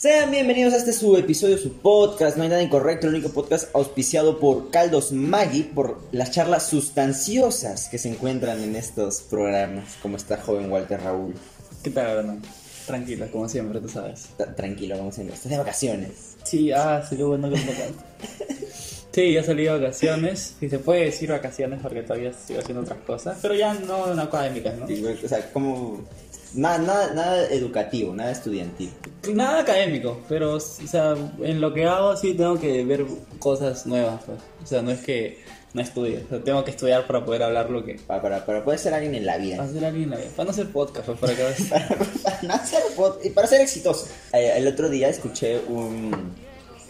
Sean 0.00 0.30
bienvenidos 0.30 0.72
a 0.72 0.78
este 0.78 0.94
su 0.94 1.14
episodio, 1.18 1.58
su 1.58 1.74
podcast, 1.74 2.38
no 2.38 2.42
hay 2.42 2.48
nada 2.48 2.62
incorrecto, 2.62 3.06
el 3.06 3.16
único 3.16 3.34
podcast 3.34 3.68
auspiciado 3.76 4.40
por 4.40 4.70
Caldos 4.70 5.12
Maggi, 5.12 5.62
por 5.62 5.98
las 6.10 6.30
charlas 6.30 6.66
sustanciosas 6.68 7.90
que 7.90 7.98
se 7.98 8.08
encuentran 8.08 8.62
en 8.62 8.76
estos 8.76 9.20
programas, 9.20 9.98
como 10.00 10.16
está 10.16 10.38
joven 10.38 10.72
Walter 10.72 11.02
Raúl. 11.02 11.34
¿Qué 11.82 11.90
tal, 11.90 12.14
Brandon? 12.14 12.40
Tranquila, 12.86 13.26
como 13.26 13.46
siempre, 13.46 13.78
tú 13.78 13.90
sabes. 13.90 14.30
Tranquilo, 14.56 14.96
vamos 14.96 15.18
a 15.18 15.22
estás 15.22 15.50
de 15.50 15.58
vacaciones. 15.58 16.36
Sí, 16.44 16.72
ah, 16.72 17.04
sería 17.06 17.26
bueno 17.26 17.50
que. 17.50 17.58
Sí, 19.12 19.32
ya 19.32 19.42
salí 19.42 19.64
de 19.64 19.70
vacaciones. 19.70 20.54
Si 20.60 20.68
se 20.70 20.78
puede 20.78 21.06
decir 21.06 21.30
vacaciones 21.30 21.80
porque 21.82 22.02
todavía 22.02 22.32
sigo 22.32 22.60
haciendo 22.60 22.82
otras 22.82 23.00
cosas. 23.00 23.38
Pero 23.42 23.54
ya 23.54 23.74
no 23.74 24.12
en 24.12 24.20
académicas, 24.20 24.78
¿no? 24.78 24.86
Sí, 24.86 25.04
O 25.04 25.28
sea, 25.28 25.52
como... 25.52 26.04
Nada, 26.54 26.78
nada, 26.78 27.14
nada 27.14 27.44
educativo, 27.50 28.14
nada 28.14 28.32
estudiantil. 28.32 28.90
Nada 29.32 29.60
académico, 29.60 30.20
pero, 30.28 30.54
o 30.56 30.60
sea, 30.60 31.14
en 31.42 31.60
lo 31.60 31.72
que 31.72 31.84
hago 31.84 32.16
sí 32.16 32.34
tengo 32.34 32.58
que 32.58 32.84
ver 32.84 33.04
cosas 33.38 33.86
nuevas, 33.86 34.22
pues. 34.24 34.38
O 34.62 34.66
sea, 34.66 34.82
no 34.82 34.90
es 34.90 35.00
que 35.00 35.38
no 35.74 35.80
estudie. 35.80 36.24
O 36.26 36.28
sea, 36.28 36.40
tengo 36.42 36.64
que 36.64 36.72
estudiar 36.72 37.06
para 37.06 37.24
poder 37.24 37.44
hablar 37.44 37.70
lo 37.70 37.84
que... 37.84 37.94
Para, 37.94 38.20
para, 38.20 38.44
para 38.46 38.64
poder 38.64 38.80
ser 38.80 38.92
alguien 38.94 39.14
en 39.14 39.24
la 39.26 39.36
vida. 39.38 39.58
Para 39.58 39.68
ser 39.70 39.84
alguien 39.84 40.04
en 40.04 40.10
la 40.10 40.16
vida. 40.16 40.30
Para 40.34 40.44
no 40.46 40.50
hacer 40.50 40.72
podcast, 40.72 41.06
pues, 41.06 41.18
para 41.20 41.34
que... 41.36 41.42
para, 41.70 42.38
no 42.42 42.54
hacer 42.54 42.82
pod- 42.96 43.18
y 43.22 43.30
para 43.30 43.46
ser 43.46 43.60
exitoso. 43.60 44.08
Eh, 44.32 44.52
el 44.56 44.66
otro 44.66 44.88
día 44.88 45.08
escuché 45.08 45.60
un. 45.68 46.34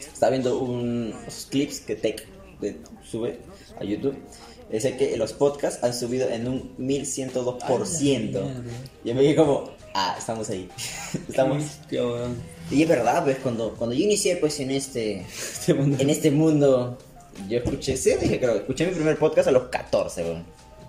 Estaba 0.01 0.31
viendo 0.31 0.59
unos 0.59 1.47
clips 1.51 1.81
que 1.81 1.97
Tech 1.97 2.27
sube 3.05 3.39
a 3.79 3.85
YouTube. 3.85 4.17
Dice 4.71 4.97
que 4.97 5.17
los 5.17 5.33
podcasts 5.33 5.83
han 5.83 5.93
subido 5.93 6.29
en 6.29 6.47
un 6.47 6.77
1102%. 6.79 8.41
Y 9.05 9.15
me 9.15 9.21
dije 9.23 9.37
como, 9.37 9.71
ah, 9.95 10.15
estamos 10.19 10.49
ahí. 10.51 10.69
estamos. 11.29 11.65
Y 12.71 12.83
es 12.83 12.89
verdad, 12.89 13.25
pues 13.25 13.39
cuando, 13.39 13.75
cuando 13.75 13.95
yo 13.95 14.05
inicié 14.05 14.37
pues 14.37 14.61
en 14.61 14.71
este, 14.71 15.23
Este 15.29 15.75
mundo. 15.75 15.97
en 16.01 16.11
este 16.11 16.31
mundo, 16.31 16.99
yo 17.49 17.59
escuché, 17.59 17.97
sí, 17.97 18.13
dije, 18.21 18.39
creo, 18.39 18.55
escuché 18.57 18.87
mi 18.87 18.93
primer 18.95 19.17
podcast 19.19 19.49
a 19.49 19.51
los 19.53 19.65
14, 19.65 20.23
weón. 20.23 20.45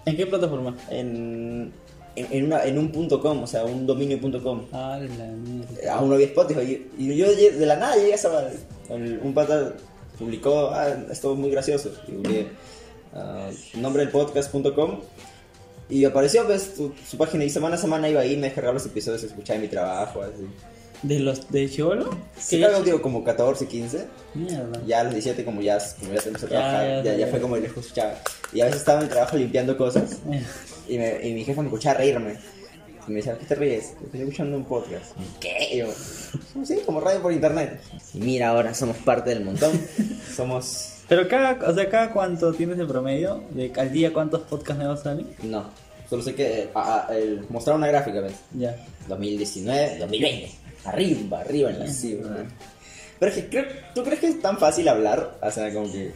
¿En 0.06 0.16
qué 0.18 0.26
plataforma? 0.28 0.76
En, 0.90 1.72
en, 2.16 2.28
en 2.32 2.46
una, 2.46 2.64
en 2.66 2.78
un 2.78 2.92
punto 2.92 3.20
com, 3.22 3.42
o 3.44 3.48
sea, 3.48 3.64
un 3.66 3.86
dominio.com. 3.88 4.66
Ah, 4.74 5.00
la 5.00 5.26
mierda. 5.26 5.94
aún 5.96 6.10
no 6.10 6.16
había 6.16 6.28
Spotify. 6.28 6.88
Y, 6.98 7.12
y 7.12 7.16
yo 7.18 7.28
de 7.36 7.66
la 7.66 7.78
nada 7.78 7.96
llegué 7.96 8.12
a 8.12 8.16
esa. 8.16 8.52
el- 8.90 9.20
Un 9.24 9.34
pata 9.34 9.74
publicó, 10.20 10.70
ah, 10.72 10.88
esto 11.12 11.34
es 11.34 11.40
muy 11.40 11.50
gracioso. 11.52 11.92
Y 12.08 12.46
publiqué, 13.12 13.16
ah, 13.16 13.50
nombre 13.78 14.04
del 14.04 14.12
podcast.com. 14.12 15.00
Y 15.90 16.06
apareció 16.06 16.46
pues, 16.46 16.74
su, 16.78 16.94
su 17.10 17.18
página 17.18 17.44
y 17.44 17.50
semana 17.50 17.76
a 17.76 17.78
semana 17.78 18.08
iba 18.08 18.22
ahí, 18.22 18.38
me 18.38 18.44
descargaba 18.48 18.76
los 18.76 18.86
episodios, 18.86 19.24
escuchaba 19.24 19.56
en 19.58 19.62
mi 19.64 19.68
trabajo. 19.68 20.22
Así. 20.22 20.48
¿De 21.04 21.20
los 21.20 21.50
de 21.52 21.70
Chivolo? 21.70 22.16
Sí, 22.38 22.60
ya- 22.60 22.80
digo, 22.82 23.02
como 23.02 23.24
14, 23.24 23.68
15. 23.68 24.06
Mierda. 24.36 24.82
Ya 24.86 25.02
a 25.02 25.04
los 25.04 25.14
17, 25.14 25.44
como 25.44 25.62
ya, 25.62 25.80
como 26.00 26.14
ya 26.14 26.20
a 26.20 26.48
trabajar, 26.48 26.86
ya, 26.88 27.04
ya, 27.04 27.12
ya, 27.14 27.18
ya. 27.18 27.28
fue 27.28 27.42
como 27.42 27.56
el 27.58 27.66
escuchaba. 27.66 28.14
Y 28.54 28.62
a 28.62 28.66
veces 28.66 28.82
estaba 28.82 29.00
en 29.00 29.06
el 29.06 29.10
trabajo 29.10 29.36
limpiando 29.36 29.76
cosas. 29.78 30.20
Eh. 30.32 30.44
Y, 30.88 30.98
me- 30.98 31.28
y 31.28 31.34
mi 31.34 31.44
jefa 31.44 31.62
me 31.62 31.68
escuchaba 31.68 31.96
reírme. 31.98 32.38
Y 33.08 33.12
me 33.12 33.16
decía, 33.18 33.36
¿qué 33.38 33.46
te 33.48 33.56
ríes? 33.56 33.94
Estoy 34.02 34.22
escuchando 34.22 34.56
un 34.56 34.64
podcast. 34.64 35.14
¿Qué? 35.40 35.74
Y 35.74 35.78
yo, 35.80 35.88
sí, 36.64 36.78
como 36.86 37.02
radio 37.02 37.22
por 37.22 37.34
internet. 37.34 37.82
Y 38.14 38.20
mira, 38.20 38.50
ahora 38.50 38.74
somos 38.76 38.96
parte 38.98 39.32
del 39.32 39.44
montón. 39.44 39.72
somos... 40.36 40.91
Pero 41.12 41.28
cada, 41.28 41.60
o 41.70 41.76
sea, 41.76 41.90
cada 41.90 42.10
cuánto 42.12 42.54
tienes 42.54 42.80
el 42.80 42.88
promedio, 42.88 43.44
de 43.50 43.70
al 43.78 43.92
día 43.92 44.14
cuántos 44.14 44.44
podcasts 44.44 44.78
nuevos 44.82 45.02
salen. 45.02 45.28
No, 45.44 45.66
solo 46.10 46.24
sé 46.24 46.34
que 46.36 46.70
el, 47.10 47.46
mostrar 47.50 47.76
una 47.76 47.88
gráfica, 47.88 48.22
¿ves? 48.22 48.36
Ya. 48.54 48.78
2019, 49.10 49.98
2020. 50.00 50.52
Arriba, 50.86 51.42
arriba 51.42 51.70
en 51.72 51.80
la 51.80 51.88
cima. 51.88 52.30
Pero 53.20 53.30
es 53.30 53.38
que, 53.38 53.50
creo- 53.50 53.66
¿tú 53.94 54.04
crees 54.06 54.22
que 54.22 54.28
es 54.28 54.42
tan 54.42 54.58
fácil 54.58 54.88
hablar? 54.88 55.38
O 55.42 55.52
sea, 55.52 55.74
como 55.74 55.92
que... 55.92 56.14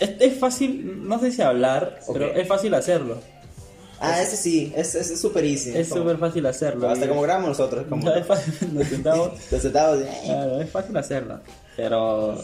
Es, 0.00 0.12
es 0.18 0.38
fácil, 0.38 1.06
no 1.06 1.20
sé 1.20 1.30
si 1.30 1.42
hablar, 1.42 2.00
Ok. 2.06 2.14
pero 2.14 2.32
es 2.32 2.48
fácil 2.48 2.72
hacerlo. 2.72 3.18
Ah, 4.00 4.22
ese 4.22 4.36
sí, 4.38 4.72
es 4.74 4.94
es 4.94 5.10
es 5.10 5.20
súper 5.20 5.44
easy. 5.44 5.76
Es 5.76 5.88
como- 5.90 6.04
súper 6.04 6.16
fácil 6.16 6.46
hacerlo. 6.46 6.88
Hasta 6.88 7.04
y- 7.04 7.08
como 7.08 7.20
grabamos 7.20 7.50
nosotros, 7.50 7.84
como... 7.86 8.02
Ya, 8.10 8.16
es 8.16 8.26
fácil, 8.26 8.54
nos 8.72 8.86
sentamos. 8.88 9.30
Los 9.52 9.60
sentados, 9.60 10.00
eh. 10.00 10.08
Claro, 10.24 10.60
es 10.62 10.70
fácil 10.70 10.96
hacerlo. 10.96 11.40
Pero 11.76 12.42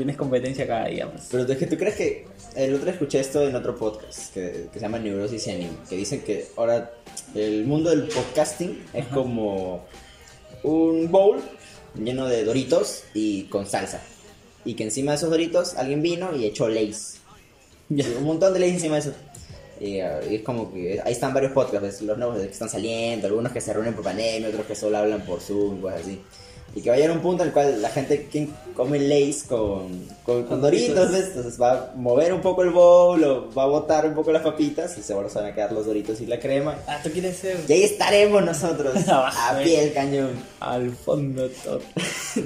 tienes 0.00 0.16
competencia 0.16 0.66
cada 0.66 0.86
día 0.86 1.06
más. 1.06 1.28
Pero 1.30 1.44
es 1.44 1.58
que 1.58 1.66
tú 1.66 1.76
crees 1.76 1.94
que 1.94 2.26
el 2.56 2.74
otro 2.74 2.90
escuché 2.90 3.20
esto 3.20 3.46
en 3.46 3.54
otro 3.54 3.76
podcast 3.76 4.32
que, 4.32 4.68
que 4.72 4.78
se 4.78 4.80
llama 4.80 4.98
Neurosis 4.98 5.46
y 5.46 5.50
Anime, 5.50 5.76
que 5.88 5.96
dicen 5.96 6.22
que 6.22 6.46
ahora 6.56 6.90
el 7.34 7.66
mundo 7.66 7.90
del 7.90 8.04
podcasting 8.04 8.82
es 8.94 9.06
como 9.06 9.84
un 10.62 11.10
bowl 11.10 11.38
lleno 11.94 12.26
de 12.26 12.44
doritos 12.44 13.04
y 13.12 13.44
con 13.44 13.66
salsa. 13.66 14.00
Y 14.64 14.72
que 14.72 14.84
encima 14.84 15.12
de 15.12 15.16
esos 15.16 15.28
doritos 15.28 15.74
alguien 15.74 16.00
vino 16.00 16.34
y 16.34 16.46
echó 16.46 16.68
lays. 16.68 17.18
Un 17.90 18.24
montón 18.24 18.54
de 18.54 18.60
lays 18.60 18.74
encima 18.74 18.94
de 18.94 19.00
eso. 19.00 19.12
Y, 19.80 20.00
uh, 20.00 20.30
y 20.30 20.36
es 20.36 20.42
como 20.42 20.72
que 20.72 21.00
ahí 21.04 21.12
están 21.12 21.34
varios 21.34 21.52
podcasts, 21.52 22.00
los 22.02 22.16
nuevos 22.16 22.38
que 22.38 22.46
están 22.46 22.70
saliendo, 22.70 23.26
algunos 23.26 23.52
que 23.52 23.60
se 23.60 23.72
reúnen 23.72 23.94
por 23.94 24.04
pandemia, 24.04 24.48
otros 24.48 24.64
que 24.64 24.74
solo 24.74 24.96
hablan 24.96 25.22
por 25.26 25.40
Zoom, 25.40 25.80
cosas 25.82 26.00
así. 26.00 26.20
Y 26.74 26.82
que 26.82 26.90
va 26.90 26.94
a 26.94 26.98
llegar 26.98 27.16
un 27.16 27.22
punto 27.22 27.42
en 27.42 27.48
el 27.48 27.52
cual 27.52 27.82
la 27.82 27.88
gente 27.90 28.28
quien 28.30 28.54
come 28.74 28.98
lays 29.00 29.42
con, 29.42 30.06
con, 30.22 30.44
con 30.44 30.60
doritos, 30.60 31.10
¿ves? 31.10 31.26
entonces 31.26 31.60
va 31.60 31.72
a 31.72 31.92
mover 31.96 32.32
un 32.32 32.40
poco 32.40 32.62
el 32.62 32.70
bowl, 32.70 33.22
o 33.24 33.52
va 33.52 33.64
a 33.64 33.66
botar 33.66 34.06
un 34.06 34.14
poco 34.14 34.30
las 34.30 34.42
papitas 34.42 34.96
y 34.96 35.02
seguro 35.02 35.28
se 35.28 35.40
van 35.40 35.48
a 35.48 35.54
quedar 35.54 35.72
los 35.72 35.86
doritos 35.86 36.20
y 36.20 36.26
la 36.26 36.38
crema. 36.38 36.76
Ah, 36.86 37.00
tú 37.02 37.10
quieres 37.10 37.36
ser 37.38 37.58
Y 37.66 37.72
ahí 37.72 37.82
estaremos 37.82 38.44
nosotros, 38.44 38.94
a 39.08 39.18
Abajo, 39.18 39.62
pie 39.64 39.80
del 39.80 39.92
cañón. 39.92 40.30
al 40.60 40.90
fondo 40.92 41.48
todo. 41.64 41.80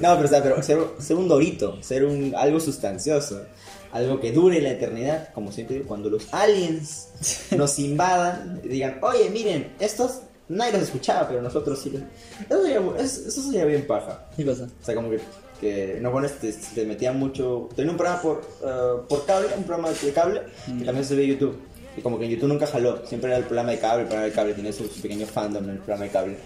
No, 0.01 0.15
pero, 0.15 0.25
o 0.25 0.27
sea, 0.27 0.41
pero 0.41 0.63
ser, 0.63 0.79
ser 0.97 1.15
un 1.15 1.27
dorito, 1.27 1.81
ser 1.83 2.05
un, 2.05 2.33
algo 2.35 2.59
sustancioso, 2.59 3.43
algo 3.91 4.19
que 4.19 4.31
dure 4.31 4.59
la 4.59 4.71
eternidad, 4.71 5.29
como 5.33 5.51
siempre 5.51 5.77
digo, 5.77 5.87
cuando 5.87 6.09
los 6.09 6.33
aliens 6.33 7.09
nos 7.55 7.77
invadan 7.77 8.59
y 8.63 8.69
digan, 8.69 8.97
oye, 9.01 9.29
miren, 9.29 9.73
estos 9.79 10.21
nadie 10.49 10.73
los 10.73 10.83
escuchaba, 10.83 11.27
pero 11.27 11.41
nosotros 11.41 11.79
sí 11.79 11.89
los... 11.91 12.01
Eso 12.49 12.61
sería, 12.61 12.81
eso, 13.03 13.41
sería 13.41 13.65
bien 13.65 13.85
paja. 13.87 14.27
¿Qué 14.35 14.45
cosa? 14.45 14.67
O 14.81 14.85
sea, 14.85 14.95
como 14.95 15.09
que, 15.09 15.19
que 15.59 15.99
no 16.01 16.11
pones, 16.11 16.39
te, 16.39 16.51
te 16.51 16.85
metía 16.85 17.11
mucho... 17.11 17.69
Tenía 17.75 17.91
un 17.91 17.97
programa 17.97 18.21
por, 18.21 18.41
eh, 18.63 19.01
por 19.07 19.25
cable, 19.25 19.47
un 19.57 19.63
programa 19.63 19.91
de 19.91 20.11
cable, 20.11 20.41
que 20.77 20.85
también 20.85 21.05
se 21.05 21.15
ve 21.15 21.23
en 21.23 21.29
YouTube. 21.31 21.59
Y 21.97 22.01
como 22.01 22.19
que 22.19 22.25
en 22.25 22.31
YouTube 22.31 22.49
nunca 22.49 22.67
jaló, 22.67 23.05
siempre 23.07 23.29
era 23.29 23.37
el 23.37 23.45
programa 23.45 23.71
de 23.71 23.79
cable, 23.79 24.01
el 24.01 24.07
programa 24.07 24.27
de 24.27 24.33
cable, 24.33 24.53
tenía 24.53 24.73
su, 24.73 24.85
su 24.87 25.01
pequeño 25.01 25.25
fandom 25.25 25.63
en 25.63 25.69
el 25.71 25.77
programa 25.77 26.05
de 26.05 26.09
cable. 26.11 26.37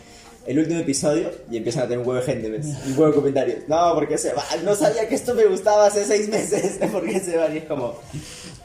El 0.46 0.58
último 0.58 0.80
episodio 0.80 1.30
y 1.52 1.58
empiezan 1.58 1.84
a 1.84 1.86
tener 1.86 2.00
un 2.00 2.08
huevo 2.08 2.20
de 2.20 2.26
gente, 2.26 2.50
¿ves? 2.50 2.66
Un 2.88 2.94
huevo 2.94 3.08
de 3.08 3.14
comentarios. 3.14 3.58
No, 3.68 3.94
porque 3.94 4.18
se 4.18 4.34
va. 4.34 4.44
No 4.64 4.74
sabía 4.74 5.08
que 5.08 5.16
esto 5.16 5.36
me 5.36 5.46
gustaba 5.46 5.88
hace 5.88 6.06
seis 6.06 6.28
meses. 6.30 6.80
¿Por 6.92 7.06
qué 7.06 7.20
se 7.20 7.38
va? 7.38 7.50
Y 7.50 7.58
es 7.58 7.66
como. 7.66 8.00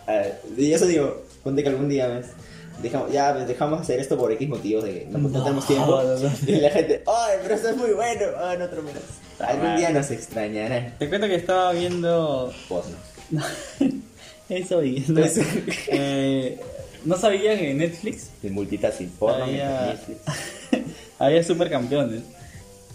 eh, 0.08 0.32
y 0.56 0.72
eso 0.72 0.86
digo, 0.86 1.22
ponte 1.42 1.62
que 1.62 1.68
algún 1.68 1.88
día, 1.88 2.06
¿ves? 2.08 2.26
Dejamos, 2.82 3.12
ya 3.12 3.32
ves, 3.32 3.48
dejamos 3.48 3.80
hacer 3.80 3.98
esto 4.00 4.18
por 4.18 4.30
X 4.32 4.48
motivos 4.48 4.84
de 4.84 4.92
que 5.00 5.06
no, 5.10 5.18
no 5.18 5.28
No, 5.28 5.42
tenemos 5.42 5.66
tiempo. 5.66 5.86
no, 6.02 6.16
no. 6.18 6.30
Y 6.46 6.56
la 6.60 6.70
gente, 6.70 7.02
¡ay, 7.06 7.38
pero 7.42 7.54
esto 7.54 7.68
es 7.70 7.76
muy 7.76 7.90
bueno! 7.92 8.22
¡Ah, 8.38 8.54
no 8.58 8.64
otro 8.66 8.82
menos! 8.82 9.02
Algún 9.38 9.76
día 9.76 9.90
nos 9.90 10.10
extrañarán. 10.10 10.94
Te 10.98 11.08
cuento 11.08 11.26
que 11.26 11.34
estaba 11.36 11.72
viendo 11.72 12.52
Pues 12.68 12.84
no. 13.30 13.42
eso 14.48 14.82
y 14.82 15.04
no, 15.08 15.20
Eso. 15.24 15.40
eh, 15.88 16.60
no 17.04 17.16
sabía 17.16 17.58
que 17.58 17.70
en 17.72 17.78
Netflix 17.78 18.28
De 18.42 18.50
multitasking, 18.50 19.08
porno, 19.10 19.44
Había- 19.44 19.86
Netflix. 19.86 20.18
había 21.18 21.42
supercampeones. 21.44 22.22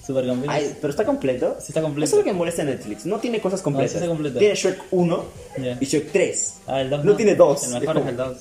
Supercampeones. 0.06 0.50
Ay, 0.50 0.76
pero 0.82 0.90
está 0.92 1.06
completo. 1.06 1.58
Sí 1.60 1.66
está 1.70 1.82
completo. 1.82 2.06
Eso 2.06 2.16
es 2.20 2.26
lo 2.26 2.32
que 2.32 2.36
molesta 2.38 2.64
Netflix. 2.64 3.06
No 3.06 3.20
tiene 3.20 3.40
cosas 3.42 3.62
completas. 3.62 3.92
sí 3.92 3.98
está 3.98 4.08
completo. 4.08 4.40
Tiene 4.40 4.56
Shrek 4.56 4.80
1 4.92 5.26
Ya. 5.62 5.78
y 5.80 5.86
Shrek 5.86 6.12
3. 6.12 6.54
Ah, 6.68 6.82
el 6.82 6.90
2 6.90 7.06
No 7.06 7.16
tiene 7.16 7.36
dos. 7.36 7.64
El 7.68 7.76
Es 7.76 7.80
mejor 7.82 7.98
es, 7.98 8.02
como- 8.02 8.10
el 8.10 8.18
2. 8.18 8.38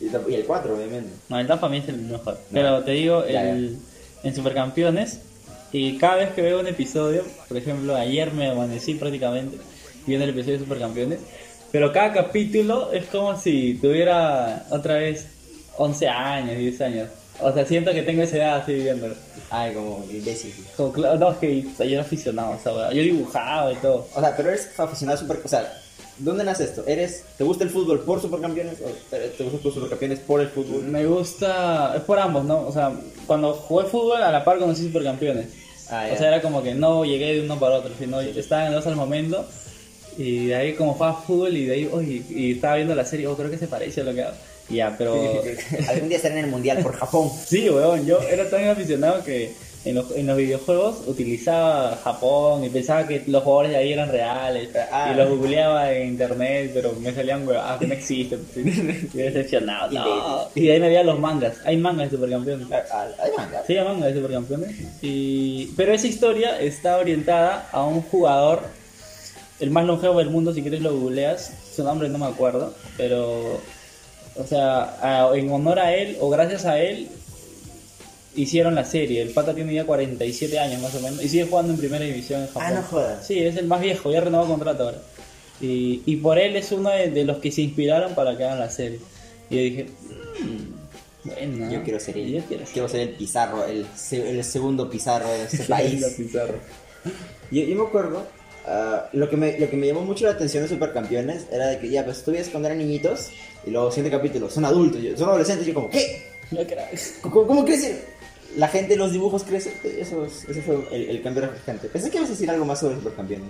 Y 0.00 0.34
el 0.34 0.44
4, 0.44 0.74
obviamente. 0.74 1.10
No, 1.28 1.38
el 1.38 1.46
2 1.46 1.58
para 1.58 1.70
mí 1.70 1.78
es 1.78 1.88
el 1.88 1.98
mejor. 1.98 2.38
Pero 2.52 2.82
te 2.82 2.92
digo, 2.92 3.24
Ya, 3.26 3.50
el, 3.50 3.78
en 4.22 4.34
Supercampeones, 4.34 5.20
y 5.72 5.96
cada 5.98 6.16
vez 6.16 6.32
que 6.32 6.42
veo 6.42 6.60
un 6.60 6.66
episodio, 6.66 7.24
por 7.48 7.56
ejemplo, 7.56 7.96
ayer 7.96 8.32
me 8.32 8.48
amanecí 8.50 8.94
prácticamente 8.94 9.58
viendo 10.06 10.24
el 10.24 10.30
episodio 10.30 10.58
de 10.58 10.64
Supercampeones, 10.64 11.20
pero 11.70 11.92
cada 11.92 12.12
capítulo 12.12 12.92
es 12.92 13.06
como 13.06 13.36
si 13.38 13.78
tuviera 13.80 14.66
otra 14.70 14.94
vez 14.94 15.26
11 15.78 16.08
años, 16.08 16.58
10 16.58 16.80
años. 16.82 17.08
O 17.40 17.50
sea, 17.52 17.64
siento 17.64 17.92
que 17.92 18.02
tengo 18.02 18.22
esa 18.22 18.36
edad 18.36 18.56
así 18.56 18.74
viéndolo. 18.74 19.14
Ay, 19.50 19.72
como 19.74 20.04
imbécil. 20.10 20.52
Como, 20.76 20.92
no, 20.96 21.32
es 21.32 21.38
que 21.38 21.64
o 21.66 21.76
sea, 21.76 21.86
yo 21.86 21.94
era 21.94 22.02
aficionado 22.02 22.52
a 22.52 22.56
esa 22.56 22.74
weá. 22.74 22.92
Yo 22.92 23.02
dibujaba 23.02 23.72
y 23.72 23.76
todo. 23.76 24.06
O 24.14 24.20
sea, 24.20 24.36
pero 24.36 24.50
eres 24.50 24.78
aficionado 24.78 25.16
a 25.16 25.20
super... 25.20 25.40
O 25.42 25.48
sea, 25.48 25.81
¿dónde 26.18 26.44
nace 26.44 26.64
esto? 26.64 26.84
¿Eres, 26.86 27.24
¿Te 27.36 27.44
gusta 27.44 27.64
el 27.64 27.70
fútbol 27.70 28.00
por 28.00 28.20
supercampeones 28.20 28.78
o 28.80 28.90
te 29.10 29.44
gusta 29.44 29.60
los 29.64 29.74
supercampeones 29.74 30.20
por 30.20 30.40
el 30.40 30.48
fútbol? 30.48 30.82
Me 30.84 31.06
gusta, 31.06 31.94
es 31.96 32.02
por 32.02 32.18
ambos, 32.18 32.44
¿no? 32.44 32.66
O 32.66 32.72
sea, 32.72 32.92
cuando 33.26 33.54
jugué 33.54 33.86
fútbol 33.86 34.22
a 34.22 34.30
la 34.30 34.44
par 34.44 34.58
conocí 34.58 34.84
supercampeones. 34.84 35.46
Ah, 35.90 36.08
o 36.12 36.16
sea, 36.16 36.28
era 36.28 36.40
como 36.40 36.62
que 36.62 36.74
no 36.74 37.04
llegué 37.04 37.34
de 37.34 37.42
uno 37.42 37.58
para 37.58 37.76
otro, 37.76 37.92
sino 37.98 38.20
estaban 38.20 38.68
en 38.68 38.72
dos 38.72 38.86
al 38.86 38.96
momento. 38.96 39.46
Y 40.16 40.46
de 40.46 40.54
ahí 40.54 40.72
como 40.74 40.94
jugaba 40.94 41.22
fútbol 41.22 41.56
y 41.56 41.66
de 41.66 41.74
ahí, 41.74 41.88
oye, 41.90 42.22
y 42.28 42.52
estaba 42.52 42.76
viendo 42.76 42.94
la 42.94 43.04
serie, 43.04 43.26
oh, 43.26 43.36
creo 43.36 43.50
que 43.50 43.58
se 43.58 43.66
parece 43.66 44.02
a 44.02 44.04
lo 44.04 44.14
que 44.14 44.22
hago. 44.22 44.36
Ya, 44.68 44.94
pero... 44.96 45.14
Algún 45.88 46.08
día 46.08 46.16
estaré 46.16 46.38
en 46.38 46.44
el 46.44 46.50
mundial 46.50 46.82
por 46.82 46.94
Japón. 46.94 47.30
Sí, 47.46 47.68
weón, 47.68 48.06
yo 48.06 48.20
era 48.20 48.48
tan 48.48 48.64
aficionado 48.68 49.22
que 49.24 49.52
en 49.84 49.96
los, 49.96 50.12
en 50.12 50.26
los 50.28 50.36
videojuegos 50.36 51.02
utilizaba 51.06 51.98
Japón 52.04 52.64
y 52.64 52.68
pensaba 52.68 53.06
que 53.06 53.24
los 53.26 53.42
jugadores 53.42 53.72
de 53.72 53.78
ahí 53.78 53.92
eran 53.92 54.10
reales. 54.10 54.70
Ah. 54.92 55.10
Y 55.12 55.16
los 55.16 55.28
googleaba 55.28 55.92
en 55.92 56.08
internet, 56.08 56.70
pero 56.72 56.92
me 57.00 57.12
salían 57.12 57.46
huevadas 57.46 57.78
que 57.78 57.86
no 57.86 57.94
existen. 57.94 58.46
Y 59.12 59.16
decepcionado, 59.16 59.90
no. 59.90 60.48
Y 60.54 60.66
de 60.66 60.72
ahí 60.72 60.80
me 60.80 60.88
veía 60.88 61.02
los 61.02 61.18
mangas. 61.18 61.56
Hay 61.64 61.76
mangas 61.76 62.10
de 62.10 62.16
supercampeones. 62.16 62.68
Ah, 62.70 63.06
Hay 63.22 63.30
manga. 63.36 63.62
Sí, 63.66 63.76
hay 63.76 63.84
mangas 63.84 64.14
de 64.14 64.14
supercampeones. 64.14 64.76
Y... 65.02 65.66
Pero 65.76 65.92
esa 65.92 66.06
historia 66.06 66.60
está 66.60 66.98
orientada 66.98 67.68
a 67.72 67.84
un 67.84 68.02
jugador, 68.02 68.62
el 69.60 69.70
más 69.70 69.84
longevo 69.84 70.18
del 70.18 70.30
mundo, 70.30 70.54
si 70.54 70.62
quieres 70.62 70.80
lo 70.80 70.96
googleas. 70.96 71.52
Su 71.74 71.82
nombre 71.82 72.08
no 72.08 72.18
me 72.18 72.26
acuerdo, 72.26 72.74
pero. 72.96 73.60
O 74.34 74.44
sea, 74.46 75.28
en 75.34 75.50
honor 75.50 75.78
a 75.78 75.94
él, 75.94 76.16
o 76.20 76.30
gracias 76.30 76.64
a 76.64 76.78
él, 76.78 77.08
hicieron 78.34 78.74
la 78.74 78.84
serie. 78.84 79.22
El 79.22 79.30
pata 79.30 79.54
tiene 79.54 79.74
ya 79.74 79.84
47 79.84 80.58
años 80.58 80.80
más 80.80 80.94
o 80.94 81.00
menos 81.00 81.22
y 81.22 81.28
sigue 81.28 81.44
jugando 81.44 81.72
en 81.72 81.78
primera 81.78 82.04
división 82.04 82.40
en 82.42 82.46
Japón. 82.48 82.62
Ah, 82.66 82.70
no 82.72 82.82
jodas. 82.82 83.26
Sí, 83.26 83.38
es 83.38 83.56
el 83.56 83.66
más 83.66 83.80
viejo, 83.80 84.10
ya 84.12 84.20
renovó 84.20 84.46
contrato 84.46 84.84
ahora. 84.84 84.98
Y, 85.60 86.02
y 86.06 86.16
por 86.16 86.38
él 86.38 86.56
es 86.56 86.72
uno 86.72 86.90
de, 86.90 87.10
de 87.10 87.24
los 87.24 87.38
que 87.38 87.52
se 87.52 87.62
inspiraron 87.62 88.14
para 88.14 88.36
que 88.36 88.44
hagan 88.44 88.58
la 88.58 88.70
serie. 88.70 88.98
Y 89.50 89.54
yo 89.56 89.60
dije, 89.62 89.86
"Mm, 90.40 91.28
bueno. 91.28 91.70
Yo 91.72 91.82
quiero 91.84 92.00
ser 92.00 92.18
el, 92.18 92.32
Yo 92.32 92.40
quiero 92.48 92.64
ser 92.64 92.72
quiero 92.72 92.88
ser 92.88 93.00
el 93.00 93.10
pizarro, 93.10 93.64
el, 93.66 93.86
el 94.12 94.44
segundo 94.44 94.90
pizarro 94.90 95.28
de 95.28 95.44
este 95.44 95.58
país. 95.68 96.00
La 96.00 96.08
pizarra. 96.16 96.54
Yo, 97.50 97.62
yo 97.62 97.76
me 97.76 97.82
acuerdo, 97.86 98.26
ah, 98.66 99.08
lo, 99.12 99.28
que 99.30 99.36
me, 99.36 99.58
lo 99.58 99.68
que 99.70 99.76
me 99.76 99.86
llamó 99.86 100.00
mucho 100.02 100.24
la 100.24 100.32
atención 100.32 100.62
de 100.64 100.68
Supercampeones 100.68 101.46
era 101.52 101.68
de 101.68 101.78
que 101.78 101.90
ya, 101.90 102.04
pues 102.04 102.24
tú 102.24 102.32
ves 102.32 102.48
cuando 102.48 102.68
eran 102.68 102.78
niñitos 102.78 103.28
y 103.66 103.70
luego 103.70 103.90
siguiente 103.92 104.16
capítulo, 104.16 104.50
son 104.50 104.64
adultos, 104.64 105.00
yo- 105.02 105.16
son 105.16 105.28
adolescentes, 105.28 105.64
y 105.66 105.68
yo 105.70 105.74
como, 105.74 105.90
¿qué? 105.90 106.22
¿Cómo, 107.20 107.46
cómo 107.46 107.64
crece? 107.64 108.04
La 108.56 108.68
gente, 108.68 108.96
los 108.96 109.12
dibujos 109.12 109.44
crecen. 109.44 109.72
Eso, 109.84 110.24
es- 110.24 110.44
ese 110.48 110.62
fue 110.62 110.86
el, 110.92 111.10
el 111.10 111.22
cambio 111.22 111.42
refrescante. 111.42 111.88
Pensé 111.88 112.10
que 112.10 112.18
ibas 112.18 112.28
a 112.30 112.32
decir 112.32 112.50
algo 112.50 112.64
más 112.64 112.80
sobre 112.80 112.96
Supercampeones. 112.96 113.48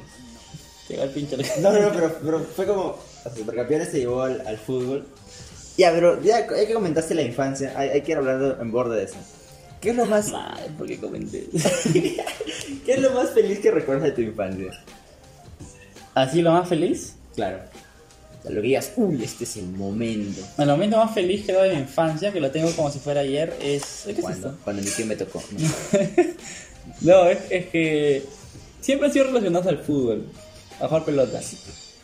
Llega 0.89 1.05
el 1.05 1.11
pinche. 1.11 1.37
No, 1.61 1.73
no, 1.73 1.81
no, 1.81 1.93
pero, 1.93 2.19
pero 2.25 2.41
fue 2.41 2.67
como. 2.67 2.97
Supercampeones 3.37 3.91
te 3.93 3.99
llevó 4.01 4.23
al, 4.23 4.41
al 4.47 4.59
fútbol. 4.59 5.07
Ya, 5.79 5.91
pero 5.93 6.21
ya, 6.23 6.41
ya 6.47 6.67
que 6.67 6.75
comentaste 6.75 7.15
la 7.15 7.23
infancia, 7.23 7.73
hay, 7.77 7.89
hay 7.91 8.03
que 8.03 8.13
ir 8.13 8.19
hablando 8.19 8.61
en 8.61 8.71
borde 8.71 8.97
de 8.99 9.05
eso. 9.05 9.17
¿Qué 9.81 9.91
es 9.91 9.97
lo 9.97 10.05
más, 10.07 10.31
Madre, 10.31 10.71
¿por 10.79 10.87
qué 10.87 10.99
comenté? 10.99 11.49
¿qué 12.87 12.93
es 12.93 13.01
lo 13.01 13.11
más 13.13 13.31
feliz 13.31 13.59
que 13.61 13.71
recuerdas 13.71 14.05
de 14.05 14.13
tu 14.13 14.21
infancia? 14.21 14.71
¿Así 16.15 16.43
lo 16.43 16.53
más 16.53 16.69
feliz? 16.69 17.15
Claro. 17.35 17.59
Lo 18.45 18.61
que 18.61 18.69
digas, 18.69 18.93
uy, 18.97 19.23
este 19.23 19.45
es 19.45 19.57
el 19.57 19.69
momento. 19.69 20.41
El 20.59 20.67
momento 20.67 20.97
más 20.97 21.15
feliz 21.15 21.45
creo 21.47 21.63
de 21.63 21.75
mi 21.75 21.81
infancia, 21.81 22.33
que 22.33 22.41
lo 22.41 22.51
tengo 22.51 22.71
como 22.73 22.91
si 22.91 22.99
fuera 22.99 23.21
ayer, 23.21 23.55
es... 23.63 24.03
¿Qué 24.05 24.13
es 24.13 24.19
Cuando, 24.21 24.49
esto? 24.49 24.61
cuando 24.65 24.83
mi 24.83 24.91
tío 24.91 25.07
me 25.07 25.17
tocó. 25.17 25.43
¿no? 25.53 25.69
No, 27.01 27.27
es, 27.29 27.39
es 27.51 27.67
que 27.67 28.25
siempre 28.81 29.09
he 29.09 29.13
sido 29.13 29.27
relacionado 29.27 29.69
al 29.69 29.79
fútbol, 29.79 30.27
a 30.81 30.89
jugar 30.89 31.05
pelota. 31.05 31.41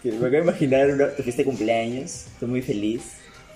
Que 0.02 0.10
me 0.12 0.16
acabo 0.18 0.30
de 0.30 0.38
imaginar 0.38 0.90
una, 0.90 1.10
tu 1.10 1.22
fiesta 1.24 1.42
de 1.42 1.46
cumpleaños, 1.46 2.26
estoy 2.32 2.48
muy 2.48 2.62
feliz. 2.62 3.02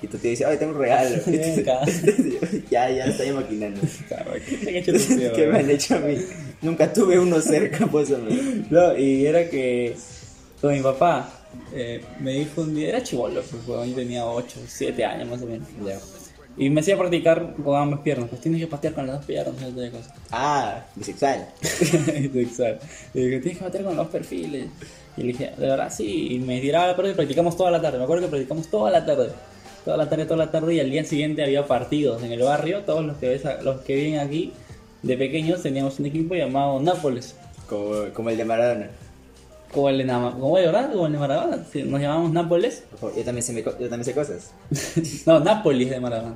Y 0.02 0.08
tu 0.08 0.18
tío 0.18 0.30
dice, 0.30 0.44
ay, 0.44 0.56
tengo 0.56 0.72
un 0.72 0.78
regalo. 0.80 1.16
Ya, 2.70 2.90
ya, 2.90 3.04
estoy 3.04 3.28
imaginando. 3.28 3.80
¿Qué 4.08 4.68
han 4.68 4.74
hecho 4.74 4.92
tus 4.92 5.06
tíos, 5.06 5.32
¿Qué 5.32 5.42
me 5.46 5.52
weón? 5.52 5.64
han 5.64 5.70
hecho 5.70 5.94
a 5.94 5.98
mí? 6.00 6.16
Nunca 6.60 6.92
tuve 6.92 7.20
uno 7.20 7.40
cerca, 7.40 7.86
pues. 7.86 8.08
No, 8.70 8.98
y 8.98 9.24
era 9.26 9.48
que 9.48 9.94
con 10.60 10.72
mi 10.72 10.80
papá 10.80 11.41
eh, 11.72 12.04
me 12.20 12.32
dijo 12.32 12.62
un 12.62 12.74
día, 12.74 12.88
era 12.88 13.02
chivolo, 13.02 13.42
pues, 13.42 13.66
weón, 13.66 13.88
yo 13.88 13.96
tenía 13.96 14.26
8, 14.26 14.60
7 14.66 15.04
años 15.04 15.28
más 15.28 15.42
o 15.42 15.46
menos. 15.46 15.68
Ya. 15.84 15.98
Y 16.56 16.68
me 16.68 16.80
hacía 16.80 16.98
practicar 16.98 17.54
con 17.64 17.80
ambas 17.80 18.00
piernas, 18.00 18.28
pues 18.28 18.42
tienes 18.42 18.60
que 18.60 18.66
patear 18.66 18.92
con 18.92 19.06
las 19.06 19.16
dos 19.16 19.24
piernas, 19.24 19.54
no 19.54 19.68
sé 19.68 19.74
qué 19.74 19.90
cosa. 19.90 20.14
Ah, 20.30 20.84
bisexual. 20.94 21.48
Exacto. 21.62 22.86
Y 23.14 23.20
dije, 23.22 23.40
tienes 23.40 23.58
que 23.58 23.64
bater 23.64 23.84
con 23.84 23.96
los 23.96 24.08
perfiles. 24.08 24.66
Y 25.16 25.20
le 25.22 25.26
dije, 25.28 25.52
de 25.56 25.66
verdad 25.66 25.90
sí. 25.90 26.34
Y 26.34 26.38
me 26.40 26.60
tiraba 26.60 26.88
la 26.88 26.96
pelota 26.96 27.12
y 27.12 27.16
practicamos 27.16 27.56
toda 27.56 27.70
la 27.70 27.80
tarde. 27.80 27.98
Me 27.98 28.04
acuerdo 28.04 28.24
que 28.24 28.30
practicamos 28.30 28.68
toda 28.68 28.90
la 28.90 29.04
tarde. 29.04 29.30
Toda 29.84 29.96
la 29.96 30.08
tarde, 30.08 30.24
toda 30.24 30.36
la 30.36 30.50
tarde. 30.50 30.74
Y 30.74 30.80
al 30.80 30.90
día 30.90 31.04
siguiente 31.04 31.42
había 31.42 31.66
partidos 31.66 32.22
en 32.22 32.32
el 32.32 32.42
barrio. 32.42 32.82
Todos 32.82 33.04
los 33.04 33.16
que, 33.16 33.28
ves 33.28 33.42
los 33.62 33.80
que 33.80 33.94
viven 33.94 34.20
aquí, 34.20 34.52
de 35.02 35.16
pequeños, 35.16 35.62
teníamos 35.62 35.98
un 36.00 36.06
equipo 36.06 36.34
llamado 36.34 36.80
Nápoles. 36.80 37.34
Como, 37.66 38.12
como 38.12 38.28
el 38.28 38.36
de 38.36 38.44
Maradona. 38.44 38.90
Como 39.72 39.88
el 39.88 39.98
de, 39.98 40.06
como 40.06 40.56
de 40.58 40.66
verdad, 40.66 40.92
como 40.92 41.06
el 41.06 41.12
de 41.12 41.18
Maradona. 41.18 41.56
Nos 41.56 42.00
llamamos 42.00 42.30
Nápoles. 42.32 42.84
Yo 43.00 43.24
también, 43.24 43.42
sé, 43.42 43.52
me 43.52 43.62
co- 43.62 43.72
yo 43.78 43.88
también 43.88 44.04
sé 44.04 44.12
cosas. 44.14 44.52
no, 45.26 45.40
Nápoles 45.40 45.88
de 45.90 45.98
Maradona. 46.00 46.34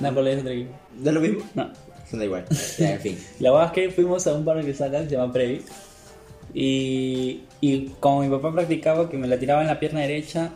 Nápoles 0.00 0.34
es 0.34 0.40
otro 0.40 0.52
equipo. 0.52 0.72
¿No 1.00 1.08
es 1.08 1.14
lo 1.14 1.20
mismo? 1.20 1.44
No. 1.54 1.70
Suena 2.10 2.24
igual. 2.24 2.44
Ya, 2.78 2.92
en 2.94 3.00
fin. 3.00 3.18
La 3.40 3.50
verdad 3.52 3.66
es 3.68 3.72
que 3.72 3.90
fuimos 3.90 4.26
a 4.26 4.34
un 4.34 4.44
barrio 4.44 4.64
que 4.64 4.74
saca, 4.74 5.00
se 5.04 5.08
llama 5.10 5.32
Previ. 5.32 5.62
Y, 6.52 7.42
y 7.60 7.86
como 8.00 8.22
mi 8.22 8.28
papá 8.28 8.52
practicaba 8.52 9.08
que 9.08 9.16
me 9.16 9.26
la 9.26 9.38
tiraba 9.38 9.62
en 9.62 9.68
la 9.68 9.80
pierna 9.80 10.00
derecha, 10.00 10.50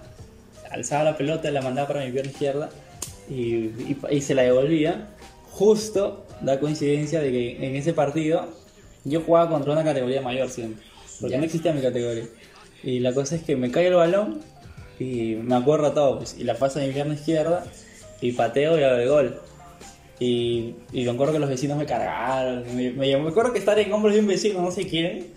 alzaba 0.71 1.05
la 1.05 1.17
pelota 1.17 1.49
y 1.49 1.53
la 1.53 1.63
mandaba 1.63 1.89
para 1.89 2.05
mi 2.05 2.11
pierna 2.13 2.31
izquierda 2.31 2.69
y, 3.29 3.35
y- 3.35 3.97
y 4.11 4.21
se 4.21 4.35
la 4.35 4.43
devolvía. 4.43 5.09
Justo 5.51 6.25
da 6.41 6.61
coincidencia 6.61 7.21
de 7.21 7.33
que 7.33 7.67
en 7.67 7.75
ese 7.75 7.93
partido 7.93 8.47
yo 9.05 9.23
jugaba 9.23 9.51
contra 9.51 9.73
una 9.73 9.83
categoría 9.83 10.21
mayor 10.23 10.49
siempre, 10.51 10.85
porque 11.21 11.39
no 11.39 11.45
existía 11.45 11.73
mi 11.73 11.81
categoría. 11.83 12.25
Y 12.83 13.01
la 13.01 13.13
cosa 13.13 13.35
es 13.37 13.43
que 13.43 13.57
me 13.57 13.71
cae 13.71 13.89
el 13.89 13.95
balón 13.95 14.41
y 14.99 15.35
me 15.37 15.57
acuerdo 15.57 15.93
todo, 15.93 16.19
pues, 16.19 16.37
y 16.39 16.45
la 16.45 16.55
paso 16.55 16.79
a 16.79 16.83
mi 16.83 16.93
pierna 16.93 17.15
izquierda 17.15 17.65
y 18.21 18.33
pateo 18.33 18.79
y 18.79 18.83
hago 18.83 18.97
el 18.97 19.09
gol. 19.09 19.41
Y, 20.21 20.75
y 20.93 21.05
me 21.05 21.11
acuerdo 21.13 21.33
que 21.35 21.39
los 21.39 21.49
vecinos 21.49 21.79
me 21.79 21.87
cargaron. 21.87 22.65
Me, 22.75 22.91
me, 22.91 23.17
me 23.17 23.29
acuerdo 23.29 23.53
que 23.53 23.59
estar 23.61 23.79
en 23.79 23.93
hombros 23.93 24.15
de 24.15 24.21
un 24.21 24.27
vecino, 24.27 24.61
no 24.63 24.71
sé 24.73 24.87
quién, 24.87 25.29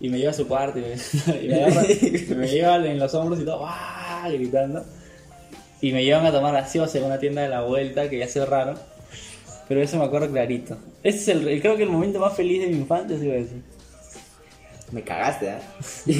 y 0.00 0.08
me 0.08 0.18
lleva 0.18 0.30
a 0.30 0.34
su 0.34 0.46
cuarto 0.46 0.78
y 0.78 0.82
me, 0.82 0.94
y 1.44 1.48
me, 1.48 1.64
agarra- 1.64 1.86
y 1.90 2.34
me 2.34 2.48
lleva 2.48 2.76
en 2.76 2.98
los 2.98 3.14
hombros 3.14 3.40
y 3.40 3.44
todo, 3.44 3.62
¡ah! 3.66 4.28
gritando. 4.32 4.84
Y 5.80 5.92
me 5.92 6.04
llevan 6.04 6.26
a 6.26 6.32
tomar 6.32 6.52
gaseosa 6.54 6.98
en 6.98 7.04
una 7.04 7.18
tienda 7.20 7.42
de 7.42 7.48
la 7.48 7.62
vuelta 7.62 8.08
que 8.10 8.18
ya 8.18 8.26
cerraron. 8.28 8.76
Pero 9.68 9.82
eso 9.82 9.98
me 9.98 10.04
acuerdo 10.04 10.30
clarito. 10.30 10.76
Ese 11.02 11.18
es 11.18 11.28
el, 11.28 11.60
creo 11.60 11.76
que 11.76 11.82
el 11.82 11.90
momento 11.90 12.18
más 12.18 12.34
feliz 12.36 12.60
de 12.62 12.68
mi 12.68 12.76
infancia, 12.78 13.18
sí. 13.18 13.28
Me 14.92 15.02
cagaste, 15.02 15.48
¿eh? 15.48 15.58
Y- 16.06 16.12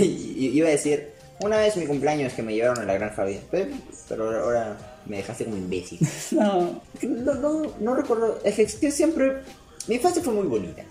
y- 0.47 0.51
Iba 0.59 0.69
a 0.69 0.73
decir, 0.73 1.09
una 1.41 1.57
vez 1.59 1.77
mi 1.77 1.87
cumpleaños 1.87 2.33
que 2.33 2.43
me 2.43 2.55
llevaron 2.55 2.79
a 2.79 2.85
la 2.85 2.95
granja 2.95 3.25
bien. 3.25 3.41
Pero, 3.51 3.71
pero 4.09 4.45
ahora 4.45 4.77
me 5.07 5.17
dejaste 5.19 5.45
como 5.45 5.57
imbécil. 5.57 5.99
No, 6.33 6.81
No, 7.03 7.35
no, 7.35 7.63
no 7.81 7.95
recuerdo. 7.95 8.39
Es 8.45 8.55
que, 8.77 8.91
siempre. 8.91 9.39
Mi 9.87 9.95
infancia 9.97 10.23
fue 10.23 10.35
muy 10.35 10.47
bonita. 10.47 10.83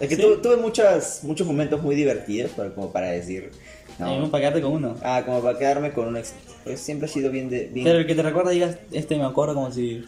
Es 0.00 0.08
que 0.08 0.16
¿Sí? 0.16 0.22
tuve, 0.22 0.36
tuve 0.38 0.56
muchas, 0.56 1.22
muchos 1.24 1.46
momentos 1.46 1.80
muy 1.82 1.94
divertidos 1.96 2.50
para, 2.52 2.72
como 2.74 2.92
para 2.92 3.10
decir. 3.10 3.50
no. 3.98 4.20
No, 4.20 4.30
para 4.30 4.42
quedarte 4.42 4.60
con 4.62 4.72
uno. 4.72 4.96
ah, 5.02 5.22
como 5.24 5.40
para 5.42 5.58
quedarme 5.58 5.92
con 5.92 6.06
un 6.08 6.16
ex. 6.16 6.34
Pues 6.64 6.80
siempre 6.80 7.06
ha 7.08 7.12
sido 7.12 7.30
bien 7.30 7.48
de. 7.50 7.66
Bien, 7.66 7.84
Pero 7.84 7.98
el 7.98 8.06
que 8.06 8.14
te 8.14 8.22
recuerda 8.22 8.50
digas, 8.50 8.76
este 8.92 9.16
me 9.16 9.24
acuerdo 9.24 9.54
como 9.54 9.70
si, 9.72 10.04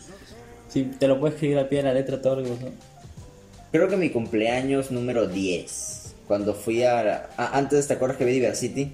si 0.69 0.85
te 0.85 1.07
lo 1.09 1.19
puedes 1.21 1.35
escribir 1.35 1.59
al 1.59 1.69
pie 1.69 1.79
de 1.79 1.85
la 1.85 1.95
letra 1.95 2.21
todo 2.23 2.37
lo 2.37 2.45
que 2.45 2.51
pasó. 2.51 2.73
Creo 3.73 3.89
que 3.89 3.97
mi 3.97 4.11
cumpleaños 4.11 4.91
número 4.91 5.27
10. 5.29 5.96
Cuando 6.27 6.55
fui 6.55 6.83
a. 6.83 7.29
a- 7.37 7.57
antes, 7.57 7.87
¿te 7.87 7.95
acuerdas 7.95 8.17
que 8.19 8.25
vi 8.25 8.33
Diversity? 8.33 8.93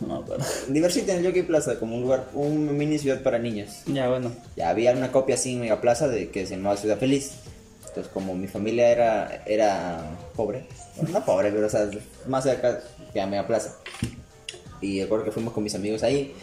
No 0.00 0.16
acuerdo. 0.16 0.44
Diversity 0.68 1.10
en 1.10 1.18
el 1.18 1.26
Jockey 1.26 1.42
Plaza, 1.42 1.78
como 1.78 1.96
un 1.96 2.02
lugar, 2.02 2.26
un 2.34 2.76
mini 2.76 2.98
ciudad 2.98 3.22
para 3.22 3.38
niños. 3.38 3.82
Ya, 3.86 4.08
bueno. 4.08 4.32
Ya 4.56 4.68
había 4.70 4.92
una 4.92 5.10
copia 5.12 5.34
así 5.36 5.54
en 5.54 5.60
Mega 5.60 5.80
Plaza 5.80 6.08
de 6.08 6.30
que 6.30 6.46
se 6.46 6.56
llamaba 6.56 6.76
Ciudad 6.76 6.98
Feliz. 6.98 7.32
Entonces, 7.88 8.12
como 8.12 8.34
mi 8.34 8.46
familia 8.46 8.90
era, 8.90 9.42
era 9.46 10.18
pobre, 10.34 10.66
bueno, 10.96 11.10
no 11.18 11.24
pobre, 11.24 11.50
pero 11.50 11.66
o 11.66 11.70
sea, 11.70 11.88
más 12.26 12.44
cerca 12.44 12.80
que 13.12 13.20
a 13.22 13.26
Mega 13.26 13.46
Plaza. 13.46 13.74
Y 14.82 15.00
recuerdo 15.02 15.24
que 15.24 15.30
fuimos 15.32 15.54
con 15.54 15.64
mis 15.64 15.74
amigos 15.74 16.02
ahí. 16.02 16.34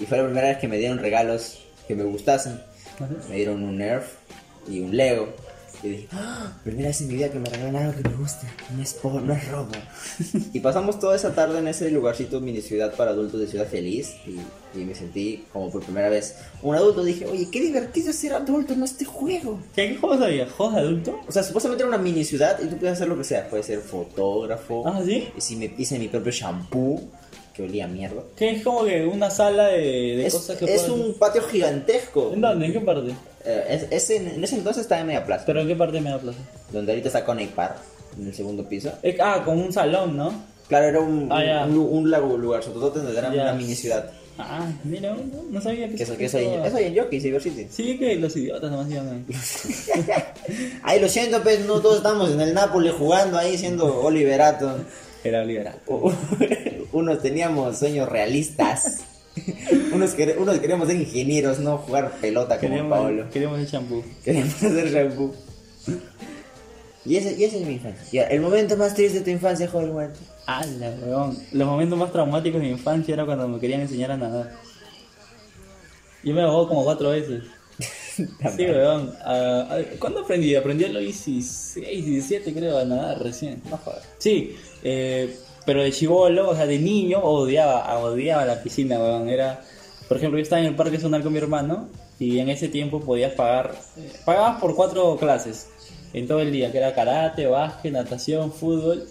Y 0.00 0.06
fue 0.06 0.16
la 0.16 0.24
primera 0.24 0.48
vez 0.48 0.56
que 0.58 0.68
me 0.68 0.78
dieron 0.78 0.98
regalos 0.98 1.58
que 1.86 1.94
me 1.94 2.04
gustasen. 2.04 2.62
Me 3.28 3.36
dieron 3.36 3.62
un 3.62 3.76
Nerf 3.76 4.06
y 4.66 4.80
un 4.80 4.96
Lego. 4.96 5.28
Y 5.82 5.88
dije, 5.88 6.08
"Ah, 6.12 6.52
primera 6.62 6.88
vez 6.88 7.00
en 7.00 7.08
mi 7.08 7.14
vida 7.14 7.28
que 7.30 7.38
me 7.38 7.48
regalan 7.48 7.76
algo 7.76 8.00
que 8.00 8.08
me 8.08 8.14
gusta. 8.16 8.46
No 8.76 8.82
es, 8.82 8.94
por, 8.94 9.20
no 9.20 9.32
es 9.32 9.48
robo. 9.48 9.72
y 10.52 10.60
pasamos 10.60 11.00
toda 11.00 11.16
esa 11.16 11.34
tarde 11.34 11.58
en 11.58 11.66
ese 11.68 11.90
lugarcito 11.90 12.40
mini 12.40 12.60
ciudad 12.60 12.94
para 12.94 13.10
adultos 13.10 13.40
de 13.40 13.46
Ciudad 13.48 13.66
Feliz. 13.66 14.14
Y, 14.26 14.78
y 14.78 14.84
me 14.84 14.94
sentí 14.94 15.44
como 15.52 15.70
por 15.70 15.82
primera 15.82 16.08
vez 16.08 16.36
un 16.62 16.74
adulto. 16.76 17.02
Dije, 17.04 17.26
oye, 17.26 17.48
qué 17.50 17.60
divertido 17.60 18.10
es 18.10 18.16
ser 18.16 18.32
adulto 18.34 18.72
en 18.74 18.82
este 18.84 19.04
juego. 19.04 19.60
¿Qué, 19.74 19.88
qué 19.88 19.96
juegos 19.96 20.20
había? 20.22 20.48
¿Juegos 20.48 20.76
adulto? 20.76 21.20
O 21.26 21.32
sea, 21.32 21.42
supuestamente 21.42 21.82
era 21.82 21.88
una 21.88 21.98
mini 22.02 22.24
ciudad 22.24 22.58
y 22.62 22.66
tú 22.68 22.76
puedes 22.76 22.94
hacer 22.94 23.08
lo 23.08 23.18
que 23.18 23.24
sea. 23.24 23.48
Puedes 23.48 23.66
ser 23.66 23.80
fotógrafo. 23.80 24.86
Ah, 24.86 25.02
¿sí? 25.04 25.28
Y 25.36 25.40
si 25.40 25.56
me 25.56 25.74
hice 25.76 25.98
mi 25.98 26.08
propio 26.08 26.30
shampoo, 26.32 27.02
que 27.54 27.62
olía 27.62 27.84
a 27.84 27.88
mierda. 27.88 28.22
Que 28.36 28.50
es 28.50 28.62
como 28.62 28.84
que 28.84 29.04
una 29.04 29.30
sala 29.30 29.68
de, 29.68 29.78
de 30.16 30.26
Es, 30.26 30.34
cosas 30.34 30.56
que 30.58 30.74
es 30.74 30.88
un 30.88 31.14
patio 31.18 31.42
gigantesco. 31.42 32.32
¿En 32.32 32.40
dónde? 32.40 32.66
¿En 32.66 32.72
qué 32.72 32.80
parte? 32.80 33.10
Eh, 33.44 33.64
es- 33.68 33.86
es 33.90 34.10
en, 34.10 34.28
en 34.28 34.44
ese 34.44 34.56
entonces 34.56 34.82
estaba 34.82 35.00
en 35.00 35.08
Media 35.08 35.24
Plaza, 35.26 35.44
¿Pero 35.46 35.60
en 35.60 35.68
qué 35.68 35.76
parte 35.76 36.00
me 36.00 36.10
da 36.10 36.18
plaza? 36.18 36.38
donde 36.72 36.92
ahorita 36.92 37.08
está 37.08 37.24
Connect 37.24 37.54
Park, 37.54 37.76
en 38.18 38.26
el 38.28 38.34
segundo 38.34 38.66
piso. 38.68 38.92
Es- 39.02 39.16
ah, 39.20 39.42
como 39.44 39.62
un 39.64 39.72
salón, 39.72 40.16
¿no? 40.16 40.32
Claro, 40.68 40.86
era 40.86 41.00
un, 41.00 41.28
Ah, 41.30 41.66
un, 41.68 41.76
un 41.76 42.40
lugar, 42.40 42.62
sobre 42.62 42.78
todo 42.78 42.90
donde 42.90 43.18
era 43.18 43.28
una 43.30 43.52
mini 43.52 43.74
ciudad. 43.74 44.10
Ah, 44.38 44.66
mira, 44.84 45.10
no, 45.14 45.42
no 45.50 45.60
sabía 45.60 45.86
que 45.90 45.96
Que 45.96 46.02
eso, 46.04 46.16
que 46.16 46.24
eso, 46.24 46.38
hay, 46.38 46.46
eso 46.64 46.76
hay 46.78 46.84
en 46.86 46.94
Yoki, 46.94 47.20
Cyber 47.20 47.42
City. 47.42 47.66
Sí, 47.70 47.98
que 47.98 48.14
los 48.16 48.34
idiotas 48.34 48.70
nomás 48.70 48.90
iban 48.90 49.08
ahí. 49.28 49.36
Ay, 50.82 51.00
lo 51.00 51.08
siento, 51.08 51.42
pues 51.42 51.60
no 51.66 51.80
todos 51.80 51.96
estamos 51.98 52.30
en 52.30 52.40
el 52.40 52.54
Napoli 52.54 52.88
jugando 52.96 53.36
ahí 53.36 53.58
siendo 53.58 54.00
Oliverato. 54.00 54.78
Era 55.22 55.44
liberal. 55.44 55.74
Unos 56.92 57.20
teníamos 57.22 57.78
sueños 57.78 58.08
realistas. 58.08 59.00
unos, 59.92 60.14
quer- 60.16 60.36
unos 60.38 60.58
queríamos 60.58 60.88
ser 60.88 60.96
ingenieros, 61.00 61.58
no 61.58 61.78
jugar 61.78 62.12
pelota 62.20 62.56
como 62.58 62.68
Queríamos, 62.68 62.98
Paolo. 62.98 63.30
queríamos 63.30 63.58
el 63.60 63.70
champú. 63.70 64.04
Queríamos 64.24 64.54
hacer 64.62 64.90
shampoo. 64.92 65.34
Y 67.04 67.16
ese, 67.16 67.34
y 67.36 67.44
ese 67.44 67.60
es 67.60 67.66
mi 67.66 67.74
infancia. 67.74 68.24
El 68.28 68.40
momento 68.42 68.76
más 68.76 68.94
triste 68.94 69.18
de 69.18 69.24
tu 69.24 69.30
infancia, 69.30 69.66
joven 69.68 69.90
Walter. 69.90 70.20
¡Hala, 70.46 70.94
weón! 71.04 71.36
Los 71.52 71.66
momentos 71.66 71.98
más 71.98 72.12
traumáticos 72.12 72.60
de 72.60 72.66
mi 72.66 72.72
infancia 72.72 73.14
era 73.14 73.24
cuando 73.24 73.48
me 73.48 73.58
querían 73.58 73.80
enseñar 73.80 74.12
a 74.12 74.16
nadar. 74.16 74.52
Yo 76.22 76.34
me 76.34 76.42
ahogó 76.42 76.68
como 76.68 76.84
cuatro 76.84 77.10
veces. 77.10 77.42
Sí, 78.14 78.66
weón. 78.66 79.10
Ah, 79.24 79.66
ah, 79.70 79.78
¿Cuándo 79.98 80.20
aprendí? 80.20 80.54
Aprendí 80.54 80.84
a 80.84 80.88
los 80.90 81.02
16, 81.02 82.04
17 82.04 82.52
creo 82.52 82.78
a 82.78 82.84
nadar 82.84 83.22
recién. 83.22 83.62
No 83.70 83.78
jodas. 83.78 84.02
Sí, 84.18 84.54
eh, 84.84 85.34
pero 85.64 85.82
de 85.82 85.92
chivolo, 85.92 86.50
o 86.50 86.56
sea, 86.56 86.66
de 86.66 86.78
niño 86.78 87.20
odiaba, 87.20 87.98
odiaba 87.98 88.44
la 88.44 88.62
piscina, 88.62 88.98
weón. 88.98 89.28
Era, 89.28 89.62
por 90.08 90.16
ejemplo, 90.16 90.38
yo 90.38 90.42
estaba 90.42 90.60
en 90.60 90.68
el 90.68 90.74
parque 90.74 90.98
zonal 90.98 91.22
con 91.22 91.32
mi 91.32 91.38
hermano 91.38 91.88
y 92.18 92.38
en 92.38 92.48
ese 92.48 92.68
tiempo 92.68 93.00
podías 93.00 93.32
pagar, 93.32 93.74
pagabas 94.24 94.60
por 94.60 94.74
cuatro 94.74 95.16
clases 95.16 95.68
en 96.12 96.26
todo 96.26 96.40
el 96.40 96.52
día, 96.52 96.70
que 96.70 96.78
era 96.78 96.94
karate, 96.94 97.46
básquet, 97.46 97.92
natación, 97.92 98.52
fútbol 98.52 99.06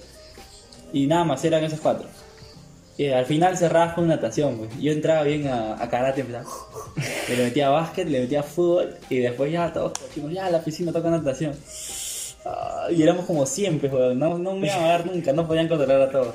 y 0.93 1.08
nada 1.08 1.24
más, 1.24 1.43
eran 1.46 1.63
esas 1.63 1.79
cuatro. 1.79 2.08
Y 2.98 3.08
al 3.08 3.25
final 3.25 3.58
cerrabas 3.58 3.93
con 3.93 4.08
natación, 4.08 4.58
pues. 4.58 4.79
Yo 4.79 4.91
entraba 4.91 5.24
bien 5.24 5.48
a, 5.48 5.81
a 5.81 5.89
karate, 5.89 6.22
empezaba, 6.22 6.46
le 7.29 7.38
metía 7.38 7.70
básquet, 7.70 8.08
le 8.08 8.20
metía 8.22 8.43
fútbol 8.43 8.96
y 9.10 9.17
después 9.20 9.51
ya 9.51 9.72
todos 9.74 9.93
ya 10.31 10.50
la 10.50 10.63
piscina 10.63 10.91
toca 10.91 11.10
natación. 11.10 11.55
Y 12.89 13.03
éramos 13.03 13.25
como 13.25 13.45
siempre, 13.45 13.89
weón. 13.89 14.17
No, 14.17 14.38
no 14.38 14.55
me 14.55 14.67
iban 14.67 14.83
a 14.83 14.88
dar 14.88 15.05
nunca, 15.05 15.33
no 15.33 15.47
podían 15.47 15.67
controlar 15.67 16.01
a 16.01 16.09
todos. 16.09 16.33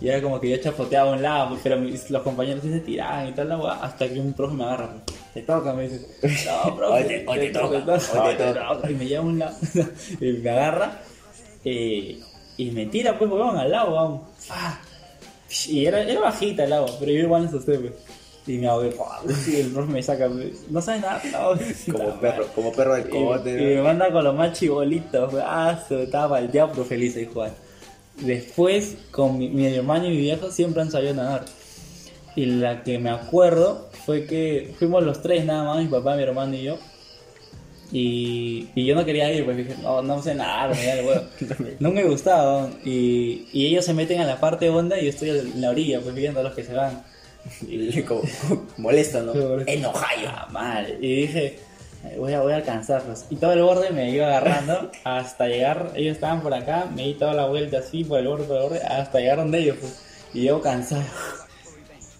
Y 0.00 0.08
era 0.08 0.22
como 0.22 0.40
que 0.40 0.48
yo 0.50 0.56
chapoteaba 0.58 1.10
a 1.10 1.14
un 1.14 1.22
lado, 1.22 1.58
pero 1.62 1.76
mis- 1.76 2.08
los 2.10 2.22
compañeros 2.22 2.62
se 2.62 2.78
tiraban 2.80 3.28
y 3.28 3.32
tal, 3.32 3.48
la 3.48 3.56
hasta 3.82 4.08
que 4.08 4.20
un 4.20 4.32
profe 4.32 4.54
me 4.54 4.64
agarra. 4.64 4.90
Te 5.34 5.42
toca, 5.42 5.72
me 5.72 5.88
dice. 5.88 6.06
No, 6.46 6.76
profe. 6.76 6.94
Hoy 6.94 7.04
te- 7.04 7.24
hoy 7.26 7.38
te 7.40 7.50
toca, 7.50 7.98
hoy 8.22 8.34
te. 8.36 8.92
Y 8.92 8.94
me 8.94 9.06
lleva 9.06 9.22
a 9.24 9.26
un 9.26 9.38
lado. 9.40 9.56
y 10.20 10.24
me 10.32 10.50
agarra. 10.50 11.00
eh, 11.64 12.20
y 12.56 12.70
me 12.72 12.86
tira, 12.86 13.18
pues, 13.18 13.30
weón, 13.30 13.56
al 13.56 13.70
lado, 13.70 13.92
weón. 13.94 14.20
Ah. 14.50 14.78
Y 15.68 15.86
era, 15.86 16.02
era 16.02 16.20
bajita 16.20 16.64
el 16.64 16.72
agua, 16.72 16.90
pero 17.00 17.10
yo 17.12 17.20
igual 17.20 17.42
me 17.42 17.48
asusté, 17.48 17.78
pues. 17.78 17.92
Y 18.48 18.58
me 18.58 18.66
ahogué, 18.66 18.90
¡pua! 18.92 19.20
y 19.46 19.56
el 19.56 19.68
profe 19.70 19.92
me 19.92 20.02
saca, 20.02 20.28
no 20.70 20.80
sabes 20.82 21.02
nada, 21.02 21.22
no. 21.30 21.92
Como 21.92 22.20
perro, 22.20 22.46
como 22.54 22.72
perro 22.72 22.94
del 22.94 23.06
Y, 23.06 23.10
cogote. 23.10 23.50
y 23.50 23.76
me 23.76 23.82
manda 23.82 24.10
con 24.10 24.24
los 24.24 24.34
más 24.34 24.58
chibolitos, 24.58 25.34
ah, 25.44 25.78
estaba 25.88 26.30
palteado, 26.30 26.70
pero 26.72 26.84
feliz 26.86 27.14
ahí 27.16 27.28
Juan. 27.32 27.52
Después, 28.20 28.96
con 29.10 29.38
mi, 29.38 29.48
mi 29.50 29.66
hermano 29.66 30.06
y 30.06 30.10
mi 30.10 30.16
viejo 30.16 30.50
siempre 30.50 30.82
han 30.82 30.90
sabido 30.90 31.14
nadar. 31.14 31.44
Y 32.36 32.46
la 32.46 32.82
que 32.82 32.98
me 32.98 33.10
acuerdo 33.10 33.90
fue 34.06 34.24
que 34.24 34.74
fuimos 34.78 35.02
los 35.04 35.20
tres 35.22 35.44
nada 35.44 35.64
más, 35.64 35.82
mi 35.82 35.88
papá, 35.88 36.16
mi 36.16 36.22
hermano 36.22 36.54
y 36.54 36.62
yo. 36.62 36.78
Y, 37.90 38.68
y 38.74 38.84
yo 38.84 38.94
no 38.94 39.04
quería 39.04 39.32
ir, 39.32 39.44
pues 39.44 39.56
dije, 39.56 39.74
no, 39.82 40.02
no 40.02 40.22
sé 40.22 40.34
nadar, 40.34 40.70
me 40.74 40.84
da 40.86 40.94
el 40.94 41.06
huevo. 41.06 41.22
No 41.80 41.90
me 41.90 42.04
gustaba. 42.04 42.70
Y, 42.84 43.46
y 43.52 43.66
ellos 43.66 43.84
se 43.84 43.94
meten 43.94 44.20
a 44.20 44.24
la 44.26 44.40
parte 44.40 44.68
honda 44.68 44.98
y 44.98 45.04
yo 45.04 45.10
estoy 45.10 45.30
en 45.30 45.60
la 45.60 45.70
orilla, 45.70 46.00
pues 46.00 46.14
viendo 46.14 46.40
a 46.40 46.42
los 46.42 46.54
que 46.54 46.64
se 46.64 46.74
van. 46.74 47.02
Y 47.68 48.02
como, 48.02 48.22
molesto, 48.76 49.22
¿no? 49.22 49.32
Enojado. 49.66 50.28
Ah, 50.28 50.48
mal. 50.50 50.96
Y 51.00 51.22
dije, 51.22 51.58
"Ay, 52.04 52.16
voy 52.18 52.32
a, 52.32 52.40
voy 52.40 52.52
a 52.52 52.56
alcanzarlos. 52.56 53.24
Y 53.30 53.36
todo 53.36 53.52
el 53.52 53.62
borde 53.62 53.90
me 53.90 54.10
iba 54.10 54.26
agarrando 54.26 54.90
hasta 55.04 55.46
llegar. 55.48 55.92
Ellos 55.94 56.14
estaban 56.16 56.40
por 56.42 56.54
acá, 56.54 56.86
me 56.94 57.02
di 57.04 57.14
toda 57.14 57.34
la 57.34 57.46
vuelta 57.46 57.78
así, 57.78 58.04
por 58.04 58.18
el 58.20 58.28
borde, 58.28 58.44
por 58.44 58.56
el 58.56 58.62
borde, 58.64 58.80
hasta 58.82 59.18
llegar 59.20 59.38
donde 59.38 59.58
ellos. 59.60 59.76
Pues. 59.80 60.02
Y 60.34 60.44
yo 60.44 60.60
cansado. 60.60 61.02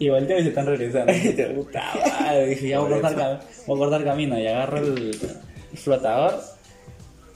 Y 0.00 0.08
volteo 0.10 0.38
y 0.38 0.42
se 0.44 0.48
están 0.50 0.66
regresando. 0.66 1.12
Puta 1.56 1.82
madre, 2.20 2.46
dije, 2.46 2.68
ya 2.68 2.78
voy 2.80 2.92
a, 2.94 3.00
cortar, 3.00 3.40
voy 3.66 3.76
a 3.76 3.78
cortar 3.80 4.04
camino. 4.04 4.38
Y 4.38 4.46
agarro 4.46 4.78
el 4.78 5.18
flotador. 5.74 6.40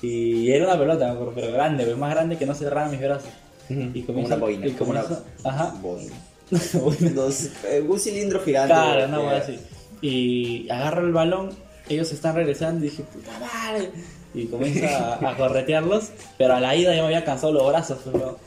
Y 0.01 0.51
era 0.51 0.65
una 0.67 0.79
pelota, 0.79 1.17
pero 1.35 1.53
grande, 1.53 1.85
pues, 1.85 1.97
más 1.97 2.11
grande 2.15 2.37
que 2.37 2.47
no 2.47 2.55
cerraban 2.55 2.91
mis 2.91 3.01
brazos. 3.01 3.29
Y 3.69 4.03
Como 4.03 4.21
una 4.25 4.37
boina. 4.37 4.67
y 4.67 4.71
Como 4.73 4.91
una 4.93 5.03
comienzo- 5.03 5.25
Ajá. 5.45 5.75
boina. 5.81 6.13
Eh, 7.69 7.85
un 7.87 7.99
cilindro 7.99 8.41
gigante. 8.41 8.73
Claro, 8.75 9.07
una 9.07 9.17
eh, 9.21 9.27
hueá 9.27 9.37
así. 9.39 9.59
Y 10.03 10.69
agarro 10.71 11.07
el 11.07 11.13
balón, 11.13 11.51
ellos 11.89 12.13
están 12.13 12.35
regresando 12.35 12.85
y 12.85 12.89
dije, 12.91 13.03
puta 13.05 13.31
madre. 13.41 13.91
Y 14.35 14.47
comienzo 14.47 14.87
a, 14.87 15.31
a 15.31 15.37
corretearlos, 15.39 16.11
pero 16.39 16.55
a 16.55 16.61
la 16.61 16.75
ida 16.75 16.95
ya 16.95 17.01
me 17.03 17.07
había 17.09 17.25
cansado 17.25 17.53
los 17.53 17.67
brazos. 17.69 17.99
pero- 18.11 18.39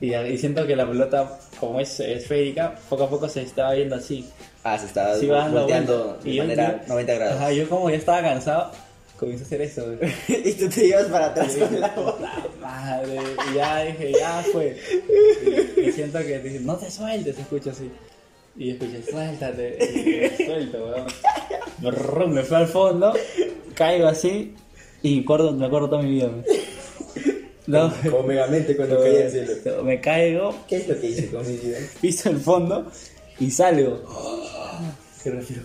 y, 0.00 0.14
y 0.14 0.38
siento 0.38 0.66
que 0.66 0.74
la 0.76 0.86
pelota, 0.88 1.38
como 1.60 1.78
es 1.78 2.00
esférica, 2.00 2.74
poco 2.88 3.04
a 3.04 3.10
poco 3.10 3.28
se 3.28 3.42
estaba 3.42 3.74
viendo 3.74 3.96
así. 3.96 4.26
Ah, 4.62 4.78
se 4.78 4.86
estaba 4.86 5.14
Sí, 5.16 5.26
volteando 5.26 6.18
de 6.24 6.38
manera 6.38 6.80
yo- 6.86 6.88
90 6.88 7.14
grados. 7.14 7.34
Ajá, 7.36 7.52
yo 7.52 7.68
como 7.68 7.90
ya 7.90 7.96
estaba 7.96 8.22
cansado, 8.22 8.70
comienzo 9.24 9.44
a 9.44 9.46
hacer 9.46 9.60
eso. 9.62 9.92
y 10.28 10.52
tú 10.52 10.68
te 10.68 10.86
llevas 10.86 11.06
para 11.06 11.26
atrás 11.26 11.54
con 11.56 11.80
la 11.80 11.88
bola. 11.88 12.46
Madre. 12.60 13.18
Y 13.50 13.54
ya 13.56 13.84
dije, 13.84 14.12
ya 14.18 14.44
fue. 14.52 14.76
Y, 15.76 15.80
y 15.80 15.92
siento 15.92 16.18
que 16.20 16.38
dije, 16.38 16.60
no 16.60 16.76
te 16.76 16.90
sueltes, 16.90 17.38
escucho 17.38 17.70
así. 17.70 17.90
Y 18.56 18.70
escuché, 18.70 19.02
suéltate. 19.10 19.78
Y 19.82 20.20
me 20.20 20.46
suelto, 20.46 20.86
weón. 20.86 22.34
Me 22.34 22.42
fui 22.42 22.56
al 22.56 22.68
fondo, 22.68 23.12
caigo 23.74 24.06
así 24.06 24.54
y 25.02 25.16
me 25.16 25.22
acuerdo, 25.22 25.52
me 25.52 25.66
acuerdo 25.66 25.88
toda 25.90 26.02
mi 26.02 26.10
vida. 26.12 26.26
weón. 26.26 26.44
No, 27.66 27.92
Como 28.10 28.22
megamente 28.24 28.76
cuando 28.76 29.00
caí 29.00 29.22
al 29.22 29.30
cielo. 29.30 29.82
me 29.84 29.98
caigo, 30.00 30.54
¿Qué 30.68 30.76
es 30.76 30.88
lo 30.88 31.00
que 31.00 31.06
hice 31.06 31.30
con 31.30 31.46
mi 31.46 31.56
vida? 31.56 31.78
piso 32.00 32.28
el 32.28 32.36
fondo 32.38 32.90
y 33.40 33.50
salgo. 33.50 34.02
Y 35.26 35.30
respiro. 35.30 35.62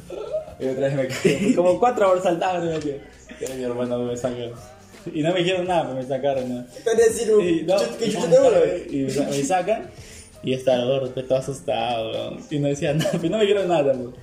Y 0.62 0.68
otra 0.68 0.88
vez 0.88 0.96
me 0.96 1.08
caigo. 1.08 1.56
Como 1.64 1.80
cuatro 1.82 2.10
horas 2.10 2.24
saltaban 2.24 2.66
y 2.66 2.72
me 2.72 2.80
quedé. 2.80 3.02
Y 3.42 3.58
mi 3.58 3.64
hermano 3.64 4.00
me 4.00 4.18
sacó. 4.18 4.36
Y 5.14 5.22
no 5.22 5.32
me 5.34 5.40
dijeron 5.40 5.66
nada, 5.68 5.84
pero 5.84 5.96
me 5.96 6.04
sacaron. 6.06 6.50
¿no? 6.50 6.66
Decir 6.98 7.34
un 7.34 7.48
Y, 7.48 7.62
no, 7.64 7.80
de 7.80 8.40
uno, 8.40 8.58
eh. 8.66 8.88
y 8.90 8.96
me, 8.98 9.10
sa- 9.10 9.24
me 9.30 9.44
sacan 9.44 9.90
y 10.44 10.54
está 10.54 10.76
el 10.76 10.86
gordo, 10.88 11.10
todo 11.24 11.38
asustado, 11.38 12.12
weón. 12.12 12.40
y 12.50 12.60
no 12.60 12.68
decía 12.68 12.94
nada, 12.96 13.12
pero 13.14 13.30
no 13.30 13.38
me 13.38 13.44
dijeron 13.44 13.68
nada. 13.68 13.94
weón. 13.94 14.16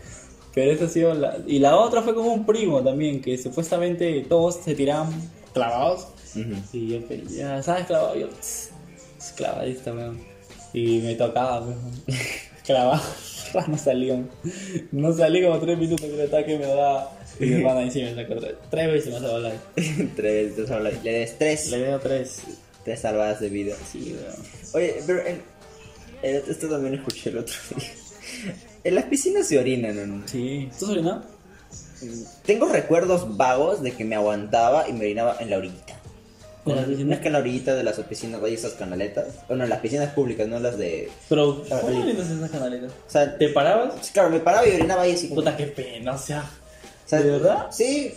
Pero 0.54 0.70
esa 0.72 0.86
ha 0.86 0.88
sido 0.88 1.14
la... 1.14 1.36
Y 1.46 1.58
la 1.58 1.76
otra 1.76 2.00
fue 2.02 2.14
como 2.14 2.32
un 2.32 2.46
primo 2.46 2.82
también, 2.82 3.20
que 3.20 3.36
supuestamente 3.36 4.24
todos 4.28 4.56
se 4.56 4.74
tiraban 4.74 5.10
clavados. 5.52 6.08
Y 6.72 6.88
yo, 6.88 7.00
ya, 7.30 7.62
¿sabes 7.62 7.86
clavado? 7.86 8.14
Yo, 8.16 8.28
"Tss, 8.28 8.70
es 9.18 9.32
clavadista, 9.36 9.92
weón. 9.92 10.18
Y 10.74 10.98
me 11.00 11.14
tocaba, 11.14 11.60
weón. 11.60 11.78
Clavado. 12.66 13.02
No 13.68 13.78
salía. 13.78 14.22
No 14.92 15.12
salí 15.14 15.42
como 15.42 15.58
tres 15.60 15.78
minutos 15.78 16.04
que 16.04 16.14
el 16.14 16.26
ataque 16.28 16.58
me 16.58 16.66
daba. 16.66 17.10
Y 17.40 17.46
mi 17.46 17.54
hermana 17.54 17.80
ahí 17.80 17.90
sí 17.90 18.02
me 18.02 18.14
sacó 18.14 18.36
tres, 18.36 18.54
tres 18.70 18.92
veces 18.92 19.12
más 19.12 19.22
a 19.22 19.30
volar. 19.32 19.52
Tres, 20.16 20.54
tres 20.56 20.68
salvadas- 20.68 21.02
le 21.04 21.12
des 21.12 21.38
tres, 21.38 21.70
Le 21.70 21.78
veo 21.82 21.98
tres. 22.00 22.40
tres 22.84 23.00
salvadas 23.00 23.40
de 23.40 23.48
vida. 23.50 23.74
Sí, 23.90 24.16
weón. 24.18 24.34
Oye, 24.74 25.02
pero 25.06 25.20
en, 25.26 25.42
en- 26.22 26.42
esto 26.48 26.68
también 26.68 26.92
lo 26.94 26.98
escuché 26.98 27.30
el 27.30 27.38
otro 27.38 27.54
día. 27.76 27.88
En 28.84 28.94
las 28.94 29.04
piscinas 29.04 29.46
se 29.48 29.58
orinan, 29.58 30.20
¿no? 30.20 30.28
Sí. 30.28 30.68
¿Tú 30.78 30.90
orinado? 30.90 31.22
Tengo 32.44 32.68
recuerdos 32.68 33.36
vagos 33.36 33.82
de 33.82 33.92
que 33.92 34.04
me 34.04 34.14
aguantaba 34.14 34.88
y 34.88 34.92
me 34.92 35.00
orinaba 35.00 35.36
en 35.40 35.50
la 35.50 35.56
orillita. 35.58 35.94
¿En 36.66 36.76
la 36.76 36.82
No 37.04 37.14
es 37.14 37.20
que 37.20 37.26
en 37.28 37.32
la 37.32 37.38
orillita 37.38 37.74
de 37.74 37.82
las 37.84 37.98
piscinas 38.00 38.42
hay 38.42 38.54
esas 38.54 38.72
canaletas. 38.74 39.26
Bueno, 39.48 39.64
en 39.64 39.70
las 39.70 39.80
piscinas 39.80 40.12
públicas, 40.12 40.46
no 40.48 40.58
las 40.58 40.76
de. 40.78 41.08
Pero, 41.28 41.64
¿cómo 41.68 42.00
orinas 42.00 42.28
en 42.30 42.38
esas 42.38 42.50
canaletas? 42.50 42.90
O 42.92 43.10
sea, 43.10 43.38
¿Te 43.38 43.48
parabas? 43.50 44.10
claro, 44.10 44.30
me 44.30 44.40
paraba 44.40 44.66
y 44.68 44.72
orinaba 44.72 45.02
ahí 45.02 45.12
así 45.12 45.28
como. 45.28 45.40
Puta, 45.42 45.56
qué 45.56 45.66
pena, 45.66 46.14
o 46.14 46.18
sea. 46.18 46.48
O 47.06 47.08
sea, 47.08 47.22
¿De 47.22 47.30
verdad? 47.30 47.66
Sí. 47.70 48.12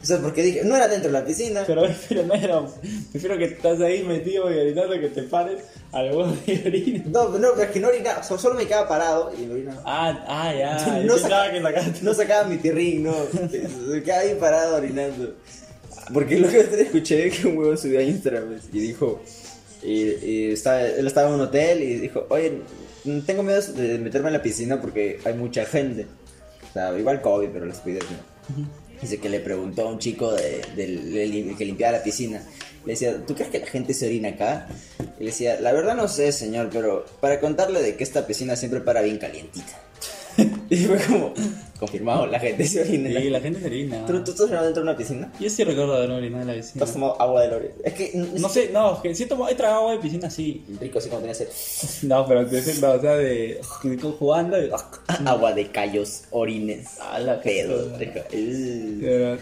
O 0.00 0.04
sea, 0.06 0.18
porque 0.18 0.42
dije, 0.42 0.62
no 0.64 0.76
era 0.76 0.86
dentro 0.86 1.10
de 1.10 1.18
la 1.18 1.24
piscina. 1.24 1.64
Pero, 1.66 1.82
pero 2.08 2.22
no 2.24 2.34
era. 2.34 2.62
Prefiero 3.10 3.36
que 3.38 3.44
estás 3.46 3.80
ahí 3.80 4.04
metido 4.04 4.48
y 4.54 4.58
orinando 4.58 4.92
que 5.00 5.08
te 5.08 5.22
pares 5.24 5.62
al 5.90 6.14
huevo 6.14 6.36
y 6.46 6.66
orines. 6.66 7.06
No, 7.06 7.30
no, 7.30 7.54
es 7.60 7.70
que 7.70 7.80
no 7.80 7.88
orinaba, 7.88 8.22
so- 8.22 8.38
solo 8.38 8.54
me 8.54 8.66
quedaba 8.66 8.86
parado 8.88 9.32
y 9.36 9.50
orinaba. 9.50 9.82
Ah, 9.84 10.24
ah, 10.28 10.54
ya. 10.54 11.02
No 11.04 11.18
sacaba- 11.18 11.50
que 11.50 11.60
sacaste. 11.60 11.98
No 12.02 12.14
sacaba 12.14 12.46
mi 12.46 12.58
tirrín, 12.58 13.04
no. 13.04 13.14
Se 13.50 14.02
quedaba 14.04 14.20
ahí 14.22 14.36
parado 14.38 14.76
orinando. 14.76 15.34
Porque 16.14 16.38
lo 16.38 16.48
que 16.48 16.60
escuché 16.60 17.30
que 17.30 17.48
un 17.48 17.58
huevón 17.58 17.76
subió 17.78 17.98
a 17.98 18.02
Instagram 18.02 18.60
y 18.72 18.78
dijo. 18.78 19.20
Y, 19.82 20.02
y 20.24 20.50
estaba, 20.52 20.82
él 20.82 21.06
estaba 21.06 21.28
en 21.28 21.34
un 21.34 21.40
hotel 21.40 21.82
y 21.82 21.94
dijo: 21.96 22.26
Oye, 22.28 22.60
tengo 23.26 23.42
miedo 23.42 23.60
de 23.60 23.98
meterme 23.98 24.28
en 24.28 24.34
la 24.34 24.42
piscina 24.42 24.80
porque 24.80 25.18
hay 25.24 25.34
mucha 25.34 25.64
gente. 25.64 26.06
Sea, 26.76 26.98
igual 26.98 27.22
COVID, 27.22 27.48
pero 27.52 27.64
las 27.64 27.78
cuidas 27.78 28.04
no. 28.10 28.66
Dice 29.00 29.18
que 29.18 29.28
le 29.30 29.40
preguntó 29.40 29.82
a 29.88 29.90
un 29.90 29.98
chico 29.98 30.32
de- 30.32 30.60
del 30.76 31.12
del 31.12 31.56
que 31.56 31.64
limpiaba 31.64 31.96
la 31.98 32.02
piscina. 32.04 32.42
Le 32.84 32.92
decía, 32.92 33.16
¿tú 33.26 33.34
crees 33.34 33.50
que 33.50 33.58
la 33.60 33.66
gente 33.66 33.94
se 33.94 34.06
orina 34.06 34.28
acá? 34.30 34.68
Y 35.18 35.20
le 35.24 35.26
decía, 35.30 35.58
la 35.60 35.72
verdad 35.72 35.96
no 35.96 36.06
sé, 36.06 36.32
señor, 36.32 36.68
pero 36.72 37.04
para 37.20 37.40
contarle 37.40 37.82
de 37.82 37.96
que 37.96 38.04
esta 38.04 38.26
piscina 38.26 38.56
siempre 38.56 38.80
para 38.80 39.00
bien 39.02 39.18
calientita. 39.18 39.72
y 40.70 40.76
fue 40.76 40.98
como, 41.06 41.32
confirmado, 41.78 42.26
la 42.26 42.38
gente 42.40 42.66
se 42.66 42.80
orina. 42.82 43.10
la- 43.10 43.20
Sí, 43.20 43.30
la 43.30 43.40
gente 43.40 43.60
se 43.60 43.66
orina. 43.66 44.06
¿Tú, 44.06 44.24
tú 44.24 44.30
estás 44.32 44.50
dentro 44.50 44.72
de 44.74 44.80
una 44.82 44.96
piscina? 44.96 45.32
Yo 45.40 45.48
sí 45.50 45.64
recuerdo 45.64 45.94
haber 45.96 46.10
orinado 46.10 46.42
en 46.42 46.48
la 46.48 46.54
¿Tú 46.54 46.60
piscina. 46.60 46.84
has 46.84 46.92
tomado 46.92 47.20
agua 47.22 47.42
del 47.42 47.52
orina? 47.54 47.74
Es 47.84 47.94
que 47.94 48.10
No 48.14 48.48
sé, 48.48 48.70
no, 48.72 49.00
que 49.02 49.14
sí 49.14 49.22
he 49.22 49.26
tomado, 49.26 49.50
he 49.50 49.54
tragado 49.54 49.80
agua 49.80 49.92
de 49.92 49.98
piscina, 49.98 50.28
sí. 50.30 50.64
Rico, 50.80 50.98
así 50.98 51.08
como 51.08 51.20
tenía 51.20 51.34
sed. 51.34 51.48
No, 52.02 52.26
pero 52.26 52.46
te 52.46 52.60
no, 52.80 52.90
o 52.92 53.00
sea, 53.00 53.14
de 53.16 53.60
jugando 54.18 54.62
y. 54.62 54.70
Agua 55.26 55.52
de 55.52 55.70
callos, 55.70 56.24
orines. 56.30 56.98
A 57.00 57.18
la 57.18 57.40
Pedo. 57.40 57.96
rico. 57.98 58.20
Uh. 58.32 59.00
Pero- 59.00 59.38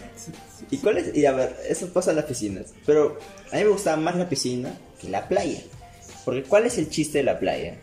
¿Y 0.71 0.77
cuál 0.77 0.97
es? 0.97 1.15
Y 1.15 1.25
a 1.25 1.31
ver, 1.33 1.55
eso 1.69 1.87
pasa 1.87 2.11
en 2.11 2.15
las 2.17 2.25
piscinas. 2.25 2.73
Pero 2.85 3.17
a 3.51 3.57
mí 3.57 3.63
me 3.63 3.69
gustaba 3.69 3.97
más 3.97 4.15
la 4.15 4.27
piscina 4.29 4.77
que 4.99 5.09
la 5.09 5.27
playa. 5.27 5.59
Porque 6.23 6.43
¿cuál 6.43 6.65
es 6.65 6.77
el 6.77 6.89
chiste 6.89 7.19
de 7.19 7.23
la 7.25 7.37
playa? 7.37 7.75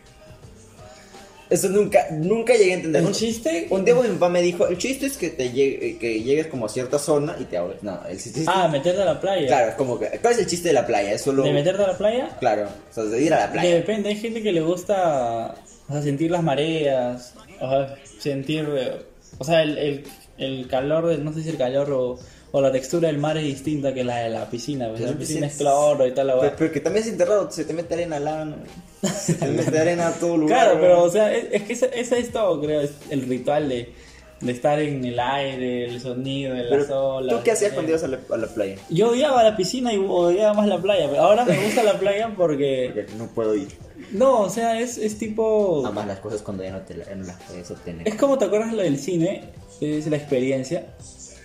Eso 1.53 1.69
nunca, 1.69 2.07
nunca 2.11 2.53
llegué 2.55 2.71
a 2.71 2.75
entender. 2.75 3.03
¿Un 3.03 3.11
chiste? 3.11 3.67
un 3.69 3.85
día 3.85 3.93
mi 3.95 4.07
papá 4.09 4.29
me 4.29 4.41
dijo, 4.41 4.67
el 4.67 4.77
chiste 4.77 5.05
es 5.05 5.17
que 5.17 5.29
te 5.29 5.51
llegue- 5.51 5.97
que 5.99 6.21
llegues 6.23 6.47
como 6.47 6.65
a 6.65 6.69
cierta 6.69 6.97
zona 6.97 7.35
y 7.39 7.43
te 7.45 7.57
ahogues. 7.57 7.83
No, 7.83 7.99
el 8.09 8.17
chiste 8.21 8.43
Ah, 8.47 8.67
meterte 8.67 9.01
a 9.01 9.05
la 9.05 9.19
playa. 9.21 9.47
Claro, 9.47 9.69
es 9.69 9.75
como 9.75 9.99
que, 9.99 10.07
¿cuál 10.21 10.33
es 10.33 10.39
el 10.39 10.47
chiste 10.47 10.69
de 10.69 10.73
la 10.73 10.85
playa? 10.87 11.11
Es 11.13 11.21
solo... 11.21 11.43
¿De 11.43 11.53
meterte 11.53 11.83
a 11.83 11.87
la 11.87 11.97
playa? 11.97 12.29
Claro, 12.39 12.63
o 12.89 12.93
sea, 12.93 13.03
de 13.03 13.21
ir 13.21 13.33
a 13.33 13.39
la 13.45 13.51
playa. 13.51 13.75
Depende, 13.75 14.09
hay 14.09 14.15
gente 14.17 14.41
que 14.41 14.51
le 14.51 14.61
gusta 14.61 15.55
o 15.89 15.93
sea, 15.93 16.01
sentir 16.01 16.31
las 16.31 16.43
mareas, 16.43 17.33
o 17.59 17.69
sea, 17.69 17.95
sentir, 18.19 18.67
eh, 18.75 18.97
o 19.37 19.43
sea, 19.43 19.61
el, 19.63 19.77
el, 19.77 20.03
el 20.37 20.67
calor, 20.67 21.07
del, 21.07 21.23
no 21.23 21.33
sé 21.33 21.43
si 21.43 21.49
el 21.49 21.57
calor 21.57 21.91
o, 21.91 22.19
o 22.55 22.61
la 22.61 22.71
textura 22.71 23.07
del 23.07 23.17
mar 23.17 23.35
es 23.35 23.45
distinta 23.45 23.95
que 23.95 24.03
la 24.03 24.17
de 24.19 24.29
la 24.29 24.47
piscina, 24.47 24.87
pues, 24.89 25.01
la 25.01 25.13
piscina 25.13 25.47
es 25.47 25.55
cloro 25.55 26.05
y 26.05 26.11
tal, 26.11 26.27
la 26.27 26.55
Pero, 26.55 26.71
que 26.71 26.79
también 26.79 27.03
es 27.03 27.11
enterrado, 27.11 27.49
se 27.51 27.65
te 27.65 27.73
mete 27.73 27.95
arena 27.95 28.17
al 28.17 28.27
ano. 28.27 28.55
Se 29.01 29.33
te 29.33 29.47
mete 29.47 29.79
arena 29.79 30.09
a 30.09 30.13
todo 30.13 30.37
lugar. 30.37 30.65
Claro, 30.65 30.79
pero, 30.79 31.03
o 31.03 31.09
sea, 31.09 31.33
es, 31.33 31.47
es 31.51 31.63
que 31.63 31.73
ese, 31.73 31.89
ese 31.99 32.19
es 32.19 32.31
todo, 32.31 32.61
creo, 32.61 32.79
es 32.81 32.91
el 33.09 33.23
ritual 33.23 33.67
de, 33.69 33.91
de 34.39 34.51
estar 34.51 34.79
en 34.79 35.03
el 35.03 35.19
aire, 35.19 35.85
el 35.85 35.99
sonido 35.99 36.53
de 36.53 36.63
las 36.65 36.89
olas. 36.91 37.35
¿Tú 37.35 37.43
qué 37.43 37.51
hacías 37.53 37.71
eh. 37.71 37.73
cuando 37.73 37.89
ibas 37.91 38.03
a 38.03 38.07
la, 38.07 38.19
a 38.29 38.37
la 38.37 38.47
playa? 38.47 38.75
Yo 38.91 39.09
odiaba 39.09 39.43
la 39.43 39.57
piscina 39.57 39.91
y 39.91 39.97
odiaba 39.97 40.53
más 40.53 40.67
la 40.67 40.79
playa, 40.79 41.07
pero 41.09 41.23
ahora 41.23 41.43
me 41.45 41.57
gusta 41.65 41.81
la 41.83 41.97
playa 41.99 42.31
porque... 42.37 42.91
Porque 42.93 43.13
no 43.15 43.27
puedo 43.27 43.55
ir. 43.55 43.69
No, 44.11 44.41
o 44.41 44.49
sea, 44.49 44.79
es, 44.79 44.99
es 44.99 45.17
tipo... 45.17 45.83
Amas 45.87 46.05
las 46.05 46.19
cosas 46.19 46.43
cuando 46.43 46.63
ya 46.63 46.71
no, 46.71 46.81
te 46.81 46.93
la- 46.95 47.05
ya 47.05 47.15
no 47.15 47.25
las 47.25 47.41
puedes 47.43 47.71
obtener. 47.71 48.07
Es 48.07 48.13
como 48.15 48.37
te 48.37 48.45
acuerdas 48.45 48.73
lo 48.73 48.83
del 48.83 48.99
cine, 48.99 49.45
es 49.81 50.05
la 50.07 50.17
experiencia, 50.17 50.85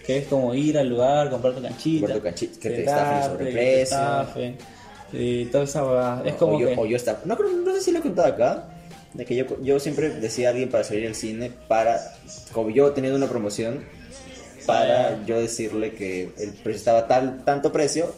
que 0.08 0.16
es 0.16 0.26
como 0.26 0.54
ir 0.54 0.78
al 0.78 0.88
lugar, 0.88 1.28
comprar 1.28 1.52
tu 1.54 1.60
canchita, 1.60 2.00
Comprar 2.06 2.18
tu 2.18 2.24
canchita, 2.24 2.58
que 2.60 2.70
te 2.70 2.80
estafen 2.80 3.46
te 3.52 3.82
estafen, 3.82 4.56
y 5.12 5.44
toda 5.44 5.64
esa. 5.64 6.22
Es 6.24 6.34
como 6.36 6.56
o, 6.56 6.60
yo, 6.60 6.68
que 6.68 6.74
o 6.78 6.86
yo 6.86 6.96
estaba. 6.96 7.18
No, 7.26 7.36
no 7.36 7.74
sé 7.74 7.82
si 7.82 7.92
lo 7.92 7.98
he 7.98 8.02
contado 8.02 8.28
acá. 8.28 8.64
De 9.12 9.26
que 9.26 9.34
yo, 9.36 9.44
yo 9.62 9.78
siempre 9.78 10.08
decía 10.08 10.48
a 10.48 10.50
alguien 10.52 10.70
para 10.70 10.82
salir 10.84 11.06
al 11.06 11.14
cine, 11.14 11.52
para. 11.68 12.00
Como 12.52 12.70
yo 12.70 12.92
teniendo 12.92 13.18
una 13.18 13.26
promoción, 13.28 13.84
para 14.66 15.08
Ah. 15.10 15.18
yo 15.26 15.38
decirle 15.38 15.92
que 15.92 16.30
el 16.38 16.52
precio 16.54 16.78
estaba 16.78 17.06
tal, 17.06 17.44
tanto 17.44 17.70
precio, 17.70 18.10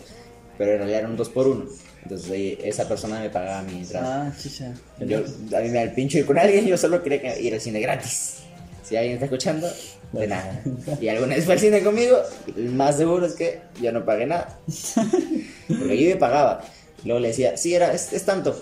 pero 0.59 0.71
en 0.73 0.79
realidad 0.79 1.01
era 1.01 1.09
un 1.09 1.17
2 1.17 1.29
por 1.31 1.49
1 1.49 1.65
Entonces 2.05 2.31
ahí 2.31 2.57
esa 2.63 2.87
persona 2.87 3.19
me 3.19 3.31
pagaba 3.31 3.63
mi 3.63 3.79
entrada. 3.81 4.29
Ah, 4.29 4.33
chicha. 4.41 4.73
Yo, 5.01 5.19
a 5.19 5.61
mí 5.61 5.69
me 5.71 5.75
da 5.75 5.83
el 5.83 5.93
pincho 5.93 6.19
ir 6.19 6.27
con 6.27 6.39
alguien, 6.39 6.67
yo 6.67 6.77
solo 6.79 7.03
quería 7.03 7.21
que- 7.21 7.41
ir 7.43 7.53
al 7.53 7.61
cine 7.61 7.81
gratis. 7.81 8.37
Si 8.85 8.97
alguien 8.97 9.15
está 9.15 9.27
escuchando, 9.27 9.69
de 10.13 10.27
nada. 10.27 10.63
Y 11.01 11.09
alguna 11.09 11.37
vez 11.37 11.45
fue 11.45 11.55
al 11.55 11.61
cine 11.61 11.83
conmigo, 11.83 12.19
el 12.57 12.71
más 12.71 12.97
seguro 12.97 13.27
es 13.27 13.35
que 13.35 13.61
yo 13.81 13.93
no 13.93 14.05
pagué 14.05 14.27
nada. 14.27 14.59
Porque 15.69 16.03
yo 16.03 16.11
me 16.11 16.17
pagaba. 16.17 16.65
Luego 17.05 17.21
le 17.21 17.29
decía, 17.29 17.57
sí, 17.57 17.75
era, 17.75 17.93
es, 17.93 18.13
es 18.13 18.25
tanto. 18.25 18.61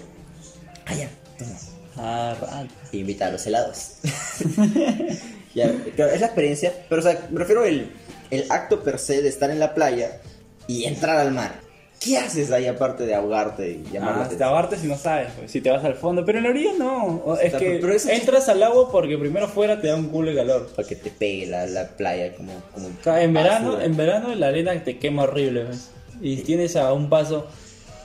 Ah, 0.86 0.94
ya, 0.94 1.08
toma. 1.38 1.56
Ah, 1.96 2.36
raro. 2.40 2.68
Y 2.92 2.98
invita 2.98 3.26
a 3.26 3.32
los 3.32 3.46
helados. 3.46 3.94
Ya, 5.54 5.64
es 5.64 6.20
la 6.20 6.26
experiencia, 6.26 6.72
pero 6.88 7.00
o 7.00 7.02
sea, 7.02 7.26
me 7.30 7.40
refiero 7.40 7.64
el, 7.64 7.90
el 8.30 8.46
acto 8.48 8.82
per 8.84 8.98
se 8.98 9.22
de 9.22 9.28
estar 9.28 9.50
en 9.50 9.58
la 9.58 9.74
playa 9.74 10.20
y 10.68 10.84
entrar 10.84 11.16
al 11.16 11.32
mar. 11.32 11.60
¿Qué 12.00 12.16
haces 12.16 12.52
ahí 12.52 12.66
aparte 12.66 13.04
de 13.06 13.14
ahogarte 13.14 13.70
y 13.72 13.82
llamar 13.92 14.10
la 14.10 14.16
Ah, 14.16 14.18
te 14.20 14.26
atención? 14.26 14.48
ahogarte 14.48 14.76
si 14.76 14.86
no 14.86 14.96
sabes, 14.96 15.28
pues, 15.36 15.50
si 15.50 15.60
te 15.60 15.68
vas 15.70 15.84
al 15.84 15.94
fondo, 15.94 16.24
pero 16.24 16.38
en 16.38 16.44
la 16.44 16.50
orilla 16.50 16.72
no. 16.78 17.22
O- 17.24 17.36
Es 17.36 17.52
que 17.54 17.78
pero 17.80 17.92
eso- 17.92 18.10
entras 18.10 18.48
al 18.48 18.62
agua 18.62 18.90
porque 18.92 19.18
primero 19.18 19.48
fuera 19.48 19.80
te 19.80 19.88
da 19.88 19.96
un 19.96 20.08
culo 20.08 20.30
de 20.30 20.36
calor. 20.36 20.68
Para 20.76 20.86
que 20.86 20.94
te 20.96 21.10
pegue 21.10 21.46
la, 21.46 21.66
la 21.66 21.88
playa 21.88 22.34
como... 22.36 22.52
como 22.72 22.88
en 23.18 23.32
verano, 23.32 23.68
basura. 23.70 23.84
en 23.84 23.96
verano 23.96 24.34
la 24.36 24.46
arena 24.48 24.84
te 24.84 24.98
quema 24.98 25.24
horrible, 25.24 25.64
pues. 25.64 25.90
Y 26.20 26.36
tienes 26.42 26.76
a 26.76 26.92
un 26.92 27.08
paso 27.08 27.46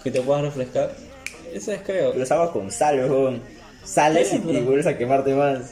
que 0.04 0.10
te 0.12 0.22
puedas 0.22 0.42
refrescar. 0.44 0.92
Eso 1.54 1.72
es 1.72 1.82
creo. 1.86 2.12
Pero 2.14 2.24
es 2.24 2.32
agua 2.32 2.52
con 2.52 2.72
sal, 2.72 2.98
weón. 3.10 3.42
Sales 3.84 4.30
Sí, 4.30 4.38
y, 4.38 4.40
pero- 4.40 4.58
y 4.58 4.62
vuelves 4.62 4.88
a 4.88 4.98
quemarte 4.98 5.36
más. 5.36 5.72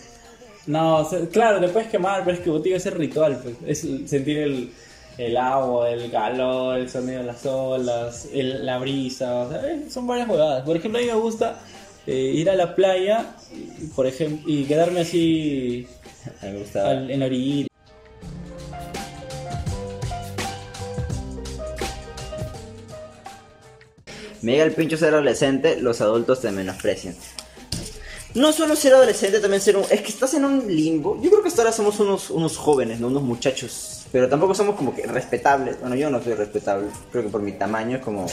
No, 0.67 0.97
o 0.97 1.09
sea, 1.09 1.19
claro, 1.31 1.59
te 1.59 1.69
puedes 1.69 1.89
quemar, 1.89 2.23
pero 2.23 2.37
es 2.37 2.43
que 2.43 2.51
contigo 2.51 2.75
ese 2.77 2.91
ritual, 2.91 3.39
pues. 3.41 3.55
Es 3.65 3.79
sentir 4.09 4.37
el, 4.37 4.71
el 5.17 5.37
agua, 5.37 5.89
el 5.91 6.09
calor, 6.11 6.77
el 6.79 6.89
sonido 6.89 7.19
de 7.19 7.25
las 7.25 7.45
olas, 7.45 8.27
el- 8.33 8.65
la 8.65 8.77
brisa, 8.79 9.33
o 9.43 9.49
sea, 9.49 9.67
eh, 9.71 9.85
son 9.89 10.07
varias 10.07 10.27
jugadas. 10.27 10.63
Por 10.63 10.75
ejemplo, 10.77 10.99
a 10.99 11.01
mí 11.01 11.07
me 11.07 11.15
gusta 11.15 11.59
eh, 12.07 12.15
ir 12.33 12.49
a 12.49 12.55
la 12.55 12.73
playa, 12.75 13.35
y, 13.53 13.85
por 13.87 14.07
ejemplo, 14.07 14.49
y 14.51 14.63
quedarme 14.65 15.01
así 15.01 15.87
me 16.41 16.79
al- 16.81 17.11
en 17.11 17.19
la 17.19 17.25
orilla. 17.27 17.67
Me 24.41 24.53
llega 24.53 24.63
el 24.63 24.73
pincho 24.73 24.97
ser 24.97 25.13
adolescente, 25.13 25.79
los 25.79 26.01
adultos 26.01 26.41
te 26.41 26.51
menosprecian. 26.51 27.15
No 28.33 28.51
solo 28.53 28.75
ser 28.75 28.93
adolescente, 28.93 29.39
también 29.39 29.61
ser 29.61 29.77
un... 29.77 29.83
Es 29.91 30.01
que 30.01 30.07
estás 30.07 30.33
en 30.33 30.45
un 30.45 30.65
limbo. 30.73 31.19
Yo 31.21 31.29
creo 31.29 31.41
que 31.43 31.49
hasta 31.49 31.61
ahora 31.61 31.73
somos 31.73 31.99
unos, 31.99 32.29
unos 32.29 32.57
jóvenes, 32.57 32.99
¿no? 32.99 33.07
Unos 33.07 33.23
muchachos. 33.23 34.00
Pero 34.11 34.27
tampoco 34.27 34.53
somos 34.53 34.75
como 34.75 34.93
que 34.93 35.07
respetables. 35.07 35.79
Bueno, 35.79 35.95
yo 35.95 36.09
no 36.09 36.21
soy 36.21 36.33
respetable. 36.33 36.87
Creo 37.11 37.23
que 37.23 37.29
por 37.29 37.41
mi 37.41 37.53
tamaño 37.53 37.97
es 37.97 38.03
como... 38.03 38.25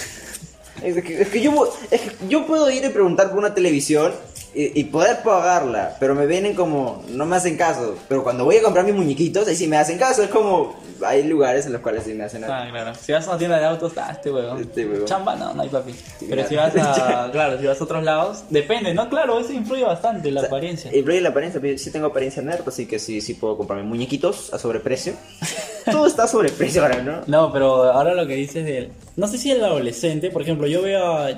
Es 0.82 1.02
que, 1.02 1.22
es 1.22 1.28
que 1.28 1.40
yo, 1.40 1.72
es 1.90 2.00
que 2.00 2.28
yo 2.28 2.46
puedo 2.46 2.70
ir 2.70 2.84
y 2.84 2.88
preguntar 2.90 3.30
por 3.30 3.38
una 3.38 3.52
televisión 3.52 4.12
y, 4.54 4.78
y 4.78 4.84
poder 4.84 5.22
pagarla, 5.22 5.96
pero 5.98 6.14
me 6.14 6.26
vienen 6.26 6.54
como, 6.54 7.02
no 7.08 7.26
me 7.26 7.34
hacen 7.34 7.56
caso. 7.56 7.96
Pero 8.08 8.22
cuando 8.22 8.44
voy 8.44 8.58
a 8.58 8.62
comprar 8.62 8.84
mis 8.84 8.94
muñequitos, 8.94 9.48
ahí 9.48 9.56
sí 9.56 9.66
me 9.66 9.76
hacen 9.76 9.98
caso. 9.98 10.22
Es 10.22 10.30
como, 10.30 10.76
hay 11.04 11.22
lugares 11.24 11.66
en 11.66 11.72
los 11.72 11.80
cuales 11.82 12.04
sí 12.04 12.14
me 12.14 12.24
hacen 12.24 12.44
Ah, 12.44 12.66
claro. 12.70 12.92
Si 13.00 13.12
vas 13.12 13.26
a 13.26 13.30
una 13.30 13.38
tienda 13.38 13.58
de 13.58 13.64
autos, 13.66 13.92
ah, 13.96 14.10
este 14.12 14.30
huevón. 14.32 14.60
Este 14.60 14.86
huevón. 14.86 15.04
Chamba, 15.06 15.36
no, 15.36 15.54
no 15.54 15.62
hay 15.62 15.68
papi. 15.68 15.94
Pero 16.28 16.46
si 16.48 16.56
vas 16.56 16.74
a, 16.76 17.28
claro, 17.32 17.58
si 17.58 17.66
vas 17.66 17.80
a 17.80 17.84
otros 17.84 18.02
lados, 18.04 18.44
depende, 18.50 18.94
¿no? 18.94 19.08
Claro, 19.08 19.38
eso 19.40 19.52
influye 19.52 19.84
bastante 19.84 20.30
la 20.30 20.40
O 20.40 20.42
sea, 20.42 20.48
apariencia. 20.48 20.94
Influye 20.96 21.20
la 21.20 21.28
apariencia, 21.30 21.60
pero 21.60 21.76
sí 21.78 21.90
tengo 21.90 22.06
apariencia 22.06 22.42
nerd, 22.42 22.66
así 22.66 22.86
que 22.86 22.98
sí, 22.98 23.20
sí 23.20 23.34
puedo 23.34 23.56
comprarme 23.56 23.84
muñequitos 23.84 24.52
a 24.52 24.58
sobreprecio. 24.58 25.14
Todo 25.90 26.06
está 26.06 26.24
a 26.24 26.28
sobreprecio 26.28 26.82
ahora, 26.82 27.02
¿no? 27.02 27.20
No, 27.26 27.52
pero 27.52 27.84
ahora 27.92 28.14
lo 28.14 28.26
que 28.26 28.34
dices 28.34 28.64
de... 28.64 28.90
No 29.16 29.26
sé 29.28 29.38
si 29.38 29.50
el 29.50 29.64
adolescente, 29.64 30.30
por 30.30 30.42
ejemplo, 30.42 30.66
yo 30.66 30.82
veo 30.82 31.16
a 31.16 31.30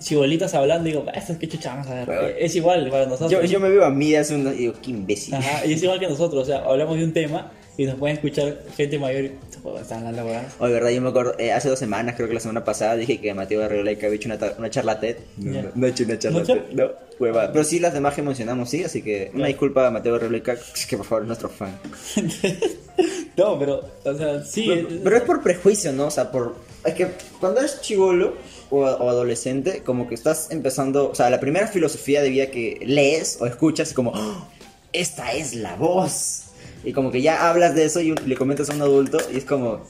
chibolitas 0.00 0.52
hablando 0.54 0.84
digo, 0.84 1.04
"Ah, 1.08 1.12
estos 1.18 1.36
qué 1.36 1.48
chucha 1.48 1.70
vamos 1.70 1.86
a 1.88 1.94
ver. 1.94 2.06
Pero- 2.06 2.26
Es 2.26 2.54
igual 2.56 2.88
para 2.90 3.06
nosotros. 3.06 3.30
Yo, 3.30 3.42
yo 3.42 3.60
me 3.60 3.68
veo 3.70 3.84
a 3.84 3.90
mí 3.90 4.14
hace 4.14 4.34
unos 4.34 4.54
digo, 4.56 4.74
qué 4.82 4.90
imbécil. 4.90 5.34
Ajá, 5.34 5.64
y 5.64 5.72
es 5.74 5.82
igual 5.82 6.00
que 6.00 6.08
nosotros, 6.08 6.42
o 6.42 6.44
sea, 6.44 6.58
hablamos 6.64 6.96
de 6.98 7.04
un 7.04 7.12
tema 7.12 7.52
y 7.76 7.86
nos 7.86 7.94
pueden 7.96 8.16
escuchar 8.16 8.62
gente 8.76 8.98
mayor 8.98 9.30
"Pues, 9.62 9.82
están 9.82 10.06
hablando 10.06 10.26
weas". 10.30 10.52
Oye, 10.58 10.72
verdad, 10.74 10.90
yo 10.90 11.00
me 11.00 11.08
acuerdo, 11.08 11.34
eh, 11.38 11.52
hace 11.52 11.68
dos 11.68 11.78
semanas, 11.78 12.14
creo 12.16 12.28
que 12.28 12.34
la 12.34 12.40
semana 12.40 12.64
pasada, 12.64 12.96
dije 12.96 13.20
que 13.20 13.32
Mateo 13.34 13.62
Arriola 13.64 13.90
había 13.92 14.08
hecho 14.10 14.28
una, 14.28 14.38
una 14.58 14.70
charla 14.70 15.00
TED. 15.00 15.16
No, 15.38 15.52
Ya. 15.52 15.62
no, 15.62 15.70
no 15.74 15.86
he 15.86 15.90
hecho 15.90 16.04
una 16.04 16.18
charla 16.18 16.38
¿No 16.40 16.44
TED, 16.46 16.60
no, 16.72 16.90
hueva. 17.18 17.50
Pero 17.52 17.64
sí, 17.64 17.78
las 17.78 17.94
demás 17.94 18.14
que 18.14 18.22
mencionamos, 18.22 18.68
sí, 18.70 18.84
así 18.84 19.02
que 19.02 19.30
una 19.34 19.42
Ya. 19.44 19.48
disculpa 19.48 19.86
a 19.86 19.90
Mateo 19.90 20.14
Arriola, 20.16 20.42
que 20.42 20.96
por 20.96 21.06
favor 21.06 21.22
es 21.22 21.26
nuestro 21.28 21.48
fan. 21.48 21.78
no, 23.36 23.58
pero, 23.58 23.80
o 24.04 24.14
sea, 24.14 24.44
sí. 24.44 24.64
Pero, 24.68 24.88
es- 24.88 25.00
pero 25.02 25.16
es 25.16 25.22
por 25.22 25.42
prejuicio, 25.42 25.92
¿no? 25.92 26.06
O 26.06 26.10
sea, 26.10 26.30
por... 26.30 26.56
Es 26.84 26.94
que 26.94 27.06
cuando 27.40 27.60
eres 27.60 27.80
chivolo 27.80 28.34
o, 28.70 28.80
o 28.80 29.08
adolescente, 29.08 29.82
como 29.84 30.08
que 30.08 30.14
estás 30.14 30.50
empezando... 30.50 31.10
O 31.10 31.14
sea, 31.14 31.30
la 31.30 31.40
primera 31.40 31.68
filosofía 31.68 32.22
de 32.22 32.28
vida 32.30 32.46
que 32.48 32.80
lees 32.84 33.38
o 33.40 33.46
escuchas 33.46 33.88
es 33.88 33.94
como... 33.94 34.10
"Oh, 34.14 34.46
esta 34.92 35.32
es 35.32 35.54
la 35.54 35.76
voz. 35.76 36.42
Y 36.84 36.92
como 36.92 37.10
que 37.12 37.22
ya 37.22 37.48
hablas 37.48 37.74
de 37.74 37.84
eso 37.84 38.00
y 38.00 38.14
le 38.14 38.36
comentas 38.36 38.68
a 38.70 38.74
un 38.74 38.82
adulto 38.82 39.18
y 39.32 39.36
es 39.38 39.44
como, 39.44 39.80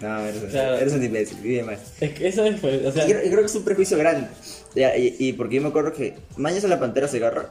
no, 0.00 0.20
eres, 0.20 0.42
Claro. 0.50 0.76
eres 0.76 0.92
un 0.92 1.02
imbécil 1.04 1.38
y 1.44 1.54
demás. 1.54 1.78
Es 2.00 2.12
que 2.12 2.28
eso 2.28 2.44
es, 2.44 2.60
pues, 2.60 2.84
o 2.84 2.92
sea, 2.92 3.04
Y 3.06 3.10
creo, 3.10 3.24
y 3.24 3.28
creo 3.28 3.40
que 3.40 3.46
es 3.46 3.54
un 3.54 3.64
prejuicio 3.64 3.96
grande. 3.98 4.28
Y, 4.74 5.28
y 5.28 5.32
porque 5.32 5.56
yo 5.56 5.62
me 5.62 5.68
acuerdo 5.68 5.92
que 5.92 6.14
Mañas 6.36 6.64
a 6.64 6.68
la 6.68 6.78
Pantera 6.78 7.08
Segarra, 7.08 7.50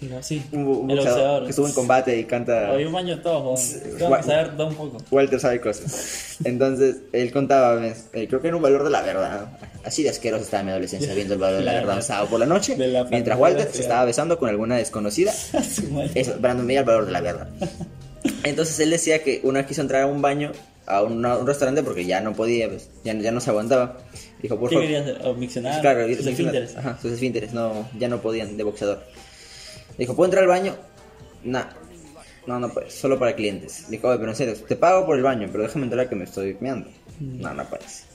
no, 0.00 0.22
sí, 0.22 0.42
un, 0.52 0.66
un 0.66 0.90
el 0.90 0.96
boxeador 0.96 1.44
que 1.44 1.50
estuvo 1.50 1.66
en 1.66 1.74
combate 1.74 2.18
y 2.18 2.24
canta... 2.24 2.72
Hoy 2.72 2.84
un 2.86 2.92
baño 2.92 3.20
todo, 3.20 3.54
tengo 3.98 4.16
que 4.16 4.22
saber 4.22 4.52
un 4.58 4.74
poco. 4.74 4.96
Walter 5.10 5.38
sabe 5.38 5.60
cosas. 5.60 6.38
Entonces, 6.44 6.96
él 7.12 7.30
contaba, 7.32 7.74
¿ves? 7.74 8.06
Eh, 8.14 8.26
creo 8.26 8.40
que 8.40 8.48
era 8.48 8.56
un 8.56 8.62
valor 8.62 8.82
de 8.82 8.88
la 8.90 9.02
verdad. 9.02 9.58
Así 9.84 10.02
de 10.02 10.08
asqueroso 10.08 10.44
estaba 10.44 10.62
mi 10.62 10.70
adolescencia 10.70 11.12
viendo 11.14 11.34
el 11.34 11.40
valor 11.40 11.58
de 11.58 11.64
la 11.66 11.74
verdad 11.74 11.96
un 11.96 12.02
sábado 12.02 12.28
por 12.28 12.40
la 12.40 12.46
noche. 12.46 12.76
La 12.78 13.04
Mientras 13.04 13.38
Walter 13.38 13.68
se 13.70 13.82
estaba 13.82 14.06
besando 14.06 14.38
con 14.38 14.48
alguna 14.48 14.76
desconocida. 14.78 15.32
Eso, 16.14 16.34
Brandon 16.40 16.66
veía 16.66 16.80
el 16.80 16.86
valor 16.86 17.04
de 17.04 17.12
la 17.12 17.20
verdad. 17.20 17.48
Entonces 18.44 18.78
él 18.80 18.90
decía 18.90 19.22
que 19.22 19.40
una 19.42 19.60
vez 19.60 19.68
quiso 19.68 19.82
entrar 19.82 20.02
a 20.02 20.06
un 20.06 20.22
baño, 20.22 20.52
a 20.86 21.02
un, 21.02 21.24
a 21.24 21.36
un 21.36 21.46
restaurante 21.46 21.82
porque 21.82 22.04
ya 22.04 22.20
no 22.20 22.32
podía, 22.32 22.68
pues, 22.68 22.90
ya, 23.04 23.14
ya 23.14 23.32
no 23.32 23.40
se 23.40 23.50
aguantaba. 23.50 23.98
Dijo, 24.42 24.58
por 24.58 24.70
¿Qué 24.70 24.76
favor. 24.76 24.94
hacer? 24.94 25.20
¿O 25.24 25.34
miccionar? 25.34 25.80
Claro, 25.80 26.06
sus 26.14 26.26
esfínteres. 26.26 26.76
Ajá, 26.76 26.98
sus 27.00 27.12
esfínteres, 27.12 27.52
no, 27.52 27.88
ya 27.98 28.08
no 28.08 28.20
podían 28.20 28.56
de 28.56 28.64
boxeador. 28.64 29.02
Dijo, 29.98 30.16
¿puedo 30.16 30.26
entrar 30.26 30.44
al 30.44 30.48
baño? 30.48 30.76
Nah. 31.44 31.66
No, 32.46 32.58
no 32.58 32.72
puedes, 32.72 32.94
solo 32.94 33.18
para 33.18 33.36
clientes. 33.36 33.90
Dijo, 33.90 34.08
oye, 34.08 34.18
pero 34.18 34.30
en 34.30 34.36
serio, 34.36 34.54
te 34.66 34.74
pago 34.74 35.04
por 35.04 35.16
el 35.16 35.22
baño, 35.22 35.48
pero 35.52 35.62
déjame 35.62 35.84
entrar 35.84 36.08
que 36.08 36.16
me 36.16 36.24
estoy 36.24 36.56
meando. 36.60 36.88
Mm. 37.20 37.40
No, 37.42 37.54
no 37.54 37.64
puedes. 37.66 38.06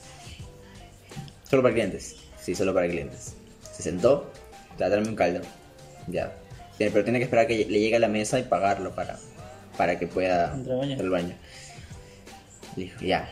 Solo 1.48 1.62
para 1.62 1.72
clientes. 1.74 2.16
Sí, 2.42 2.54
solo 2.54 2.74
para 2.74 2.88
clientes. 2.88 3.34
Se 3.72 3.84
sentó, 3.84 4.30
tráeme 4.76 5.08
un 5.08 5.14
caldo. 5.14 5.40
Ya. 6.08 6.36
Pero 6.76 7.04
tiene 7.04 7.18
que 7.18 7.24
esperar 7.24 7.46
que 7.46 7.64
le 7.64 7.80
llegue 7.80 7.96
a 7.96 8.00
la 8.00 8.08
mesa 8.08 8.38
y 8.38 8.42
pagarlo 8.42 8.94
para, 8.94 9.18
para 9.76 9.98
que 9.98 10.06
pueda 10.06 10.52
Entrar 10.54 10.78
al 10.80 11.10
baño. 11.10 11.34
al. 11.34 11.36
Dijo, 12.76 13.00
ya. 13.00 13.28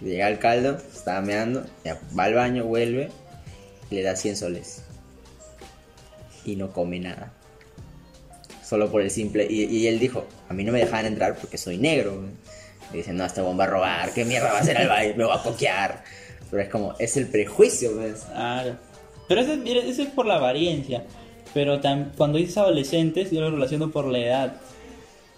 Llega 0.00 0.28
el 0.28 0.38
caldo, 0.38 0.76
estaba 0.94 1.20
meando, 1.22 1.64
ya, 1.84 1.98
va 2.18 2.24
al 2.24 2.34
baño, 2.34 2.64
vuelve, 2.64 3.08
le 3.90 4.02
da 4.02 4.14
100 4.16 4.36
soles. 4.36 4.82
Y 6.44 6.56
no 6.56 6.70
come 6.72 7.00
nada. 7.00 7.32
Solo 8.64 8.90
por 8.90 9.00
el 9.02 9.10
simple. 9.10 9.46
Y, 9.48 9.64
y 9.64 9.86
él 9.86 9.98
dijo, 9.98 10.26
a 10.48 10.52
mí 10.54 10.64
no 10.64 10.72
me 10.72 10.80
dejaban 10.80 11.06
entrar 11.06 11.36
porque 11.36 11.56
soy 11.58 11.78
negro. 11.78 12.16
güey". 12.20 12.30
Y 12.92 12.96
dicen, 12.98 13.16
no, 13.16 13.24
este 13.24 13.40
bomba 13.40 13.64
a 13.64 13.68
robar, 13.68 14.12
¿qué 14.12 14.24
mierda 14.24 14.52
va 14.52 14.58
a 14.58 14.60
hacer 14.60 14.76
al 14.78 14.88
baño? 14.88 15.14
Me 15.16 15.24
va 15.24 15.36
a 15.36 15.42
coquear. 15.42 16.04
Pero 16.50 16.62
es 16.62 16.68
como, 16.68 16.94
es 16.98 17.16
el 17.16 17.26
prejuicio, 17.26 17.96
¿ves? 17.96 18.20
Claro. 18.30 18.76
Pero 19.28 19.40
eso, 19.40 19.52
es 20.02 20.08
por 20.10 20.26
la 20.26 20.36
apariencia. 20.36 21.02
Pero 21.52 21.80
tam- 21.80 22.12
cuando 22.16 22.38
dices 22.38 22.58
adolescentes, 22.58 23.30
yo 23.32 23.40
lo 23.40 23.50
relaciono 23.50 23.90
por 23.90 24.04
la 24.06 24.18
edad. 24.18 24.56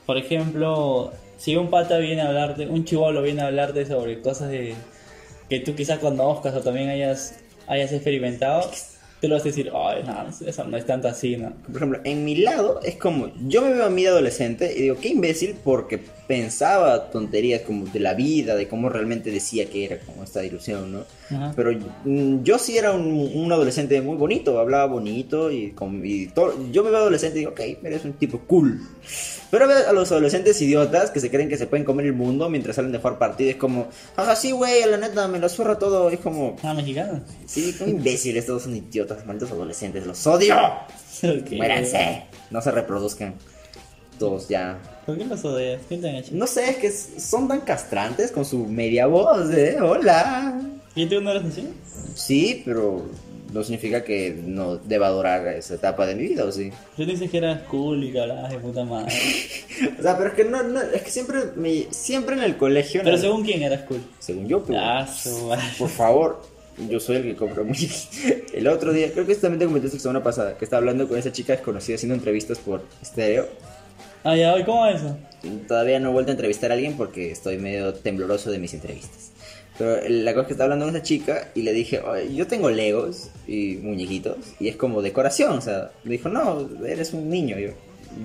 Por 0.09 0.17
ejemplo, 0.17 1.13
si 1.37 1.55
un 1.55 1.69
pata 1.69 1.99
viene 1.99 2.23
a 2.23 2.29
hablarte, 2.29 2.67
un 2.67 2.87
chivolo 2.87 3.21
viene 3.21 3.43
a 3.43 3.49
hablarte 3.49 3.85
sobre 3.85 4.23
cosas 4.23 4.49
de 4.49 4.73
que 5.51 5.61
tú 5.61 5.75
quizás 5.75 5.99
conozcas 5.99 6.55
o 6.55 6.63
también 6.63 6.89
hayas, 6.89 7.35
hayas 7.67 7.93
experimentado, 7.93 8.71
tú 9.21 9.29
lo 9.29 9.35
vas 9.35 9.43
a 9.43 9.49
decir, 9.49 9.71
ay, 9.75 10.05
no, 10.07 10.49
eso 10.49 10.65
no 10.65 10.79
es 10.79 10.87
tanto 10.87 11.09
así, 11.09 11.37
¿no? 11.37 11.53
Por 11.67 11.77
ejemplo, 11.77 12.01
en 12.05 12.25
mi 12.25 12.37
lado 12.37 12.81
es 12.83 12.97
como, 12.97 13.31
yo 13.49 13.61
me 13.61 13.75
veo 13.75 13.85
a 13.85 13.91
de 13.91 14.09
adolescente 14.09 14.73
y 14.75 14.85
digo, 14.85 14.97
qué 14.99 15.09
imbécil 15.09 15.57
porque 15.63 16.01
pensaba 16.29 17.11
tonterías 17.11 17.63
como 17.63 17.87
de 17.87 17.99
la 18.01 18.13
vida, 18.15 18.55
de 18.55 18.69
cómo 18.69 18.91
realmente 18.91 19.31
decía 19.31 19.69
que 19.71 19.85
era 19.87 19.99
como 19.99 20.23
esta 20.23 20.45
ilusión, 20.45 20.93
¿no? 20.93 21.05
Ajá. 21.35 21.53
Pero 21.57 21.73
mm, 22.05 22.43
yo 22.45 22.59
sí 22.59 22.77
era 22.77 22.93
un, 22.93 23.31
un 23.35 23.51
adolescente 23.51 24.01
muy 24.03 24.17
bonito, 24.17 24.59
hablaba 24.59 24.85
bonito 24.87 25.51
y, 25.51 25.71
con, 25.71 26.05
y 26.05 26.27
todo. 26.29 26.55
Yo 26.71 26.85
me 26.85 26.91
veo 26.91 26.99
adolescente 27.01 27.39
y 27.39 27.41
digo, 27.41 27.53
ok, 27.53 27.61
eres 27.83 28.05
un 28.05 28.13
tipo 28.13 28.41
cool. 28.47 28.79
Pero 29.51 29.67
veo 29.67 29.89
a 29.89 29.93
los 29.95 30.13
adolescentes 30.13 30.61
idiotas 30.61 31.11
que 31.11 31.21
se 31.21 31.31
creen 31.31 31.49
que 31.49 31.57
se 31.57 31.67
pueden 31.67 31.87
comer 31.87 32.05
el 32.05 32.13
mundo 32.13 32.51
mientras 32.51 32.77
salen 32.77 32.93
de 32.93 32.99
jugar 32.99 33.19
partido. 33.19 33.51
Es 33.51 33.57
como, 33.57 33.89
ajá, 34.15 34.37
sí, 34.37 34.51
güey, 34.53 34.83
a 34.83 34.87
la 34.87 34.99
neta, 34.99 35.27
me 35.29 35.39
lo 35.39 35.49
zurra 35.49 35.79
todo. 35.79 36.11
Es 36.11 36.21
como, 36.21 36.57
Ah, 36.63 36.75
mexicano. 36.75 37.23
sí, 37.47 37.75
qué 37.79 37.89
imbéciles, 37.89 38.45
todos 38.45 38.65
son 38.65 38.77
idiotas, 38.77 39.25
malditos 39.25 39.51
adolescentes, 39.51 40.07
los 40.07 40.27
odio. 40.27 40.55
Muéranse, 41.57 42.25
no 42.51 42.61
se 42.61 42.71
reproduzcan. 42.71 43.35
Todos 44.19 44.49
ya. 44.49 44.79
¿Por 45.09 45.17
qué 45.17 45.25
los 45.25 45.43
odias? 45.43 45.81
¿Quién 45.89 46.03
te 46.03 46.11
han 46.11 46.17
hecho? 46.17 46.33
No 46.35 46.47
sé, 46.47 46.69
es 46.69 46.77
que 46.77 46.91
son 46.91 47.49
tan 47.49 47.63
castrantes 47.63 48.31
con 48.31 48.45
su 48.45 48.67
media 48.67 49.07
voz, 49.07 49.51
¿eh? 49.55 49.79
Hola. 49.81 50.61
¿Y 50.95 51.07
tú 51.07 51.23
no 51.23 51.31
eres 51.31 51.45
así? 51.47 51.67
Sí, 52.15 52.61
pero 52.63 53.07
no 53.55 53.63
significa 53.63 54.05
que 54.05 54.37
no 54.45 54.77
deba 54.77 55.07
adorar 55.07 55.47
esa 55.49 55.77
etapa 55.77 56.05
de 56.05 56.15
mi 56.15 56.25
vida, 56.25 56.45
¿o 56.45 56.53
sí? 56.53 56.71
Tú 56.95 57.07
dices 57.07 57.31
que 57.31 57.39
eras 57.39 57.63
cool 57.71 58.05
y 58.05 58.13
que 58.13 58.21
hablabas 58.21 58.51
de 58.51 58.59
puta 58.59 58.85
madre. 58.85 59.11
O 59.99 60.03
sea, 60.03 60.19
pero 60.19 60.29
es 60.29 60.35
que 60.35 60.45
no, 60.45 60.63
no 60.63 60.79
es 60.83 61.01
que 61.03 61.11
siempre, 61.11 61.39
me, 61.57 61.87
siempre 61.91 62.37
en 62.37 62.43
el 62.43 62.59
colegio... 62.59 63.01
Pero 63.03 63.17
no- 63.17 63.23
según 63.23 63.45
quién 63.45 63.63
eras 63.63 63.83
cool. 63.85 64.03
según 64.19 64.47
yo, 64.47 64.63
pero, 64.63 64.79
Ah, 64.79 65.07
su 65.07 65.51
por 65.79 65.89
favor, 65.89 66.43
yo 66.91 67.01
soy 67.01 67.17
el 67.17 67.23
que 67.23 67.35
compra. 67.37 67.63
El 68.53 68.69
otro 68.69 68.93
día, 68.93 69.11
creo 69.11 69.25
que 69.25 69.35
también 69.37 69.61
te 69.61 69.65
comenté 69.65 69.87
esta 69.87 70.01
semana 70.01 70.23
pasada, 70.23 70.59
que 70.59 70.65
estaba 70.67 70.81
hablando 70.81 71.09
con 71.09 71.17
esa 71.17 71.33
chica 71.33 71.55
desconocida 71.55 71.95
haciendo 71.95 72.15
entrevistas 72.15 72.59
por 72.59 72.83
estéreo. 73.01 73.47
Ah, 74.31 74.37
ya, 74.37 74.65
¿cómo 74.67 74.87
es 74.87 74.97
eso? 74.97 75.17
Todavía 75.67 75.99
no 76.01 76.11
he 76.11 76.13
vuelto 76.13 76.31
a 76.31 76.35
entrevistar 76.35 76.71
a 76.71 76.75
alguien 76.75 76.97
porque 76.97 77.31
estoy 77.31 77.57
medio 77.59 77.95
tembloroso 77.95 78.51
de 78.51 78.59
mis 78.59 78.75
entrevistas. 78.75 79.31
Pero 79.79 79.97
la 80.09 80.33
cosa 80.33 80.43
es 80.43 80.47
que 80.49 80.53
estaba 80.55 80.65
hablando 80.67 80.87
con 80.87 80.97
esa 80.97 81.05
chica 81.05 81.49
y 81.55 81.63
le 81.63 81.73
dije, 81.73 82.01
"Oye, 82.01 82.35
yo 82.35 82.47
tengo 82.47 82.69
legos 82.69 83.31
y 83.47 83.77
muñequitos 83.81 84.37
y 84.61 84.69
es 84.69 84.77
como 84.77 85.01
decoración, 85.01 85.57
o 85.57 85.61
sea, 85.61 85.93
me 86.05 86.13
dijo, 86.13 86.29
no, 86.29 86.69
eres 86.85 87.13
un 87.15 87.31
niño. 87.31 87.59
Y 87.59 87.63
yo, 87.63 87.71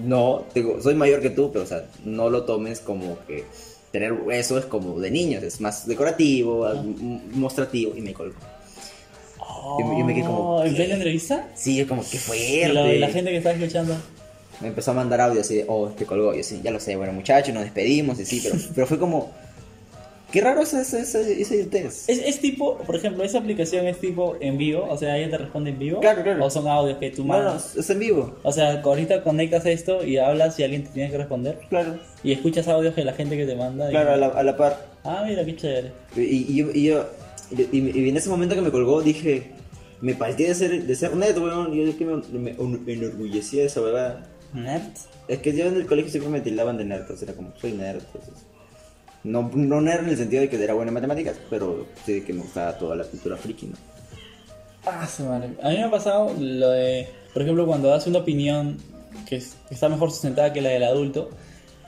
no, 0.04 0.44
digo, 0.56 0.82
soy 0.82 0.96
mayor 0.96 1.22
que 1.22 1.30
tú, 1.30 1.52
pero 1.54 1.64
o 1.64 1.68
sea, 1.68 1.86
no 2.04 2.30
lo 2.30 2.44
tomes 2.44 2.80
como 2.82 3.20
que 3.28 3.46
tener 3.92 4.14
eso 4.32 4.58
es 4.58 4.66
como 4.66 5.00
de 5.00 5.12
niños, 5.12 5.44
es 5.44 5.62
más 5.62 5.88
decorativo, 5.88 6.68
m- 6.70 7.22
mostrativo 7.34 7.96
y 7.96 8.02
me 8.02 8.14
colgó. 8.14 8.36
Yo- 9.80 9.98
yo 10.00 10.06
me 10.06 10.14
quedé 10.14 10.26
como, 10.26 10.58
Oh, 10.58 10.64
¿En 10.66 10.76
plena 10.76 10.96
entrevista? 10.96 11.48
Sí, 11.56 11.76
yo 11.78 11.88
como, 11.88 12.02
qué 12.02 12.18
Y 12.18 12.20
fuerte. 12.20 12.68
la, 12.74 12.94
y 12.94 13.00
la 13.00 13.10
gente 13.10 13.30
que 13.32 13.38
está 13.38 13.52
escuchando. 13.54 13.96
Me 14.64 14.70
empezó 14.70 14.90
a 14.92 14.94
mandar 14.96 15.22
audio 15.22 15.42
así 15.42 15.58
de, 15.58 15.66
oh, 15.68 15.90
te 15.90 16.06
colgó. 16.06 16.34
Y 16.34 16.38
yo 16.38 16.44
sí, 16.44 16.62
ya 16.64 16.72
lo 16.72 16.80
sé, 16.80 16.96
bueno, 16.96 17.14
muchachos, 17.14 17.54
nos 17.54 17.64
despedimos 17.64 18.20
y 18.20 18.26
sí, 18.26 18.42
pero, 18.44 18.56
pero 18.76 18.88
fue 18.88 18.98
como, 18.98 19.32
qué 20.32 20.42
raro 20.42 20.62
ese, 20.62 20.82
ese, 20.82 21.02
ese, 21.02 21.40
ese 21.42 21.56
idiotez. 21.58 22.10
Es, 22.10 22.18
es 22.20 22.40
tipo, 22.40 22.78
por 22.80 22.96
ejemplo, 22.96 23.24
esa 23.24 23.38
aplicación 23.38 23.86
es 23.86 24.00
tipo 24.00 24.36
en 24.40 24.58
vivo, 24.58 24.88
o 24.90 24.98
sea, 24.98 25.16
ella 25.18 25.30
te 25.30 25.38
responde 25.38 25.70
en 25.70 25.78
vivo. 25.80 26.00
Claro, 26.00 26.24
claro. 26.24 26.44
O 26.46 26.50
son 26.50 26.68
audios 26.68 26.98
que 26.98 27.12
tú 27.12 27.24
No, 27.24 27.38
no, 27.38 27.44
mandas. 27.44 27.76
es 27.76 27.88
en 27.90 28.00
vivo. 28.00 28.38
O 28.42 28.52
sea, 28.52 28.82
ahorita 28.82 29.22
conectas 29.24 29.66
esto 29.68 30.04
y 30.04 30.18
hablas 30.18 30.58
y 30.60 30.64
alguien 30.64 30.86
te 30.86 30.90
tiene 30.90 31.12
que 31.12 31.18
responder. 31.20 31.60
Claro, 31.70 32.00
Y 32.24 32.32
escuchas 32.32 32.68
audios 32.68 32.96
de 32.96 33.04
la 33.06 33.14
gente 33.14 33.38
que 33.38 33.46
te 33.46 33.56
manda. 33.56 33.90
y- 33.90 33.92
claro, 33.92 34.14
a 34.14 34.18
la, 34.18 34.28
a 34.28 34.44
la 34.44 34.58
par. 34.58 34.88
Ah, 35.04 35.24
mira, 35.28 35.46
qué 35.46 35.56
chévere. 35.56 35.92
Y, 36.16 36.22
y 36.22 36.56
yo, 36.56 36.72
y, 36.74 36.84
yo 36.86 37.06
y, 37.72 38.10
en 38.10 38.18
ese 38.18 38.30
momento 38.30 38.56
que 38.56 38.62
me 38.62 38.72
colgó 38.72 39.02
dije, 39.04 39.52
me 40.02 40.16
partí 40.16 40.46
de 40.46 40.56
ser, 40.56 40.84
de 40.84 40.96
ser 40.96 41.16
nerd, 41.16 41.38
weón. 41.38 41.74
Yo 41.74 41.96
que 41.98 42.06
me, 42.06 42.16
me, 42.40 42.92
enorgullecía 42.92 43.62
de 43.62 43.68
esa 43.68 43.82
huevada. 43.82 44.26
Nerd. 44.54 44.92
Es 45.28 45.40
que 45.40 45.56
yo 45.56 45.66
en 45.66 45.76
el 45.76 45.86
colegio 45.86 46.12
siempre 46.12 46.32
me 46.32 46.42
tildaban 46.42 46.78
de 46.78 46.86
nerd, 46.86 47.02
entonces 47.02 47.28
era 47.28 47.36
como, 47.36 47.54
soy 47.60 47.72
nerd, 47.74 48.02
entonces. 48.14 48.46
No, 49.24 49.50
no 49.54 49.82
nerd 49.82 50.04
en 50.04 50.10
el 50.10 50.18
sentido 50.18 50.42
de 50.42 50.50
que 50.50 50.62
era 50.62 50.74
bueno 50.74 50.90
en 50.90 50.94
matemáticas, 50.96 51.36
pero 51.50 51.88
sí 52.06 52.14
de 52.14 52.24
que 52.24 52.34
me 52.34 52.42
gustaba 52.42 52.78
toda 52.78 52.96
la 52.96 53.04
cultura 53.06 53.38
friki, 53.38 53.68
¿no? 53.68 53.76
Ah, 54.86 55.08
su 55.08 55.24
madre. 55.24 55.50
A 55.62 55.70
mí 55.70 55.78
me 55.78 55.84
ha 55.84 55.92
pasado 55.92 56.34
lo 56.38 56.70
de, 56.72 57.08
por 57.34 57.42
ejemplo, 57.42 57.66
cuando 57.66 57.88
das 57.88 58.06
una 58.06 58.20
opinión 58.20 58.78
que, 59.28 59.38
es- 59.38 59.56
que 59.70 59.76
está 59.76 59.88
mejor 59.88 60.12
sustentada 60.12 60.52
que 60.52 60.62
la 60.62 60.70
del 60.70 60.84
adulto, 60.84 61.30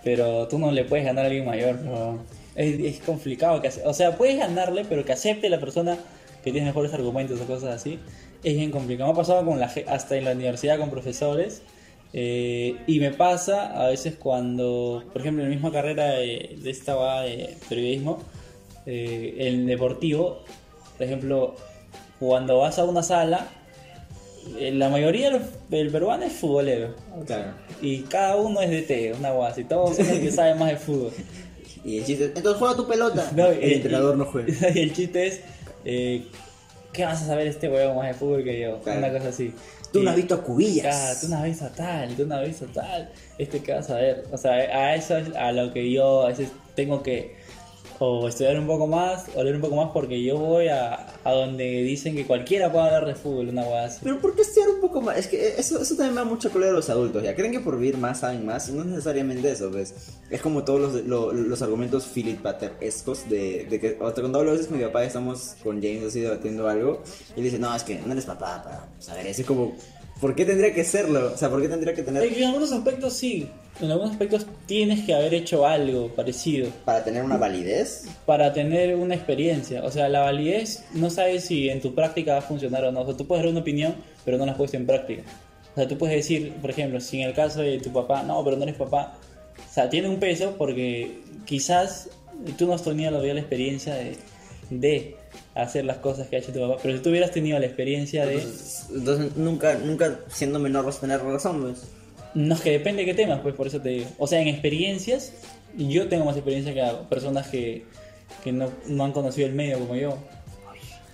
pero 0.04 0.48
tú 0.48 0.58
no 0.60 0.72
le 0.72 0.86
puedes 0.86 1.06
ganar 1.06 1.26
a 1.26 1.28
alguien 1.28 1.46
mayor. 1.46 1.78
pero 1.82 2.20
Es, 2.56 2.80
es 2.80 3.00
complicado. 3.06 3.62
Que, 3.62 3.70
o 3.84 3.94
sea, 3.94 4.16
puedes 4.18 4.38
ganarle, 4.38 4.86
pero 4.86 5.04
que 5.04 5.12
acepte 5.12 5.50
la 5.50 5.60
persona 5.60 5.98
que 6.44 6.52
tiene 6.54 6.68
mejores 6.68 6.94
argumentos 6.94 7.40
o 7.42 7.46
cosas 7.46 7.76
así. 7.76 8.00
Es 8.44 8.56
bien 8.56 8.72
complicado. 8.72 9.10
Me 9.10 9.14
ha 9.14 9.18
pasado 9.18 9.44
con 9.46 9.60
la, 9.60 9.70
hasta 9.88 10.16
en 10.16 10.24
la 10.24 10.32
universidad 10.32 10.78
con 10.80 10.90
profesores. 10.90 11.64
Eh, 12.18 12.78
y 12.88 13.02
me 13.02 13.12
pasa 13.12 13.78
a 13.78 13.90
veces 13.90 14.16
cuando, 14.16 15.04
por 15.12 15.22
ejemplo, 15.22 15.44
en 15.44 15.50
la 15.50 15.54
misma 15.54 15.70
carrera 15.70 16.12
de, 16.12 16.56
de 16.62 16.70
esta 16.70 16.96
va 16.96 17.24
de 17.24 17.58
periodismo, 17.68 18.20
eh, 18.86 19.36
el 19.38 19.66
deportivo, 19.68 20.46
por 20.98 21.06
ejemplo, 21.06 21.56
cuando 22.18 22.60
vas 22.60 22.80
a 22.80 22.86
una 22.86 23.04
sala, 23.04 23.50
eh, 24.58 24.72
la 24.72 24.88
mayoría 24.88 25.30
del, 25.30 25.42
del 25.68 25.92
peruano 25.92 26.24
es 26.24 26.32
futbolero. 26.32 26.96
Claro. 27.26 27.52
Y 27.82 28.04
cada 28.04 28.38
uno 28.38 28.62
es 28.62 28.70
de 28.70 28.84
T, 28.84 29.14
una 29.20 29.32
guasa. 29.32 29.60
Y 29.60 29.66
todos 29.66 29.98
son 29.98 30.08
los 30.08 30.20
que 30.20 30.32
saben 30.32 30.58
más 30.58 30.70
de 30.70 30.78
fútbol. 30.78 31.12
Y 31.84 31.98
el 31.98 32.06
chiste, 32.06 32.32
entonces 32.34 32.56
juega 32.58 32.78
tu 32.78 32.88
pelota. 32.88 33.30
No, 33.36 33.48
el 33.48 33.74
entrenador 33.74 34.16
no 34.16 34.24
juega. 34.24 34.54
Y 34.74 34.80
el 34.80 34.94
chiste 34.94 35.28
es, 35.28 35.42
eh, 35.84 36.28
¿qué 36.94 37.04
vas 37.04 37.22
a 37.24 37.26
saber 37.26 37.48
este 37.48 37.68
huevo 37.68 37.94
más 37.96 38.08
de 38.08 38.14
fútbol 38.14 38.46
que 38.46 38.58
yo? 38.58 38.80
Claro. 38.80 39.00
Una 39.00 39.12
cosa 39.12 39.28
así. 39.28 39.54
Tú 40.00 40.04
no 40.04 40.10
has 40.10 40.16
visto 40.16 40.36
a 40.36 40.44
Cubillas. 40.44 40.96
Claro, 40.96 41.20
tú 41.22 41.28
no 41.30 41.38
has 41.38 41.44
visto 41.44 41.66
tal, 41.76 42.16
tú 42.16 42.26
no 42.26 42.36
has 42.36 42.48
visto 42.48 42.66
tal. 42.68 43.10
Este 43.38 43.60
que 43.62 43.74
vas 43.74 43.90
a 43.90 43.96
ver. 43.96 44.26
O 44.32 44.38
sea, 44.38 44.52
a 44.52 44.96
eso 44.96 45.18
es 45.18 45.36
a 45.36 45.52
lo 45.52 45.72
que 45.72 45.92
yo 45.92 46.24
a 46.24 46.28
veces 46.28 46.52
tengo 46.76 47.02
que 47.02 47.36
o 48.00 48.28
estudiar 48.28 48.60
un 48.60 48.68
poco 48.68 48.88
más, 48.88 49.26
o 49.36 49.44
leer 49.44 49.56
un 49.56 49.62
poco 49.62 49.76
más 49.76 49.92
porque 49.94 50.22
yo 50.24 50.38
voy 50.38 50.68
a, 50.68 51.08
a 51.24 51.32
donde 51.32 51.64
dicen 51.84 52.16
que 52.16 52.26
cualquiera 52.26 52.72
puede 52.72 52.86
hablar 52.86 53.06
de 53.06 53.16
fútbol, 53.16 53.50
una 53.50 53.64
hueá 53.64 53.86
así. 53.86 54.00
Pero 54.04 54.20
¿por 54.20 54.36
qué 54.36 54.42
estudiar 54.42 54.70
un 54.70 54.82
poco 54.82 55.02
más? 55.02 55.18
Es 55.18 55.28
que 55.28 55.56
eso, 55.58 55.82
eso 55.82 55.96
también 55.96 56.14
me 56.16 56.22
da 56.22 56.26
mucho 56.26 56.50
color 56.52 56.70
a 56.70 56.74
los 56.74 56.90
adultos. 56.90 57.24
¿Ya 57.24 57.36
creen 57.36 57.52
que 57.52 57.60
por 57.60 57.78
vivir 57.78 57.98
más 57.98 58.20
saben 58.20 58.46
más? 58.46 58.70
No 58.70 58.82
es 58.82 58.88
necesariamente 58.88 59.52
eso, 59.52 59.70
¿ves? 59.72 59.94
Es 60.30 60.42
como 60.42 60.64
todos 60.64 60.80
los, 60.94 61.06
lo- 61.06 61.32
los 61.34 61.62
argumentos 61.62 62.06
Philip 62.14 62.42
Butter-escos 62.44 63.30
de, 63.30 63.66
de 63.70 63.80
que 63.80 63.98
hasta 64.02 64.22
cuando 64.22 64.40
hablo 64.40 64.52
a 64.52 64.54
veces 64.54 64.68
con 64.68 64.78
mi 64.78 64.84
papá 64.84 65.04
estamos 65.04 65.56
con 65.64 65.82
James 65.82 66.04
así 66.06 66.20
debatiendo 66.22 66.68
algo 66.68 67.04
y 67.36 67.42
dice, 67.42 67.60
no, 67.60 67.76
es 67.76 67.84
que 67.84 68.00
no 68.06 68.12
eres 68.12 68.26
papá 68.26 68.62
para 68.64 68.88
saber. 69.00 69.28
Es 69.28 69.44
como, 69.46 69.76
¿por 70.20 70.36
qué 70.36 70.46
tendría 70.46 70.74
que 70.74 70.84
serlo? 70.84 71.34
O 71.34 71.38
sea, 71.38 71.50
¿por 71.50 71.62
qué 71.62 71.68
tendría 71.68 71.94
que 71.94 72.04
tener... 72.04 72.24
En 72.24 72.44
algunos 72.44 72.72
aspectos 72.72 73.14
sí, 73.14 73.50
en 73.82 73.92
algunos 73.92 74.12
aspectos 74.12 74.46
tienes 74.66 75.06
que 75.06 75.14
haber 75.14 75.34
hecho 75.34 75.66
algo 75.66 76.08
parecido 76.16 76.70
Para 76.86 77.04
tener 77.04 77.24
una 77.24 77.38
validez? 77.38 78.06
para 78.26 78.54
tener 78.54 78.96
una 78.96 79.16
experiencia. 79.16 79.84
O 79.84 79.92
sea, 79.92 80.08
la 80.10 80.22
validez 80.22 80.86
no 80.94 81.10
sabes 81.10 81.46
si 81.46 81.70
en 81.70 81.82
tu 81.82 81.94
práctica 81.94 82.34
va 82.34 82.40
a 82.40 82.42
funcionar 82.42 82.86
o 82.86 82.92
no. 82.92 83.02
O 83.02 83.06
sea, 83.06 83.18
tú 83.18 83.28
puedes 83.28 83.44
dar 83.44 83.52
una 83.52 83.62
opinión, 83.62 83.96
pero 84.24 84.38
no 84.38 84.46
la 84.46 84.54
has 84.54 84.58
puesto 84.58 84.78
en 84.78 84.86
práctica. 84.86 85.24
O 85.74 85.76
sea, 85.76 85.88
tú 85.88 85.98
puedes 85.98 86.16
decir, 86.16 86.54
por 86.62 86.70
ejemplo, 86.70 87.02
si 87.02 87.22
en 87.22 87.28
el 87.28 87.34
caso 87.34 87.62
de 87.62 87.80
tu 87.80 87.92
papá, 87.92 88.24
no, 88.24 88.42
pero 88.46 88.56
no 88.56 88.64
eres 88.64 88.76
papá. 88.76 89.18
O 89.58 89.74
sea, 89.74 89.90
tiene 89.90 90.08
un 90.08 90.20
peso 90.20 90.56
porque 90.58 91.20
quizás 91.46 92.10
tú 92.58 92.66
no 92.68 92.74
has 92.74 92.84
tenido 92.84 93.12
la 93.12 93.40
experiencia 93.40 93.94
de, 93.96 94.16
de 94.70 95.18
hacer 95.54 95.86
las 95.86 95.98
cosas 95.98 96.28
que 96.28 96.36
ha 96.36 96.40
hecho 96.40 96.52
tu 96.52 96.60
papá. 96.60 96.78
Pero 96.82 96.98
si 96.98 97.04
tú 97.04 97.10
hubieras 97.10 97.32
tenido 97.32 97.58
la 97.60 97.66
experiencia 97.66 98.26
de... 98.26 98.36
Entonces, 98.36 98.88
entonces 98.94 99.38
nunca, 99.38 99.76
nunca 99.76 100.20
siendo 100.28 100.60
menor 100.60 100.86
vas 100.86 100.98
a 100.98 101.02
tener 101.02 101.22
razón, 101.22 101.64
¿ves? 101.64 101.84
No 102.34 102.56
es 102.56 102.62
que 102.62 102.72
depende 102.72 103.02
de 103.04 103.06
qué 103.06 103.14
temas, 103.14 103.40
pues 103.42 103.56
por 103.56 103.68
eso 103.68 103.80
te 103.82 103.90
digo. 103.90 104.06
O 104.18 104.28
sea, 104.28 104.42
en 104.42 104.48
experiencias, 104.50 105.34
yo 105.78 106.08
tengo 106.10 106.26
más 106.26 106.36
experiencia 106.36 106.74
que 106.74 106.84
personas 107.08 107.48
que, 107.48 107.86
que 108.44 108.52
no, 108.52 108.70
no 108.88 109.06
han 109.06 109.12
conocido 109.14 109.48
el 109.48 109.54
medio 109.54 109.80
como 109.80 109.96
yo. 109.96 110.18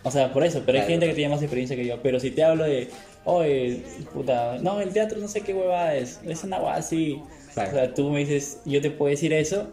O 0.04 0.10
sea, 0.10 0.34
por 0.34 0.44
eso, 0.44 0.64
pero 0.66 0.80
hay 0.80 0.86
Claro. 0.86 0.92
gente 0.94 1.08
que 1.08 1.14
tiene 1.14 1.30
más 1.34 1.42
experiencia 1.44 1.76
que 1.76 1.86
yo. 1.86 2.02
Pero 2.02 2.20
si 2.20 2.32
te 2.32 2.44
hablo 2.44 2.64
de, 2.64 2.90
oye, 3.26 3.84
puta, 4.12 4.58
no, 4.62 4.82
el 4.82 4.90
teatro 4.92 5.20
no 5.20 5.28
sé 5.28 5.42
qué 5.42 5.54
hueva 5.54 5.94
es, 5.96 6.20
es 6.26 6.44
una 6.44 6.58
hueva 6.58 6.76
así. 6.76 7.22
Claro. 7.54 7.70
O 7.70 7.74
sea, 7.74 7.94
tú 7.94 8.10
me 8.10 8.22
dices, 8.22 8.60
yo 8.66 8.82
te 8.82 8.90
puedo 8.90 9.12
decir 9.12 9.32
eso, 9.34 9.68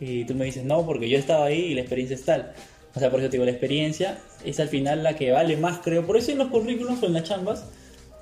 y 0.00 0.24
tú 0.24 0.34
me 0.34 0.46
dices, 0.46 0.64
no, 0.64 0.86
porque 0.86 1.10
yo 1.10 1.18
he 1.18 1.20
estado 1.20 1.44
ahí 1.44 1.58
y 1.60 1.74
la 1.74 1.82
experiencia 1.82 2.14
es 2.16 2.24
tal. 2.24 2.52
O 2.94 2.98
sea, 2.98 3.10
por 3.10 3.20
eso 3.20 3.28
te 3.28 3.32
digo, 3.36 3.44
la 3.44 3.52
experiencia 3.52 4.18
es 4.44 4.58
al 4.60 4.68
final 4.68 5.02
la 5.02 5.14
que 5.16 5.30
vale 5.30 5.56
más, 5.56 5.78
creo. 5.78 6.06
Por 6.06 6.16
eso 6.16 6.32
en 6.32 6.38
los 6.38 6.48
currículums 6.48 7.02
o 7.02 7.06
en 7.06 7.12
las 7.12 7.24
chambas, 7.24 7.64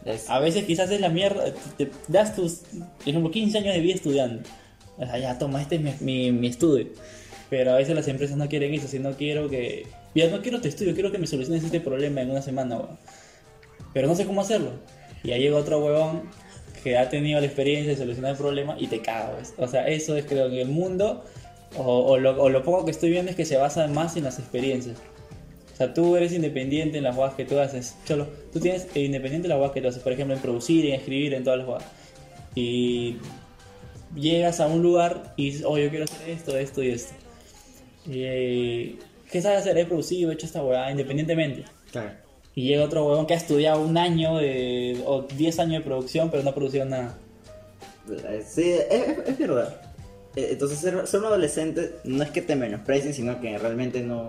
Es- 0.05 0.31
a 0.31 0.39
veces 0.39 0.65
quizás 0.65 0.91
es 0.91 1.01
la 1.01 1.09
mierda, 1.09 1.53
te 1.77 1.87
te 1.87 1.93
das 2.09 2.35
tus, 2.37 2.61
por 2.99 3.09
ejemplo, 3.09 3.31
15 3.31 3.59
años 3.59 3.75
de 3.75 3.81
vida 3.81 3.95
estudiando. 3.95 4.43
O 4.97 5.05
sea, 5.05 5.19
ya 5.19 5.39
toma, 5.39 5.61
este 5.61 5.77
es 5.77 5.81
mi, 5.83 5.93
mi, 6.01 6.33
mi 6.33 6.47
estudio. 6.49 6.87
Pero 7.51 7.73
a 7.73 7.77
veces 7.77 7.95
las 7.95 8.07
empresas 8.09 8.37
no 8.37 8.49
quieren 8.49 8.73
eso, 8.75 8.89
si 8.89 8.99
no 8.99 9.13
quiero 9.13 9.49
que... 9.49 9.87
Ya 10.15 10.29
no 10.31 10.41
quiero 10.43 10.61
tu 10.61 10.69
estudio, 10.69 10.95
quiero 10.95 11.11
que 11.13 11.19
me 11.19 11.27
soluciones 11.27 11.65
este 11.65 11.81
problema 11.81 12.21
en 12.23 12.31
una 12.31 12.43
semana, 12.43 12.77
weón. 12.77 12.99
Pero 13.95 14.07
no 14.07 14.15
sé 14.15 14.25
cómo 14.27 14.41
hacerlo. 14.41 14.73
Y 15.25 15.33
ahí 15.33 15.41
llega 15.43 15.57
otro 15.57 15.85
huevón 15.85 16.23
que 16.83 16.97
ha 16.97 17.09
tenido 17.09 17.41
la 17.41 17.47
experiencia 17.47 17.93
de 17.93 17.99
solucionar 17.99 18.33
el 18.33 18.37
problema 18.37 18.77
y 18.79 18.87
te 18.87 19.01
cagas. 19.01 19.55
O 19.57 19.67
sea, 19.67 19.89
eso 19.89 20.17
es 20.17 20.25
creo 20.27 20.49
que 20.51 20.61
el 20.63 20.69
mundo, 20.69 21.25
o, 21.77 21.83
o 22.13 22.19
lo, 22.19 22.41
o 22.43 22.49
lo 22.49 22.63
poco 22.63 22.85
que 22.85 22.91
estoy 22.91 23.11
viendo 23.11 23.31
es 23.31 23.37
que 23.37 23.45
se 23.45 23.57
basa 23.57 23.87
más 23.89 24.17
en 24.17 24.25
las 24.25 24.39
experiencias. 24.39 24.97
O 25.73 25.77
sea, 25.77 25.95
tú 25.95 26.17
eres 26.17 26.33
independiente 26.33 26.99
en 26.99 27.05
las 27.05 27.15
jugadas 27.15 27.35
que 27.37 27.45
tú 27.45 27.59
haces. 27.59 27.97
Cholo, 28.05 28.27
tú 28.53 28.59
tienes 28.59 28.89
eh, 28.95 29.03
independiente 29.03 29.47
en 29.47 29.51
las 29.51 29.57
jugadas 29.57 29.75
que 29.75 29.81
tú 29.83 29.89
haces. 29.89 30.03
Por 30.03 30.13
ejemplo, 30.13 30.35
en 30.35 30.43
producir, 30.43 30.87
en 30.87 30.95
escribir, 30.95 31.35
en 31.35 31.45
todas 31.45 31.59
las 31.61 31.67
jugadas. 31.67 31.87
Y 32.57 33.17
llegas 34.17 34.59
a 34.61 34.67
un 34.67 34.83
lugar 34.83 35.35
y 35.37 35.47
dices, 35.51 35.63
oh, 35.65 35.79
yo 35.79 35.89
quiero 35.91 36.05
hacer 36.05 36.31
esto, 36.31 36.57
esto 36.59 36.83
y 36.83 36.91
esto. 36.91 37.13
Y, 38.07 38.23
eh, 38.25 38.97
¿Qué 39.31 39.43
sabes 39.43 39.59
hacer? 39.61 39.77
He 39.79 39.85
producido, 39.85 40.31
he 40.31 40.35
hecho 40.35 40.47
esta 40.47 40.63
huevada 40.65 40.91
independientemente. 40.91 41.65
Claro. 41.93 42.11
Y 42.55 42.65
llega 42.67 42.85
otro 42.85 43.07
huevón 43.07 43.27
que 43.27 43.35
ha 43.35 43.37
estudiado 43.37 43.81
un 43.81 43.97
año 43.99 44.39
de, 44.39 45.01
o 45.07 45.23
10 45.23 45.59
años 45.61 45.75
de 45.83 45.85
producción, 45.85 46.31
pero 46.31 46.43
no 46.43 46.51
ha 46.51 46.55
producido 46.55 46.87
nada. 46.87 47.17
Sí, 48.45 48.63
es, 48.71 48.91
es- 48.91 49.29
es 49.29 49.39
verdad. 49.39 49.81
Eh, 50.39 50.49
Entonces, 50.53 50.79
ser, 50.79 51.07
ser 51.07 51.21
un 51.21 51.27
adolescente 51.27 51.97
no 52.05 52.23
es 52.23 52.31
que 52.31 52.43
te 52.43 52.55
menosprecien, 52.57 53.13
sino 53.15 53.41
que 53.41 53.59
realmente 53.59 54.01
no, 54.03 54.29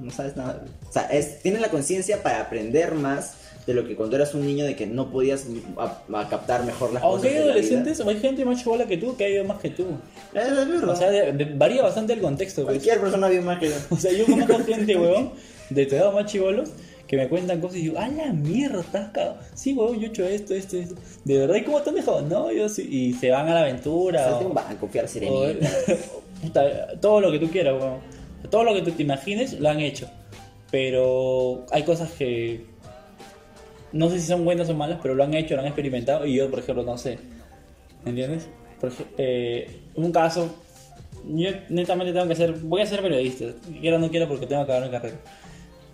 no 0.00 0.10
sabes 0.10 0.36
nada. 0.36 0.64
O 0.88 0.92
sea, 0.92 1.02
es, 1.04 1.40
tienes 1.42 1.60
la 1.60 1.68
conciencia 1.70 2.22
para 2.22 2.40
aprender 2.40 2.94
más 2.94 3.34
de 3.66 3.74
lo 3.74 3.84
que 3.86 3.96
cuando 3.96 4.14
eras 4.16 4.32
un 4.34 4.46
niño 4.46 4.64
de 4.64 4.76
que 4.76 4.86
no 4.86 5.10
podías 5.10 5.44
a, 5.76 5.98
a 6.20 6.28
captar 6.28 6.64
mejor 6.64 6.92
las 6.92 7.02
Aunque 7.02 7.28
cosas. 7.28 7.32
hay 7.32 7.34
la 7.34 7.40
vida. 7.42 7.52
adolescentes, 7.52 8.00
o 8.00 8.08
hay 8.08 8.20
gente 8.20 8.44
más 8.44 8.62
chivola 8.62 8.86
que 8.86 8.96
tú 8.96 9.16
que 9.16 9.24
ha 9.24 9.28
ido 9.28 9.44
más 9.44 9.58
que 9.60 9.70
tú. 9.70 9.86
Es, 10.34 10.50
verdad. 10.54 10.88
O 10.88 10.96
sea, 10.96 11.10
de- 11.10 11.32
de- 11.32 11.44
varía 11.56 11.82
bastante 11.82 12.12
el 12.12 12.20
contexto. 12.20 12.62
pues. 12.62 12.74
Cualquier 12.76 13.00
persona 13.00 13.28
vio 13.28 13.42
más 13.42 13.58
que 13.58 13.68
yo. 13.70 13.74
O 13.90 13.96
sea, 13.96 14.12
yo 14.12 14.24
conozco 14.26 14.58
gente, 14.64 14.96
huevón, 14.98 15.32
de 15.70 15.86
tu 15.86 15.94
edad 15.96 16.12
más 16.12 16.26
chivolos, 16.26 16.70
que 17.06 17.16
me 17.16 17.28
cuentan 17.28 17.60
cosas 17.60 17.78
y 17.78 17.82
digo, 17.82 17.96
¡ah, 17.98 18.08
la 18.08 18.32
mierda, 18.32 18.80
estás 18.80 19.10
cagado! 19.12 19.38
Sí, 19.54 19.72
huevón, 19.74 19.98
yo 20.00 20.06
he 20.06 20.10
hecho 20.10 20.24
esto, 20.26 20.54
esto, 20.54 20.76
esto. 20.76 20.94
¿De 21.24 21.38
verdad? 21.38 21.54
¿Y 21.56 21.62
cómo 21.62 21.80
te 21.82 21.90
han 21.90 21.96
dejado? 21.96 22.22
No, 22.22 22.50
yo 22.52 22.68
sí. 22.68 22.82
Y 22.90 23.12
se 23.14 23.30
van 23.30 23.48
a 23.48 23.54
la 23.54 23.60
aventura. 23.60 24.36
O- 24.36 24.46
un 24.48 24.54
banco, 24.54 24.88
fiar 24.88 25.04
o- 25.04 25.08
sirenita. 25.08 25.68
Puta, 26.42 26.98
todo 27.00 27.20
lo 27.20 27.30
que 27.32 27.38
tú 27.38 27.48
quieras, 27.48 27.74
huevón. 27.74 28.00
Todo 28.50 28.64
lo 28.64 28.74
que 28.74 28.82
tú 28.82 28.90
te 28.92 29.02
imagines 29.02 29.58
lo 29.60 29.68
han 29.68 29.80
hecho. 29.80 30.08
Pero 30.70 31.64
hay 31.70 31.84
cosas 31.84 32.10
que 32.12 32.66
no 33.92 34.10
sé 34.10 34.18
si 34.20 34.26
son 34.26 34.44
buenas 34.44 34.68
o 34.68 34.74
malas, 34.74 34.98
pero 35.00 35.14
lo 35.14 35.24
han 35.24 35.32
hecho, 35.34 35.54
lo 35.54 35.60
han 35.62 35.66
experimentado 35.68 36.26
y 36.26 36.34
yo, 36.34 36.50
por 36.50 36.58
ejemplo, 36.58 36.82
no 36.84 36.98
sé. 36.98 37.18
¿Entiendes? 38.04 38.48
Por 38.80 38.90
ej- 38.90 39.06
eh, 39.16 39.80
un 39.94 40.12
caso, 40.12 40.54
yo 41.24 41.50
netamente 41.70 42.12
tengo 42.12 42.28
que 42.28 42.34
ser, 42.36 42.52
voy 42.52 42.82
a 42.82 42.86
ser 42.86 43.00
periodista, 43.00 43.46
quiero 43.80 43.96
o 43.96 43.98
no 44.00 44.10
quiero 44.10 44.28
porque 44.28 44.46
tengo 44.46 44.66
que 44.66 44.72
acabar 44.72 44.88
mi 44.90 44.94
carrera. 44.96 45.16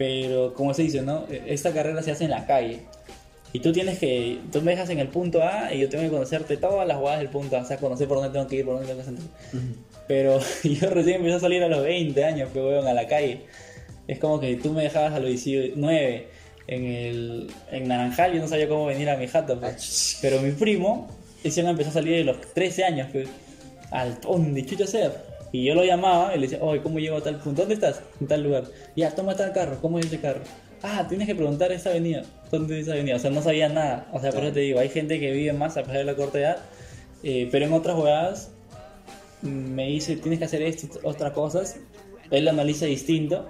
Pero 0.03 0.53
como 0.55 0.75
se 0.75 0.83
dice, 0.83 1.01
¿no? 1.01 1.27
Esta 1.47 1.73
carrera 1.73 2.03
se 2.03 2.11
hace 2.11 2.25
en 2.25 2.31
la 2.31 2.45
calle. 2.45 2.81
Y 3.53 3.61
tú 3.61 3.71
tienes 3.71 4.01
que, 4.01 4.41
tú 4.51 4.61
me 4.61 4.73
dejas 4.73 4.91
en 4.91 4.99
el 4.99 5.07
punto 5.07 5.45
A 5.45 5.73
y 5.73 5.79
yo 5.79 5.89
tengo 5.89 6.03
que 6.03 6.11
conocerte 6.11 6.57
todas 6.57 6.89
las 6.89 6.97
jugadas 6.97 7.21
del 7.21 7.29
punto 7.29 7.57
A, 7.57 7.61
o 7.61 7.65
sea, 7.65 7.77
conocer 7.77 8.09
por 8.09 8.17
dónde 8.17 8.33
tengo 8.33 8.49
que 8.49 8.57
ir, 8.57 8.65
por 8.65 8.75
dónde 8.75 8.89
tengo 8.89 8.99
que 8.99 9.05
sentar. 9.05 9.25
Pero 10.09 10.41
yo 10.65 10.91
recién 10.91 11.19
empecé 11.19 11.37
a 11.37 11.39
salir 11.39 11.63
a 11.63 11.69
los 11.69 11.85
20 11.85 12.25
años, 12.25 12.51
que 12.53 12.59
weón, 12.59 12.89
a 12.89 12.95
la 12.95 13.07
calle. 13.07 13.43
Es 14.09 14.19
como 14.19 14.41
que 14.41 14.57
tú 14.57 14.73
me 14.73 14.83
dejabas 14.83 15.13
a 15.13 15.21
los 15.21 15.29
19 15.29 16.27
en 16.67 16.85
el 16.85 17.51
en 17.71 17.87
Naranjal, 17.87 18.33
yo 18.33 18.41
no 18.41 18.49
sabía 18.49 18.69
cómo 18.69 18.87
venir 18.87 19.09
a 19.09 19.17
mi 19.17 19.29
jato. 19.29 19.61
pues. 19.61 20.19
Pero 20.21 20.41
mi 20.41 20.51
primo, 20.51 21.09
ese 21.45 21.63
me 21.63 21.71
empezó 21.71 21.91
a 21.91 21.93
salir 21.93 22.17
de 22.17 22.25
los 22.25 22.41
13 22.55 22.83
años, 22.83 23.09
pues, 23.13 23.29
al 23.93 24.21
¿dónde 24.21 24.67
chucho 24.67 24.85
ser? 24.85 25.13
Y 25.53 25.65
yo 25.65 25.75
lo 25.75 25.85
llamaba 25.85 26.35
y 26.35 26.39
le 26.39 26.49
decía, 26.49 26.65
oye, 26.65 26.81
¿cómo 26.83 26.99
llego 26.99 27.19
a 27.19 27.21
tal 27.23 27.37
punto? 27.37 27.63
¿Dónde 27.63 27.75
estás? 27.75 28.01
En 28.21 28.27
tal 28.27 28.43
lugar. 28.43 28.65
Ya, 28.97 29.11
toma 29.15 29.37
tal 29.37 29.53
carro, 29.53 29.79
¿cómo 29.81 29.99
es 29.99 30.07
ese 30.07 30.19
carro? 30.19 30.41
Ah, 30.83 31.07
tienes 31.09 31.29
que 31.29 31.35
preguntar 31.35 31.71
esta 31.71 31.91
avenida. 31.91 32.23
¿Dónde 32.51 32.81
es 32.81 32.87
esa 32.87 32.95
avenida? 32.95 33.17
O 33.17 33.19
sea, 33.19 33.31
no 33.31 33.43
sabía 33.43 33.69
nada. 33.69 34.07
O 34.13 34.21
sea, 34.21 34.33
por 34.33 34.43
eso 34.45 34.55
te 34.55 34.61
digo, 34.61 34.81
hay 34.81 34.89
gente 34.89 35.21
que 35.21 35.31
vive 35.31 35.53
más 35.53 35.77
a 35.77 35.83
pesar 35.83 35.99
de 35.99 36.05
la 36.05 36.17
corta 36.17 36.39
edad, 36.41 36.57
eh, 37.23 37.49
pero 37.53 37.67
en 37.67 37.73
otras 37.75 37.95
jugadas 37.97 38.51
me 39.43 39.87
dice, 39.89 40.17
tienes 40.17 40.39
que 40.39 40.47
hacer 40.47 40.63
esto, 40.63 40.99
otras 41.03 41.33
cosas. 41.33 41.77
Él 42.31 42.45
lo 42.45 42.51
analiza 42.51 42.87
distinto, 42.87 43.49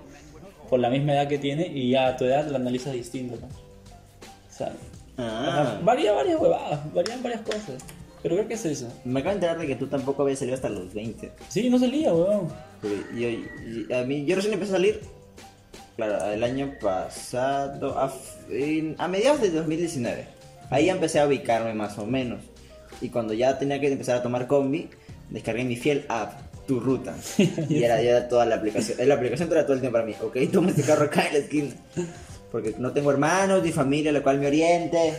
por 0.69 0.81
la 0.81 0.91
misma 0.91 1.13
edad 1.15 1.29
que 1.29 1.39
tiene, 1.39 1.67
y 1.67 1.91
ya 1.91 2.09
a 2.09 2.17
tu 2.17 2.25
edad 2.25 2.47
lo 2.49 2.57
analiza 2.57 2.91
distinto. 2.91 3.37
¿no? 3.41 3.47
O 3.47 4.53
sea, 4.57 4.73
Ah. 5.19 5.79
varía 5.85 6.13
varias 6.13 6.41
huevadas, 6.41 6.93
varían 6.93 7.23
varias 7.23 7.43
cosas. 7.43 7.75
Pero 8.23 8.37
creo 8.37 8.49
que 8.49 8.55
es 8.55 8.65
eso. 8.65 8.89
Me 9.05 9.21
acabo 9.21 9.31
de 9.31 9.35
enterar 9.37 9.59
de 9.59 9.67
que 9.67 9.75
tú 9.77 9.87
tampoco 9.89 10.23
habías 10.23 10.39
salido 10.39 10.55
hasta 10.55 10.69
los 10.69 10.93
20. 10.95 11.33
Sí, 11.49 11.69
no 11.69 11.79
salía, 11.79 12.13
weón. 12.15 12.49
Yo, 13.17 13.29
yo- 13.29 13.97
a 13.99 14.05
mí, 14.05 14.25
yo 14.25 14.37
recién 14.37 14.55
empecé 14.55 14.73
a 14.73 14.77
salir, 14.77 15.01
claro, 15.97 16.33
el 16.33 16.45
año 16.45 16.73
pasado, 16.81 17.99
a, 17.99 18.09
fin- 18.09 18.95
a 18.99 19.09
mediados 19.09 19.41
de 19.41 19.51
2019. 19.51 20.25
Ahí 20.71 20.89
empecé 20.89 21.21
a 21.21 21.27
ubicarme 21.27 21.75
más 21.75 21.99
o 21.99 22.07
menos. 22.07 22.41
Y 23.01 23.09
cuando 23.09 23.35
ya 23.35 23.59
tenía 23.59 23.81
que 23.81 23.91
empezar 23.91 24.17
a 24.19 24.23
tomar 24.23 24.47
combi, 24.47 24.89
descargué 25.31 25.65
mi 25.65 25.77
fiel 25.77 26.05
app, 26.09 26.33
Tu 26.67 26.79
Ruta. 26.79 27.15
y 27.69 27.83
era 27.83 28.01
ya 28.01 28.29
toda 28.29 28.47
la 28.47 28.55
aplicación. 28.57 28.97
La 29.09 29.15
aplicación 29.15 29.51
era 29.51 29.65
todo 29.65 29.75
el 29.75 29.81
tiempo 29.81 29.95
para 29.99 30.07
mí. 30.07 30.15
Ok, 30.23 30.37
toma 30.53 30.71
este 30.71 30.83
carro 30.83 31.07
acá 31.07 31.27
en 31.27 31.33
la 31.33 31.39
esquina. 31.41 31.71
Porque 32.53 32.75
no 32.79 32.93
tengo 32.93 33.11
hermanos 33.11 33.63
ni 33.65 33.73
familia, 33.73 34.13
lo 34.13 34.23
cual 34.23 34.39
me 34.39 34.47
oriente. 34.47 35.15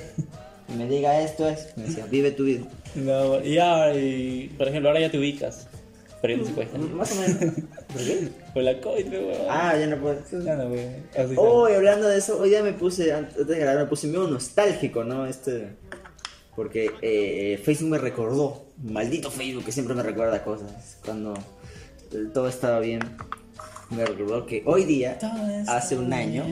Y 0.70 0.74
me 0.74 0.88
diga 0.88 1.22
esto 1.22 1.48
es. 1.48 1.76
Me 1.76 1.84
decía, 1.84 2.06
vive 2.06 2.32
tu 2.32 2.46
vida. 2.46 2.66
No, 2.96 3.44
y 3.44 3.56
ya, 3.56 3.94
y, 3.94 4.54
por 4.58 4.68
ejemplo, 4.68 4.90
ahora 4.90 5.02
ya 5.02 5.12
te 5.12 5.18
ubicas. 5.18 5.68
Pero 6.22 6.36
ya 6.36 6.40
no 6.40 6.46
se 6.48 6.54
puede 6.54 6.72
salir. 6.72 6.90
Más 6.92 7.12
o 7.12 7.16
menos. 7.16 7.54
¿Por 7.94 8.02
qué? 8.04 8.30
Por 8.54 8.64
la 8.64 8.80
COVID, 8.80 9.08
weón. 9.12 9.48
Ah, 9.50 9.76
ya 9.78 9.88
no 9.88 9.98
puedo. 9.98 10.18
Ya 10.44 10.56
no, 10.56 10.68
weón. 10.68 10.96
Así 11.18 11.34
Oh, 11.38 11.70
y 11.70 11.74
hablando 11.74 12.08
de 12.08 12.18
eso, 12.18 12.40
hoy 12.40 12.50
día 12.50 12.64
me 12.64 12.74
puse, 12.74 13.12
antes 13.12 13.46
de 13.46 13.60
grabar, 13.60 13.84
me 13.84 13.90
puse 13.90 14.08
medio 14.08 14.28
nostálgico, 14.28 15.04
¿no? 15.04 15.26
Este. 15.26 15.70
Porque 16.56 16.92
eh, 17.02 17.60
Facebook 17.64 17.90
me 17.90 17.98
recordó, 17.98 18.68
maldito 18.84 19.32
Facebook 19.32 19.66
que 19.66 19.72
siempre 19.72 19.96
me 19.96 20.04
recuerda 20.04 20.44
cosas. 20.44 20.98
Cuando 21.04 21.34
eh, 21.34 22.28
todo 22.32 22.48
estaba 22.48 22.80
bien, 22.80 23.00
me 23.90 24.06
recordó 24.06 24.46
que 24.46 24.62
hoy 24.66 24.86
día, 24.86 25.18
hace 25.68 25.98
un 25.98 26.14
año, 26.14 26.46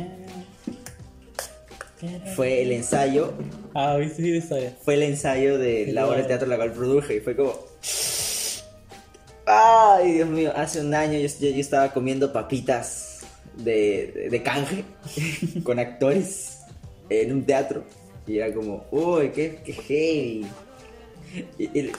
fue 2.36 2.62
el 2.64 2.72
ensayo, 2.72 3.34
Ah, 3.74 3.96
viste 3.98 4.22
sí, 4.24 4.32
la 4.32 4.38
historia. 4.38 4.74
fue 4.82 4.94
el 4.96 5.04
ensayo 5.04 5.58
de 5.58 5.92
la 5.94 6.08
obra 6.08 6.18
de 6.18 6.24
teatro 6.24 6.48
la 6.48 6.56
cual 6.58 6.74
produje 6.74 7.16
y 7.16 7.20
fue 7.20 7.36
como. 7.36 7.54
Ay, 9.46 10.14
Dios 10.14 10.30
mío, 10.30 10.54
hace 10.56 10.82
un 10.82 10.94
año 10.94 11.14
yo, 11.20 11.28
yo- 11.28 11.50
yo 11.50 11.60
estaba 11.62 11.92
comiendo 11.94 12.32
papitas 12.32 13.20
de, 13.58 14.12
de, 14.16 14.30
de 14.30 14.44
canje 14.44 14.84
con 15.64 15.80
actores 15.80 16.60
en 17.10 17.32
un 17.34 17.46
teatro. 17.46 17.84
Y 18.28 18.38
era 18.38 18.54
como, 18.54 18.86
uy, 18.92 19.30
qué, 19.32 19.60
qué 19.66 19.74
heavy. 19.74 20.48
Y- 21.58 21.80
y- 21.80 21.92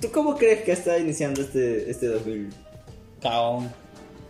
¿Tú 0.00 0.10
cómo 0.10 0.36
crees 0.36 0.62
que 0.62 0.72
está 0.72 0.98
iniciando 0.98 1.40
este, 1.42 1.90
este 1.90 2.06
2000? 2.06 2.50
Cagón. 3.20 3.70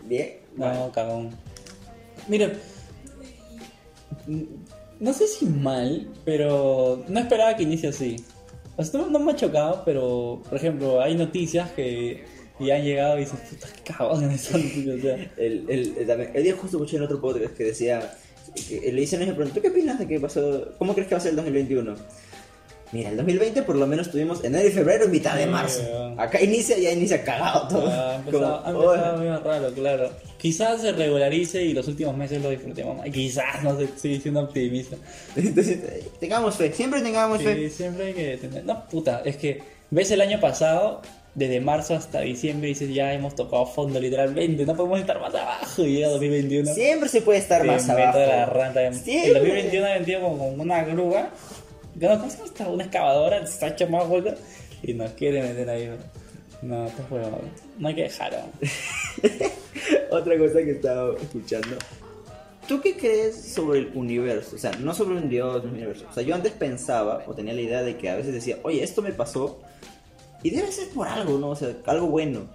¿Bien? 0.05 0.39
No, 0.57 0.91
cagón. 0.93 1.31
Mira, 2.29 2.53
no 5.03 5.13
sé 5.13 5.27
si 5.27 5.47
mal, 5.47 6.09
pero 6.25 7.05
no 7.09 7.19
esperaba 7.21 7.57
que 7.57 7.65
inicie 7.65 7.89
así. 7.89 8.17
O 8.77 8.85
sea, 8.85 9.01
no, 9.03 9.19
me 9.19 9.33
ha 9.33 9.37
chocado, 9.37 9.83
pero 9.85 10.41
por 10.49 10.57
ejemplo, 10.57 11.03
hay 11.03 11.15
noticias 11.17 11.71
que 11.73 12.25
ya 12.61 12.77
han 12.77 12.85
llegado 12.85 13.17
y 13.19 13.21
dices, 13.23 13.39
puta, 13.51 14.25
en 14.25 14.31
esa 14.31 14.57
noticia. 14.57 14.95
O 14.95 14.99
sea, 14.99 15.33
El, 15.37 15.67
el, 15.69 16.07
también- 16.07 16.31
el 16.35 16.43
día 16.45 16.55
justo 16.57 16.77
escuché 16.79 16.97
en 16.97 17.03
otro 17.03 17.21
podcast 17.21 17.55
que 17.57 17.65
decía, 17.65 18.15
que 18.69 18.93
le 18.93 19.01
dicen 19.01 19.21
a 19.21 19.25
ella, 19.25 19.35
¿tú 19.53 19.61
qué 19.61 19.69
opinas 19.69 19.99
de 19.99 20.07
qué 20.07 20.21
pasó? 20.21 20.69
¿Cómo 20.79 20.95
crees 20.95 21.09
que 21.09 21.15
va 21.17 21.19
a 21.19 21.23
ser 21.23 21.31
el 21.31 21.37
2021? 21.37 21.95
Mira, 22.93 23.09
el 23.09 23.17
2020 23.17 23.63
por 23.63 23.77
lo 23.77 23.87
menos 23.87 24.11
tuvimos 24.11 24.45
enero 24.45 24.69
y 24.69 24.71
febrero 24.71 25.07
y 25.07 25.09
mitad 25.09 25.35
de 25.37 25.47
marzo. 25.47 25.81
Acá 26.19 26.41
inicia, 26.43 26.79
ya 26.79 26.93
inicia 26.93 27.25
cagado 27.25 27.67
todo. 27.69 27.89
ha 27.89 28.17
empezado, 28.17 28.57
ha 28.59 28.65
Como, 28.73 28.83
empezado 28.93 29.15
"Oye". 29.15 29.21
medio 29.25 29.41
raro, 29.41 29.73
claro. 29.73 30.11
Quizás 30.37 30.83
se 30.83 30.93
regularice 30.93 31.63
y 31.63 31.73
los 31.73 31.89
últimos 31.89 32.15
meses 32.17 32.43
lo 32.43 32.51
disfrutemos 32.51 32.99
más. 32.99 33.09
Quizás, 33.11 33.63
no 33.63 33.79
sé, 33.79 33.85
estoy 33.85 34.21
siendo 34.21 34.41
optimista. 34.41 34.97
Entonces, 35.37 35.79
tengamos 36.21 36.57
fe, 36.57 36.71
siempre 36.73 37.01
tengamos 37.01 37.39
Sí, 37.39 37.45
fe. 37.45 37.71
siempre 37.71 38.07
hay 38.09 38.13
que 38.15 38.37
tener. 38.37 38.65
No, 38.65 38.87
puta, 38.89 39.23
es 39.25 39.37
que 39.39 39.63
ves 39.91 40.11
el 40.11 40.21
año 40.21 40.39
pasado, 40.41 41.01
desde 41.35 41.61
marzo 41.61 41.95
hasta 41.95 42.21
diciembre, 42.21 42.69
y 42.69 42.73
dices, 42.75 42.93
ya 42.93 43.15
hemos 43.15 43.35
tocado 43.35 43.65
fondo 43.65 43.99
literalmente, 43.99 44.67
no 44.67 44.77
podemos 44.77 45.01
estar 45.01 45.19
más 45.19 45.35
abajo. 45.35 45.83
Y 45.83 45.95
llega 45.95 46.09
2021. 46.09 46.75
Siempre 46.75 47.09
se 47.09 47.23
puede 47.23 47.39
estar 47.39 47.65
más 47.65 47.89
abajo. 47.89 48.19
la 48.19 48.45
ranta. 48.45 48.87
El 48.87 48.95
Siempre. 48.97 49.33
2021 49.41 49.87
ha 49.87 49.99
metido 49.99 50.21
como 50.21 50.49
una 50.49 50.85
grúa. 50.85 51.31
No, 51.95 52.09
¿Cómo 52.19 52.31
se 52.31 52.37
llama 52.37 52.49
esta? 52.49 52.69
Una 52.69 52.85
excavadora, 52.85 53.45
ha 53.61 53.67
hecho 53.67 53.89
más 53.89 54.09
vuelta 54.09 54.35
y 54.83 54.95
nos 54.95 55.11
quiere 55.13 55.43
meter 55.43 55.69
ahí. 55.69 55.91
No, 56.63 56.87
esto 56.87 57.03
fue. 57.09 57.23
No 57.79 57.89
hay 57.89 57.95
que 57.95 58.03
dejar. 58.03 58.33
¿no? 58.33 58.69
Otra 60.17 60.39
cosa 60.39 60.59
que 60.63 60.71
estaba 60.73 61.15
escuchando. 61.17 61.77
¿Tú 62.69 62.81
qué 62.81 62.97
crees 62.97 63.53
sobre 63.53 63.81
el 63.81 63.91
universo? 63.95 64.57
O 64.57 64.59
sea, 64.59 64.71
no 64.79 64.95
sobre 64.95 65.17
un 65.17 65.29
dios, 65.29 65.65
un 65.65 65.71
universo. 65.71 66.07
O 66.09 66.15
sea, 66.15 66.23
yo 66.23 66.35
antes 66.35 66.53
pensaba 66.53 67.25
o 67.27 67.35
tenía 67.35 67.53
la 67.53 67.61
idea 67.61 67.83
de 67.83 67.97
que 67.97 68.09
a 68.09 68.17
veces 68.17 68.33
decía, 68.33 68.59
oye, 68.63 68.83
esto 68.83 69.03
me 69.03 69.13
pasó 69.13 69.59
y 70.43 70.51
debe 70.51 70.71
ser 70.71 70.89
por 70.91 71.09
algo, 71.09 71.39
¿no? 71.39 71.51
O 71.51 71.57
sea, 71.57 71.75
algo 71.87 72.07
bueno. 72.07 72.47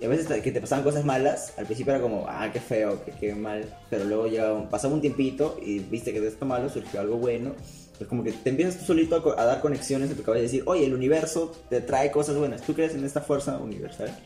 Y 0.00 0.04
a 0.04 0.08
veces 0.08 0.28
que 0.40 0.52
te 0.52 0.60
pasaban 0.60 0.84
cosas 0.84 1.04
malas, 1.04 1.54
al 1.58 1.66
principio 1.66 1.92
era 1.92 2.00
como, 2.00 2.24
ah, 2.28 2.48
qué 2.52 2.60
feo, 2.60 3.04
qué, 3.04 3.12
qué 3.18 3.34
mal. 3.34 3.64
Pero 3.90 4.04
luego 4.04 4.28
ya 4.28 4.68
pasaba 4.70 4.94
un 4.94 5.00
tiempito 5.00 5.58
y 5.60 5.80
viste 5.80 6.12
que 6.12 6.20
de 6.20 6.28
esto 6.28 6.46
malo 6.46 6.68
surgió 6.68 7.00
algo 7.00 7.16
bueno. 7.16 7.54
Pues 7.98 8.08
como 8.08 8.22
que 8.22 8.32
te 8.32 8.50
empiezas 8.50 8.78
tú 8.78 8.84
solito 8.84 9.34
a, 9.36 9.42
a 9.42 9.44
dar 9.44 9.60
conexiones 9.60 10.10
en 10.10 10.16
tu 10.16 10.22
cabeza 10.22 10.40
y 10.40 10.46
decir, 10.46 10.62
oye, 10.66 10.86
el 10.86 10.94
universo 10.94 11.52
te 11.68 11.80
trae 11.80 12.10
cosas 12.10 12.36
buenas. 12.36 12.62
¿Tú 12.62 12.72
crees 12.72 12.94
en 12.94 13.04
esta 13.04 13.20
fuerza 13.20 13.58
universal? 13.58 14.16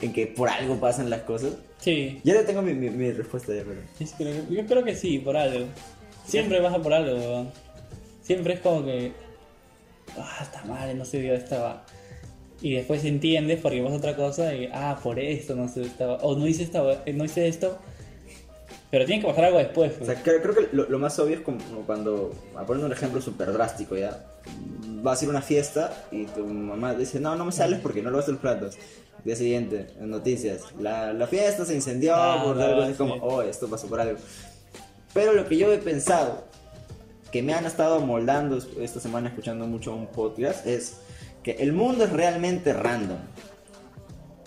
En 0.00 0.12
que 0.12 0.26
por 0.26 0.48
algo 0.48 0.76
pasan 0.80 1.10
las 1.10 1.22
cosas. 1.22 1.52
Sí, 1.78 2.20
Ya 2.24 2.34
le 2.34 2.44
tengo 2.44 2.62
mi, 2.62 2.72
mi, 2.74 2.88
mi 2.90 3.12
respuesta 3.12 3.54
ya, 3.54 3.62
pero... 3.64 3.80
sí, 3.98 4.06
creo 4.16 4.48
yo 4.48 4.66
creo 4.66 4.82
que 4.84 4.94
sí, 4.96 5.18
por 5.18 5.36
algo. 5.36 5.66
Siempre 6.26 6.60
pasa 6.60 6.78
por 6.80 6.92
algo. 6.92 7.16
weón. 7.16 7.50
Siempre 8.22 8.54
es 8.54 8.60
como 8.60 8.84
que. 8.84 9.12
Ah, 10.18 10.40
está 10.42 10.62
mal, 10.64 10.96
no 10.96 11.04
se 11.04 11.20
dio 11.20 11.34
esta. 11.34 11.84
Y 12.60 12.74
después 12.74 13.04
entiendes 13.04 13.60
porque 13.60 13.82
pasa 13.82 13.96
otra 13.96 14.16
cosa 14.16 14.54
y. 14.54 14.68
Ah, 14.72 14.98
por 15.02 15.18
esto 15.18 15.54
no 15.54 15.68
se 15.68 15.82
estaba. 15.82 16.16
O 16.16 16.36
no 16.36 16.46
hice, 16.46 16.64
esta, 16.64 16.82
no 16.82 17.24
hice 17.24 17.48
esto. 17.48 17.78
Pero 18.90 19.04
tiene 19.04 19.20
que 19.20 19.28
pasar 19.28 19.44
algo 19.46 19.58
después. 19.58 19.92
O 19.92 19.98
pues. 19.98 20.06
sea, 20.10 20.22
creo, 20.22 20.40
creo 20.40 20.54
que 20.54 20.68
lo, 20.72 20.88
lo 20.88 20.98
más 20.98 21.18
obvio 21.18 21.36
es 21.36 21.42
como 21.42 21.58
cuando, 21.86 22.32
a 22.56 22.64
poner 22.64 22.84
un 22.84 22.92
ejemplo 22.92 23.20
súper 23.20 23.52
drástico 23.52 23.96
ya, 23.96 24.24
vas 25.02 25.20
a 25.20 25.24
ir 25.24 25.28
a 25.28 25.32
una 25.32 25.42
fiesta 25.42 26.06
y 26.10 26.24
tu 26.24 26.44
mamá 26.44 26.94
dice, 26.94 27.20
no, 27.20 27.36
no 27.36 27.44
me 27.44 27.52
sales 27.52 27.80
porque 27.80 28.02
no 28.02 28.10
lavas 28.10 28.28
los 28.28 28.38
platos. 28.38 28.76
Día 29.24 29.36
siguiente, 29.36 29.88
en 30.00 30.10
noticias, 30.10 30.62
la, 30.78 31.12
la 31.12 31.26
fiesta 31.26 31.64
se 31.64 31.74
incendió 31.74 32.14
Ah, 32.14 32.40
por 32.44 32.60
algo 32.60 32.82
así 32.82 32.94
como, 32.94 33.14
oh, 33.14 33.42
esto 33.42 33.68
pasó 33.68 33.88
por 33.88 34.00
algo. 34.00 34.18
Pero 35.12 35.32
lo 35.32 35.46
que 35.46 35.56
yo 35.56 35.72
he 35.72 35.78
pensado, 35.78 36.44
que 37.32 37.42
me 37.42 37.52
han 37.52 37.66
estado 37.66 38.00
moldando 38.00 38.58
esta 38.80 39.00
semana 39.00 39.28
escuchando 39.28 39.66
mucho 39.66 39.94
un 39.94 40.06
podcast, 40.06 40.66
es 40.66 40.98
que 41.42 41.52
el 41.52 41.72
mundo 41.72 42.04
es 42.04 42.12
realmente 42.12 42.72
random. 42.72 43.18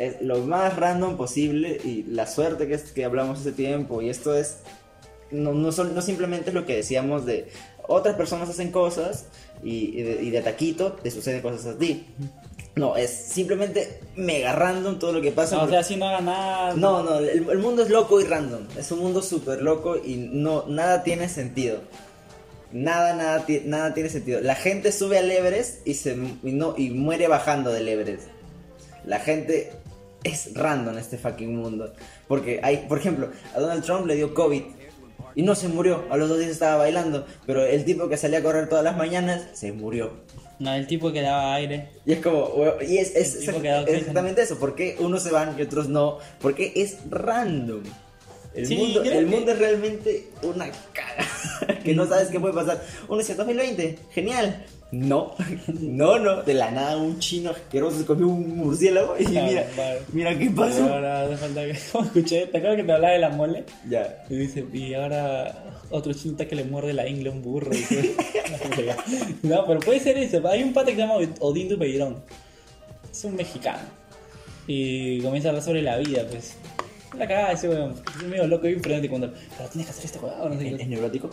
Es 0.06 0.22
lo 0.22 0.40
más 0.40 0.78
random 0.78 1.16
posible 1.18 1.80
y 1.84 2.04
la 2.04 2.26
suerte 2.26 2.68
que 2.68 2.74
es 2.74 2.92
que 2.92 3.06
hablamos 3.06 3.40
hace 3.40 3.52
tiempo 3.52 4.02
y 4.02 4.10
esto 4.10 4.36
es 4.36 4.58
no, 5.30 5.54
no, 5.54 5.72
sol- 5.72 5.94
no 5.94 6.02
simplemente 6.02 6.50
es 6.50 6.54
lo 6.56 6.66
que 6.66 6.76
decíamos 6.76 7.26
de 7.26 7.50
otras 7.88 8.16
personas 8.16 8.50
hacen 8.50 8.72
cosas 8.72 9.26
y, 9.64 10.00
y 10.00 10.04
de, 10.04 10.24
y 10.24 10.30
de 10.30 10.42
taquito 10.42 10.94
te 10.94 11.12
suceden 11.12 11.42
cosas 11.42 11.76
a 11.76 11.78
ti. 11.78 12.06
No, 12.76 12.96
es 12.96 13.10
simplemente 13.12 14.00
mega 14.16 14.54
random 14.54 14.98
todo 14.98 15.12
lo 15.12 15.22
que 15.22 15.32
pasa. 15.34 15.58
No, 15.58 15.64
o 15.64 15.68
sea, 15.68 15.84
si 15.84 15.98
no 15.98 16.08
haga 16.08 16.22
nada. 16.22 16.74
no, 16.74 17.04
no, 17.04 17.20
el, 17.20 17.50
el 17.50 17.58
mundo 17.60 17.84
es 17.84 17.90
loco 17.90 18.22
y 18.22 18.24
random. 18.24 18.62
Es 18.78 18.92
un 18.92 19.00
mundo 19.00 19.22
súper 19.22 19.62
loco 19.62 19.98
y 19.98 20.16
no, 20.16 20.66
nada 20.68 21.04
tiene 21.04 21.28
sentido. 21.28 21.80
Nada, 22.72 23.14
nada, 23.14 23.46
nada 23.66 23.94
tiene 23.94 24.08
sentido. 24.10 24.40
La 24.40 24.56
gente 24.56 24.94
sube 24.94 25.18
al 25.18 25.30
Everest 25.30 25.86
y, 25.86 25.96
se, 25.96 26.14
y, 26.44 26.52
no, 26.54 26.74
y 26.78 26.90
muere 26.92 27.28
bajando 27.28 27.72
del 27.72 27.90
Everest. 27.90 28.24
La 29.06 29.20
gente 29.20 29.72
es 30.24 30.54
random 30.54 30.98
este 30.98 31.18
fucking 31.18 31.56
mundo. 31.56 31.94
Porque 32.28 32.60
hay, 32.64 32.86
por 32.88 33.00
ejemplo, 33.00 33.30
a 33.56 33.60
Donald 33.60 33.84
Trump 33.84 34.06
le 34.06 34.16
dio 34.16 34.34
COVID 34.34 34.62
y 35.36 35.42
no 35.44 35.56
se 35.56 35.68
murió. 35.68 36.06
A 36.10 36.18
los 36.18 36.30
dos 36.30 36.40
días 36.40 36.52
estaba 36.52 36.76
bailando. 36.78 37.26
Pero 37.46 37.66
el 37.66 37.86
tipo 37.86 38.08
que 38.10 38.18
salía 38.18 38.40
a 38.40 38.44
correr 38.44 38.70
todas 38.70 38.84
las 38.84 38.98
mañanas 38.98 39.48
se 39.54 39.72
murió. 39.72 40.12
No, 40.60 40.74
el 40.76 40.86
tipo 40.86 41.12
que 41.12 41.22
daba 41.22 41.56
aire. 41.56 41.90
Y 42.06 42.14
es 42.14 42.20
como, 42.20 42.52
y 42.88 42.98
es, 43.00 43.16
exactamente 43.16 44.44
eso, 44.44 44.60
porque 44.60 44.96
unos 45.00 45.24
se 45.24 45.32
van 45.32 45.56
y 45.58 45.62
otros 45.64 45.90
no, 45.90 46.20
porque 46.40 46.72
es 46.76 46.98
random. 47.10 47.82
El, 48.54 48.68
Sí, 48.68 48.76
mundo, 48.76 49.02
el 49.02 49.10
que- 49.10 49.26
mundo 49.26 49.52
es 49.54 49.58
realmente 49.60 50.28
una 50.44 50.70
caga, 50.94 51.80
que 51.84 51.96
no 51.96 52.06
sabes 52.06 52.28
qué 52.28 52.40
puede 52.40 52.54
pasar. 52.54 52.80
Uno 53.08 53.18
dice, 53.20 53.34
2020, 53.34 53.98
genial. 54.12 54.66
No, 54.92 55.34
no, 55.80 56.20
no, 56.20 56.44
de 56.44 56.54
la 56.54 56.70
nada 56.70 56.98
un 56.98 57.18
chino 57.20 57.52
asqueroso 57.52 58.00
se 58.00 58.06
comió 58.06 58.28
un 58.28 58.58
murciélago 58.58 59.16
y 59.18 59.24
Claro, 59.26 59.48
mira, 59.48 59.66
claro. 59.74 60.00
mira 60.12 60.38
qué 60.38 60.50
pasó. 60.50 60.84
ahora 60.84 61.24
hace 61.24 61.38
falta 61.38 61.62
que. 61.66 61.80
¿Cómo 61.94 62.06
escuché? 62.06 62.48
¿Te 62.48 62.58
acuerdas 62.58 62.78
que 62.78 62.84
te 62.84 62.92
hablaba 62.92 63.14
de 63.14 63.20
la 63.20 63.30
mole? 63.30 63.64
Ya, 63.90 64.24
Y 64.30 64.36
dice, 64.36 64.66
y 64.74 64.94
ahora 64.94 65.64
otro 65.92 66.12
chino 66.14 66.34
está 66.34 66.46
que 66.46 66.56
le 66.56 66.66
muerde 66.66 66.92
la 66.94 67.08
ingle 67.08 67.30
a 67.30 67.32
un 67.32 67.42
burro. 67.42 67.72
y 67.74 67.86
no, 69.48 69.66
pero 69.66 69.80
puede 69.80 70.00
ser 70.02 70.18
eso. 70.18 70.46
Hay 70.48 70.62
un 70.64 70.74
pata 70.74 70.88
que 70.88 70.96
se 70.96 71.02
llama 71.02 71.16
Odín 71.40 71.70
Dupeirón. 71.70 72.18
Es 73.10 73.24
un 73.24 73.36
mexicano. 73.36 73.84
Y 74.68 75.22
comienza 75.22 75.48
a 75.48 75.52
hablar 75.52 75.64
sobre 75.64 75.82
la 75.82 75.98
vida, 75.98 76.26
pues. 76.30 76.56
La 77.18 77.28
cagada 77.28 77.52
ese 77.52 77.68
weón. 77.70 77.94
Es 78.20 78.28
medio 78.28 78.48
loco 78.48 78.68
y 78.68 78.72
imprudente 78.74 79.10
cuando. 79.10 79.32
Pero 79.58 79.70
tienes 79.70 79.86
que 79.88 79.92
hacer 79.92 80.06
este 80.06 80.20
weón. 80.20 80.54
No 80.54 80.60
sé 80.60 80.68
¿Es, 80.70 80.76
qué. 80.78 80.84
es 80.84 80.88
neurótico? 80.90 81.30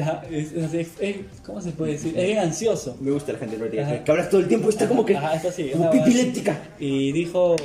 Ajá, 0.00 0.22
es- 0.30 0.52
es- 0.52 0.88
es- 1.00 1.16
¿Cómo 1.44 1.60
se 1.60 1.70
puede 1.72 1.92
decir? 1.92 2.16
Es 2.18 2.26
bien 2.26 2.38
ansioso. 2.38 2.96
Me 3.00 3.10
gusta 3.10 3.32
la 3.32 3.38
gente 3.38 3.56
neurótica, 3.56 3.82
Ajá. 3.82 4.04
que 4.04 4.10
hablas 4.10 4.28
todo 4.30 4.40
el 4.40 4.48
tiempo, 4.48 4.68
está 4.68 4.86
como 4.88 5.04
que, 5.06 5.16
Ajá, 5.16 5.34
es 5.34 5.44
así, 5.46 5.70
como 5.70 5.84
una 5.84 5.90
pipiléptica. 5.90 6.58
Y 6.78 7.12
dijo, 7.12 7.56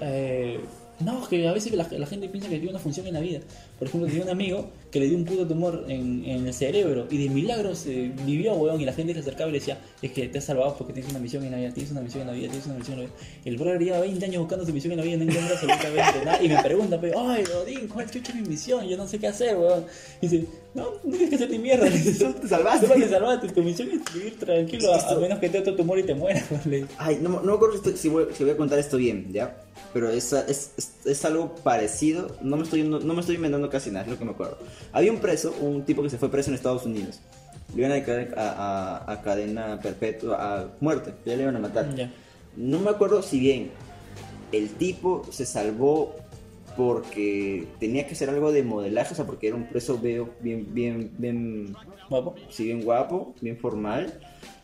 eh, 0.00 0.58
no, 1.00 1.28
que 1.28 1.46
a 1.46 1.52
veces 1.52 1.72
la, 1.74 1.86
la 1.90 2.06
gente 2.06 2.28
piensa 2.28 2.48
que 2.48 2.56
tiene 2.56 2.70
una 2.70 2.78
función 2.80 3.06
en 3.06 3.14
la 3.14 3.20
vida. 3.20 3.40
Por 3.78 3.88
ejemplo, 3.88 4.08
tenía 4.08 4.24
un 4.24 4.30
amigo 4.30 4.70
que 4.90 5.00
le 5.00 5.08
dio 5.08 5.18
un 5.18 5.24
puto 5.24 5.46
tumor 5.46 5.84
en, 5.88 6.24
en 6.24 6.46
el 6.46 6.54
cerebro 6.54 7.06
y 7.10 7.22
de 7.22 7.28
milagro 7.28 7.74
se 7.74 8.08
vivió, 8.24 8.54
weón, 8.54 8.80
y 8.80 8.86
la 8.86 8.92
gente 8.94 9.12
se 9.12 9.20
acercaba 9.20 9.50
y 9.50 9.52
le 9.52 9.58
decía, 9.58 9.78
es 10.00 10.12
que 10.12 10.28
te 10.28 10.38
has 10.38 10.44
salvado 10.44 10.74
porque 10.78 10.94
tienes 10.94 11.10
una 11.10 11.20
misión 11.20 11.44
en 11.44 11.50
la 11.50 11.58
vida, 11.58 11.70
tienes 11.74 11.92
una 11.92 12.00
misión 12.00 12.22
en 12.22 12.28
la 12.28 12.32
vida, 12.32 12.48
tienes 12.48 12.66
una 12.66 12.78
misión 12.78 12.94
en 12.94 13.04
la 13.04 13.10
vida. 13.10 13.18
El 13.44 13.56
brother 13.58 13.82
lleva 13.82 14.00
20 14.00 14.24
años 14.24 14.38
buscando 14.40 14.64
su 14.64 14.72
misión 14.72 14.92
en 14.92 14.98
la 14.98 15.04
vida 15.04 15.16
y 15.16 15.18
no 15.18 15.24
encuentra 15.24 15.52
absolutamente 15.54 16.24
nada. 16.24 16.42
Y 16.42 16.48
me 16.48 16.62
pregunta, 16.62 17.00
ay, 17.02 17.44
Odín, 17.62 17.88
¿cuál 17.88 18.10
chucha 18.10 18.32
es 18.32 18.40
mi 18.40 18.48
misión? 18.48 18.86
Yo 18.86 18.96
no 18.96 19.06
sé 19.06 19.18
qué 19.18 19.26
hacer, 19.26 19.56
weón. 19.56 19.84
Y 20.22 20.28
dice, 20.28 20.46
no, 20.74 20.92
no 21.04 21.10
tienes 21.10 21.28
que 21.28 21.36
hacer 21.36 21.50
ni 21.50 21.58
mierda. 21.58 21.86
Solo 22.18 22.34
te 22.34 22.48
salvaste. 22.48 22.86
Solo 22.86 23.00
te 23.00 23.10
salvaste, 23.10 23.48
tu 23.48 23.62
misión 23.62 23.88
es 23.90 24.14
vivir 24.14 24.38
tranquilo, 24.38 24.94
a, 24.94 24.98
a 24.98 25.18
menos 25.18 25.38
que 25.38 25.48
te 25.48 25.58
otro 25.58 25.74
tumor 25.74 25.98
y 25.98 26.04
te 26.04 26.14
mueras, 26.14 26.44
weón. 26.66 26.88
Ay, 26.96 27.18
no, 27.20 27.28
no 27.28 27.42
me 27.42 27.52
acuerdo 27.52 27.80
si, 27.94 28.08
voy, 28.08 28.26
si 28.32 28.44
voy 28.44 28.52
a 28.52 28.56
contar 28.56 28.78
esto 28.78 28.96
bien, 28.96 29.32
¿ya? 29.32 29.56
Pero 29.92 30.10
es, 30.10 30.32
es, 30.32 30.72
es, 30.76 30.90
es 31.04 31.24
algo 31.24 31.54
parecido, 31.56 32.36
no 32.42 32.56
me, 32.56 32.64
estoy, 32.64 32.82
no, 32.82 32.98
no 32.98 33.14
me 33.14 33.20
estoy 33.20 33.36
inventando 33.36 33.65
casi 33.70 33.90
nada, 33.90 34.04
es 34.04 34.10
lo 34.10 34.18
que 34.18 34.24
me 34.24 34.30
acuerdo. 34.32 34.58
Había 34.92 35.12
un 35.12 35.18
preso, 35.18 35.54
un 35.60 35.84
tipo 35.84 36.02
que 36.02 36.10
se 36.10 36.18
fue 36.18 36.30
preso 36.30 36.50
en 36.50 36.54
Estados 36.56 36.84
Unidos. 36.86 37.20
Le 37.74 37.80
iban 37.80 37.92
a 37.92 37.94
declarar 37.96 38.34
a, 38.38 38.50
a- 39.08 39.12
a 39.12 39.22
cadena 39.22 39.78
perpetua, 39.80 40.36
a 40.40 40.68
muerte, 40.80 41.12
ya 41.24 41.36
le 41.36 41.42
iban 41.42 41.56
a 41.56 41.60
matar. 41.60 41.94
Ya. 41.94 42.10
No 42.56 42.78
me 42.78 42.90
acuerdo 42.90 43.22
si 43.22 43.38
bien 43.40 43.70
el 44.52 44.70
tipo 44.70 45.24
se 45.30 45.44
salvó 45.44 46.14
porque 46.76 47.66
tenía 47.80 48.06
que 48.06 48.14
ser 48.14 48.28
algo 48.30 48.52
de 48.52 48.62
modelaje, 48.62 49.12
o 49.12 49.16
sea, 49.16 49.24
porque 49.26 49.48
era 49.48 49.56
un 49.56 49.66
preso 49.68 49.98
veo 50.00 50.30
bien, 50.40 50.66
bien, 50.72 51.10
bien, 51.18 51.74
Guapo. 52.08 52.34
sí, 52.50 52.64
bien 52.64 52.82
guapo, 52.84 53.34
bien 53.40 53.56
formal, 53.56 54.20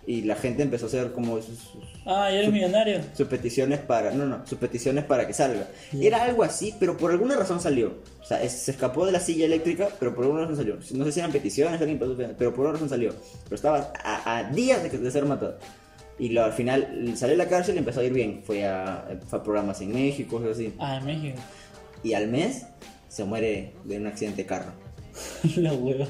y 0.07 0.22
la 0.22 0.34
gente 0.34 0.62
empezó 0.62 0.86
a 0.86 0.88
hacer 0.88 1.12
como 1.12 1.36
sus, 1.40 1.59
sus- 1.59 1.84
Ah, 2.05 2.28
ya 2.30 2.38
eres 2.40 2.53
millonario. 2.53 3.00
sus 3.16 3.28
peticiones 3.28 3.78
para, 3.78 4.11
no, 4.11 4.26
no, 4.26 4.44
sus 4.46 4.59
peticiones 4.59 5.05
para 5.05 5.26
que 5.26 5.32
salga. 5.32 5.68
Era 5.98 6.24
algo 6.24 6.42
así, 6.42 6.74
pero 6.80 6.96
por 6.96 7.12
alguna 7.12 7.36
razón 7.36 7.61
salió. 7.61 7.98
O 8.20 8.24
sea, 8.24 8.42
es- 8.42 8.53
se 8.53 8.72
escapó 8.72 9.07
de 9.07 9.12
la 9.12 9.20
silla 9.20 9.44
eléctrica, 9.46 9.88
pero 10.00 10.12
por 10.14 10.24
alguna 10.24 10.42
razón 10.42 10.57
salió. 10.57 10.78
No 10.94 11.05
sé 11.05 11.12
si 11.12 11.20
eran 11.20 11.30
peticiones, 11.30 11.80
alguien 11.80 11.98
pasó, 12.00 12.16
pero 12.16 12.50
por 12.53 12.66
alguna 12.66 12.72
razón 12.72 12.88
salió. 12.88 13.14
Pero 13.44 13.55
estaba 13.55 13.92
a, 14.03 14.38
a 14.38 14.44
días 14.50 14.82
de 14.90 15.11
ser 15.11 15.24
matado. 15.24 15.59
Y 16.18 16.30
lo- 16.30 16.44
al 16.44 16.53
final 16.53 17.12
salió 17.16 17.32
de 17.36 17.44
la 17.44 17.48
cárcel 17.48 17.76
y 17.76 17.78
empezó 17.78 18.00
a 18.00 18.05
ir 18.05 18.12
bien. 18.12 18.42
Fue 18.44 18.66
a, 18.66 19.09
fue 19.28 19.38
a 19.38 19.42
programas 19.42 19.80
en 19.80 19.92
México, 19.92 20.38
cosas 20.38 20.57
así. 20.57 20.74
Ah, 20.80 20.96
en 20.96 21.07
México. 21.07 21.38
Y 22.03 22.14
al 22.14 22.26
mes 22.26 22.66
se 23.09 23.22
muere 23.24 23.74
de 23.84 23.96
un 23.98 24.07
accidente 24.09 24.42
de 24.42 24.46
carro. 24.46 24.72
la 25.57 25.72
hueva. 25.72 26.07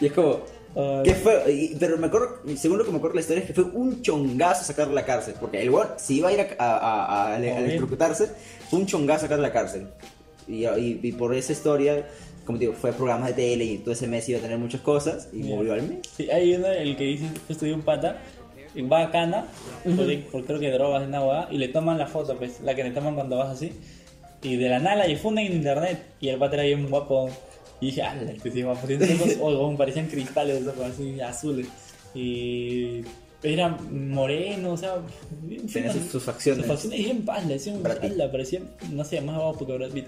Y 0.00 0.06
es 0.06 0.12
como, 0.12 0.40
Ay. 0.76 1.02
¿Qué 1.04 1.14
fue? 1.14 1.74
Pero 1.78 1.96
me 1.98 2.06
acuerdo, 2.08 2.40
según 2.56 2.78
lo 2.78 2.84
que 2.84 2.90
me 2.90 2.96
acuerdo 2.98 3.14
la 3.14 3.20
historia, 3.20 3.42
es 3.42 3.46
que 3.46 3.54
fue 3.54 3.64
un 3.64 4.02
chongazo 4.02 4.64
sacarlo 4.64 4.90
de 4.94 5.00
la 5.00 5.06
cárcel. 5.06 5.34
Porque 5.40 5.62
el 5.62 5.70
weón, 5.70 5.88
si 5.96 6.16
iba 6.18 6.28
a 6.28 6.32
ir 6.32 6.40
a, 6.40 6.48
a, 6.58 6.76
a- 6.78 7.34
a 7.34 7.38
electrocutarse, 7.38 8.28
fue 8.68 8.80
un 8.80 8.86
chongazo 8.86 9.22
sacarlo 9.22 9.42
de 9.42 9.48
la 9.48 9.52
cárcel. 9.54 9.86
Y, 10.48 10.64
y- 10.66 11.00
y 11.02 11.12
por 11.12 11.34
esa 11.34 11.52
historia, 11.52 12.06
como 12.44 12.58
te 12.58 12.64
digo, 12.66 12.74
fue 12.78 12.92
programas 12.92 13.28
de 13.28 13.34
tele 13.34 13.64
y 13.64 13.78
todo 13.78 13.92
ese 13.92 14.06
mes 14.08 14.28
iba 14.28 14.38
a 14.38 14.42
tener 14.42 14.58
muchas 14.58 14.80
cosas 14.80 15.28
y 15.32 15.42
Bien. 15.42 15.56
murió 15.56 15.74
al 15.74 15.82
mes. 15.82 15.98
Sí, 16.16 16.28
hay 16.30 16.54
uno, 16.54 16.66
el 16.68 16.96
que 16.96 17.04
dice 17.04 17.24
que 17.46 17.52
estudió 17.52 17.74
un 17.74 17.82
pata, 17.82 18.18
va 18.92 19.02
a 19.04 19.10
Cana, 19.10 19.46
por, 19.84 20.20
por 20.32 20.44
creo 20.44 20.58
que 20.60 20.70
drogas 20.72 21.04
en 21.04 21.14
agua, 21.14 21.48
y 21.50 21.58
le 21.58 21.68
toman 21.68 21.96
la 21.96 22.06
foto, 22.08 22.36
pues, 22.36 22.60
la 22.60 22.74
que 22.74 22.82
le 22.84 22.90
toman 22.90 23.14
cuando 23.14 23.38
vas 23.38 23.50
así, 23.50 23.72
y 24.42 24.56
de 24.56 24.68
la 24.68 24.80
nada 24.80 24.96
la 24.96 25.06
difunden 25.06 25.46
en 25.46 25.52
internet, 25.54 26.02
y 26.20 26.28
el 26.28 26.38
pata 26.38 26.54
era 26.56 26.64
bien 26.64 26.90
guapo, 26.90 27.30
y 27.80 27.86
dije, 27.86 28.02
ah, 28.02 28.16
este 28.26 28.50
sí 28.50 28.60
es 28.60 28.64
guapo, 28.64 28.86
tiene 28.86 29.04
unos 29.04 29.36
ojos, 29.40 29.56
como 29.56 29.76
parecían 29.76 30.06
cristales, 30.06 30.62
esos 30.62 30.78
así, 30.78 31.20
azules, 31.20 31.66
y 32.14 33.02
era 33.42 33.68
moreno, 33.68 34.72
o 34.72 34.76
sea, 34.76 34.96
Tenía 35.72 35.92
sus, 35.92 36.10
sus 36.10 36.22
facciones. 36.22 36.64
Sus 36.64 36.72
facciones 36.74 36.98
bien 37.00 37.24
pala, 37.24 37.46
decían 37.46 37.82
Brad 37.82 37.98
Pitt. 37.98 38.12
pala, 38.12 38.32
parecía, 38.32 38.60
no 38.90 39.04
sé, 39.04 39.20
más 39.20 39.36
guapo 39.36 39.66
que 39.66 39.72
Brad 39.74 39.90
Pitt. 39.90 40.06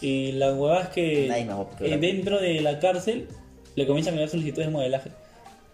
Y 0.00 0.32
la 0.32 0.54
huevada 0.54 0.84
es 0.84 0.88
que 0.90 1.26
Nadie 1.28 1.44
más 1.44 1.56
guapo 1.56 1.76
que 1.76 1.84
eh, 1.84 1.88
Brad 1.88 2.00
Pitt. 2.00 2.10
dentro 2.10 2.40
de 2.40 2.60
la 2.62 2.78
cárcel 2.78 3.28
le 3.76 3.86
comienzan 3.86 4.12
a 4.12 4.14
enviar 4.14 4.30
solicitudes 4.30 4.68
de 4.68 4.72
modelaje. 4.72 5.10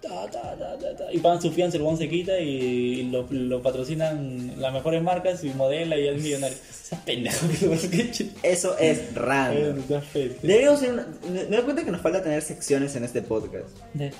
Ta, 0.06 0.30
ta, 0.30 0.54
ta, 0.58 0.76
ta, 0.78 0.96
ta, 0.96 1.12
y 1.12 1.18
pagan 1.18 1.40
su 1.40 1.50
fianza, 1.50 1.76
el 1.78 1.82
huevón 1.82 1.96
se 1.98 2.08
quita 2.10 2.38
y 2.38 3.04
lo, 3.10 3.26
lo 3.30 3.62
patrocinan 3.62 4.52
las 4.58 4.72
mejores 4.72 5.02
marcas 5.02 5.42
y 5.44 5.48
modela 5.50 5.96
y 5.98 6.08
es 6.08 6.20
millonario. 6.22 6.56
Esa 6.84 7.02
pendejo 7.02 7.46
que 7.48 7.66
lo 7.66 7.80
que 7.90 8.26
Eso 8.42 8.76
es 8.78 9.14
random. 9.14 9.76
De, 9.88 10.36
Deberíamos 10.42 10.80
hacer 10.80 10.92
una- 10.92 11.06
me 11.32 11.44
me 11.44 11.56
doy 11.56 11.64
cuenta 11.64 11.84
que 11.84 11.90
nos 11.90 12.02
falta 12.02 12.22
tener 12.22 12.42
secciones 12.42 12.94
en 12.96 13.04
este 13.04 13.22
podcast. 13.22 13.68
De, 13.94 14.12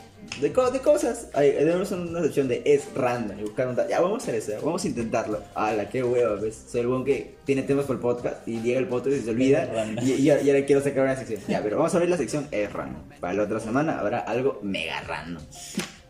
co- 0.52 0.70
de 0.70 0.80
cosas. 0.80 1.28
Ay, 1.34 1.50
debemos 1.52 1.90
hacer 1.92 1.98
una 2.06 2.22
sección 2.22 2.48
de 2.48 2.62
es 2.64 2.84
random 2.94 3.38
y 3.38 3.42
buscar 3.42 3.68
un 3.68 3.76
Ya, 3.88 4.00
vamos 4.00 4.20
a 4.20 4.22
hacer 4.22 4.34
eso. 4.36 4.52
Vamos 4.64 4.84
a 4.84 4.88
intentarlo. 4.88 5.40
la 5.56 5.88
qué 5.88 6.02
hueva, 6.02 6.34
¿ves? 6.36 6.64
Soy 6.70 6.80
el 6.82 6.86
buen 6.88 7.04
que 7.04 7.34
tiene 7.44 7.62
temas 7.62 7.84
por 7.86 7.96
el 7.96 8.00
podcast 8.02 8.46
y 8.46 8.60
llega 8.60 8.78
el 8.80 8.88
podcast 8.88 9.16
y 9.16 9.20
se 9.20 9.30
olvida. 9.30 9.86
Y, 10.02 10.12
y 10.12 10.30
ahora- 10.30 10.42
y 10.42 10.50
ahora 10.50 10.66
quiero 10.66 10.82
sacar 10.82 11.04
una 11.04 11.16
sección. 11.16 11.40
Ya, 11.48 11.62
pero 11.62 11.76
vamos 11.76 11.92
a 11.94 11.96
abrir 11.96 12.10
la 12.10 12.16
sección 12.16 12.46
es 12.50 12.72
random. 12.72 13.02
Para 13.20 13.34
la 13.34 13.42
otra 13.44 13.60
semana 13.60 13.98
habrá 14.00 14.18
algo 14.20 14.58
mega 14.62 15.00
random. 15.02 15.42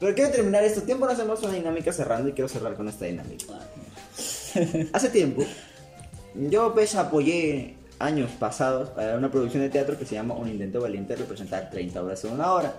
Pero 0.00 0.14
quiero 0.14 0.30
terminar 0.30 0.64
esto. 0.64 0.82
Tiempo 0.82 1.06
no 1.06 1.12
hacemos 1.12 1.42
una 1.42 1.52
dinámica 1.54 1.92
cerrando 1.92 2.28
y 2.28 2.32
quiero 2.32 2.48
cerrar 2.48 2.74
con 2.74 2.88
esta 2.88 3.04
dinámica. 3.06 3.44
Hace 4.92 5.08
tiempo, 5.10 5.42
yo 6.34 6.72
pues 6.74 6.94
apoyé 6.94 7.74
años 7.98 8.30
pasados 8.38 8.90
a 8.98 9.16
una 9.16 9.30
producción 9.30 9.62
de 9.62 9.70
teatro 9.70 9.96
que 9.98 10.04
se 10.04 10.14
llama 10.14 10.34
Un 10.34 10.48
Intento 10.48 10.80
Valiente 10.80 11.14
de 11.14 11.20
representar 11.20 11.70
30 11.70 12.02
obras 12.02 12.24
en 12.24 12.32
una 12.32 12.52
hora. 12.52 12.74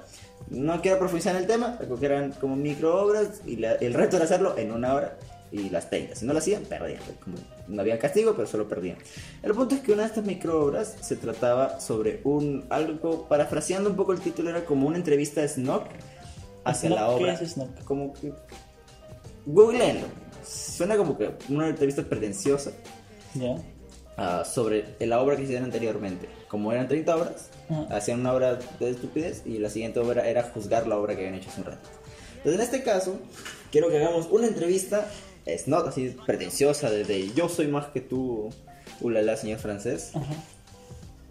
No 0.49 0.81
quiero 0.81 0.99
profundizar 0.99 1.35
en 1.35 1.41
el 1.41 1.47
tema, 1.47 1.77
porque 1.87 2.05
eran 2.05 2.31
como 2.33 2.55
micro 2.55 3.01
obras 3.03 3.41
y 3.45 3.55
la- 3.57 3.73
el 3.73 3.93
reto 3.93 4.15
era 4.17 4.25
hacerlo 4.25 4.55
en 4.57 4.71
una 4.71 4.93
hora 4.93 5.17
y 5.51 5.69
las 5.69 5.89
30. 5.89 6.15
Si 6.15 6.25
no 6.25 6.33
lo 6.33 6.39
hacían, 6.39 6.63
perdían. 6.63 6.99
Como 7.23 7.37
no 7.67 7.81
había 7.81 7.97
castigo, 7.97 8.33
pero 8.35 8.47
solo 8.47 8.67
perdían. 8.67 8.97
El 9.41 9.53
punto 9.53 9.73
es 9.75 9.81
que 9.81 9.91
una 9.93 10.03
de 10.03 10.09
estas 10.09 10.25
micro 10.25 10.63
obras 10.63 10.95
se 11.01 11.15
trataba 11.15 11.79
sobre 11.79 12.21
un 12.23 12.63
algo, 12.69 13.27
parafraseando 13.27 13.89
un 13.89 13.95
poco 13.95 14.11
el 14.13 14.19
título, 14.19 14.49
era 14.51 14.65
como 14.65 14.87
una 14.87 14.97
entrevista 14.97 15.41
de 15.41 15.47
Snock 15.49 15.85
hacia 16.63 16.89
la 16.91 16.97
Snock, 17.07 17.17
¿qué 17.17 17.23
obra. 17.23 17.33
es 17.33 17.51
Snock? 17.51 17.83
Como 17.83 18.13
que 18.13 18.31
Googleenlo. 19.45 20.07
Suena 20.47 20.95
como 20.97 21.17
que 21.17 21.31
una 21.49 21.69
entrevista 21.69 22.03
pretenciosa 22.03 22.71
Ya. 23.33 23.55
ah, 24.17 24.43
sobre 24.45 24.85
la 24.99 25.19
obra 25.21 25.35
que 25.35 25.43
hicieron 25.43 25.65
anteriormente. 25.65 26.27
Como 26.47 26.71
eran 26.71 26.87
30 26.87 27.15
obras. 27.15 27.49
Hacían 27.89 28.19
una 28.19 28.33
obra 28.33 28.59
de 28.79 28.89
estupidez 28.89 29.41
y 29.45 29.57
la 29.59 29.69
siguiente 29.69 29.99
obra 29.99 30.27
era 30.27 30.43
juzgar 30.43 30.87
la 30.87 30.97
obra 30.97 31.13
que 31.15 31.21
habían 31.21 31.35
hecho 31.35 31.49
hace 31.49 31.61
un 31.61 31.67
rato. 31.67 31.89
Entonces, 32.37 32.55
en 32.55 32.61
este 32.61 32.83
caso, 32.83 33.15
quiero 33.71 33.89
que 33.89 33.97
hagamos 33.97 34.27
una 34.29 34.47
entrevista, 34.47 35.09
es 35.45 35.67
no 35.67 35.77
así 35.77 36.15
pretenciosa, 36.25 36.89
de, 36.89 37.03
de 37.03 37.31
yo 37.33 37.49
soy 37.49 37.67
más 37.67 37.87
que 37.87 38.01
tú, 38.01 38.49
ulala, 39.01 39.35
señor 39.37 39.59
francés, 39.59 40.11
Ajá. 40.13 40.33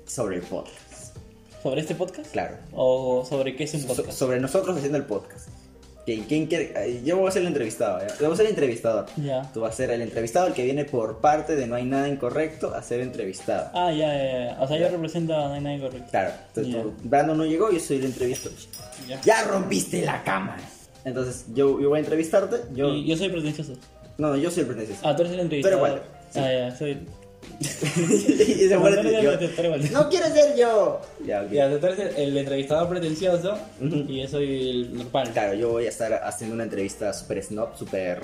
sobre 0.07 0.37
el 0.37 0.43
podcast. 0.43 1.17
¿Sobre 1.63 1.81
este 1.81 1.95
podcast? 1.95 2.31
Claro. 2.33 2.57
¿O 2.73 3.25
sobre 3.29 3.57
qué 3.57 3.65
es 3.65 3.75
un 3.75 3.81
So- 3.83 3.87
podcast? 3.89 4.19
sobre 4.19 4.41
nosotros 4.41 4.77
haciendo 4.77 4.99
el 4.99 5.05
podcast. 5.05 5.49
¿Quién, 6.05 6.25
quién 6.25 6.47
quiere? 6.47 7.01
Yo 7.03 7.17
voy 7.17 7.29
a 7.29 7.31
ser 7.31 7.43
el 7.43 7.49
entrevistado, 7.49 7.99
¿ya? 8.01 8.09
Yo 8.19 8.27
voy 8.27 8.35
a 8.35 8.37
ser 8.37 8.45
el 8.47 8.51
entrevistador. 8.51 9.07
Ya. 9.17 9.51
Tú 9.55 9.61
vas 9.63 9.73
a 9.73 9.77
ser 9.77 9.91
el 9.91 10.03
entrevistado, 10.03 10.47
el 10.49 10.53
que 10.53 10.63
viene 10.65 10.85
por 10.85 11.19
parte 11.19 11.57
de 11.57 11.67
No 11.67 11.77
hay 11.77 11.85
nada 11.85 12.09
incorrecto 12.09 12.75
a 12.75 12.83
ser 12.83 13.01
entrevistado. 13.01 13.71
Ah, 13.73 13.91
ya, 13.91 14.15
ya, 14.15 14.47
ya. 14.57 14.63
O 14.63 14.69
sea, 14.69 14.77
yo 14.79 14.89
represento 14.91 15.35
a 15.35 15.49
No 15.49 15.55
hay 15.55 15.61
nada 15.63 15.77
incorrecto. 15.77 16.11
Claro, 16.11 16.33
entonces 16.49 16.75
tú- 16.83 16.95
Brandon 17.05 17.39
no 17.39 17.47
llegó, 17.47 17.71
yo 17.73 17.81
soy 17.81 17.97
el 17.97 18.05
entrevistador. 18.05 18.59
Ya. 19.09 19.21
¡Ya 19.23 19.45
rompiste 19.45 20.03
la 20.05 20.23
cama! 20.25 20.57
Entonces 21.07 21.47
yo, 21.55 21.81
yo 21.81 21.89
voy 21.89 21.99
a 21.99 22.01
entrevistarte. 22.01 22.57
Yo, 22.75 22.89
Y 22.93 23.07
yo 23.07 23.17
soy 23.17 23.31
pretencioso. 23.31 23.73
No, 24.19 24.29
no, 24.29 24.37
yo 24.37 24.51
soy 24.51 24.61
el 24.63 24.67
pretencioso. 24.69 25.01
Ah, 25.09 25.17
tú 25.17 25.23
eres 25.23 25.33
el 25.33 25.49
Pero 25.49 25.57
entrevistador. 25.57 25.77
igual, 25.89 26.03
sí. 26.31 26.39
Ah, 26.41 26.53
ya, 26.53 26.77
soy. 26.77 26.99
Y 27.61 28.69
se 28.69 28.69
No, 28.75 28.81
muere 28.81 29.03
no, 29.93 30.09
quiero 30.09 30.27
ser 30.27 30.57
yo. 30.57 31.01
Ya, 31.27 31.43
ok. 31.43 31.51
Ya, 31.51 31.79
tú 31.79 31.87
eres 31.87 31.99
el, 31.99 32.17
el 32.17 32.37
entrevistador 32.39 32.89
pretencioso 32.89 33.59
y 33.81 34.23
yo 34.23 34.29
soy 34.29 34.71
el 34.71 34.97
normal. 34.99 35.31
Claro, 35.33 35.55
yo 35.55 35.71
voy 35.71 35.87
a 35.87 35.89
estar 35.91 36.13
haciendo 36.13 36.55
una 36.55 36.65
entrevista 36.65 37.13
super 37.13 37.43
snob, 37.43 37.77
super 37.77 38.23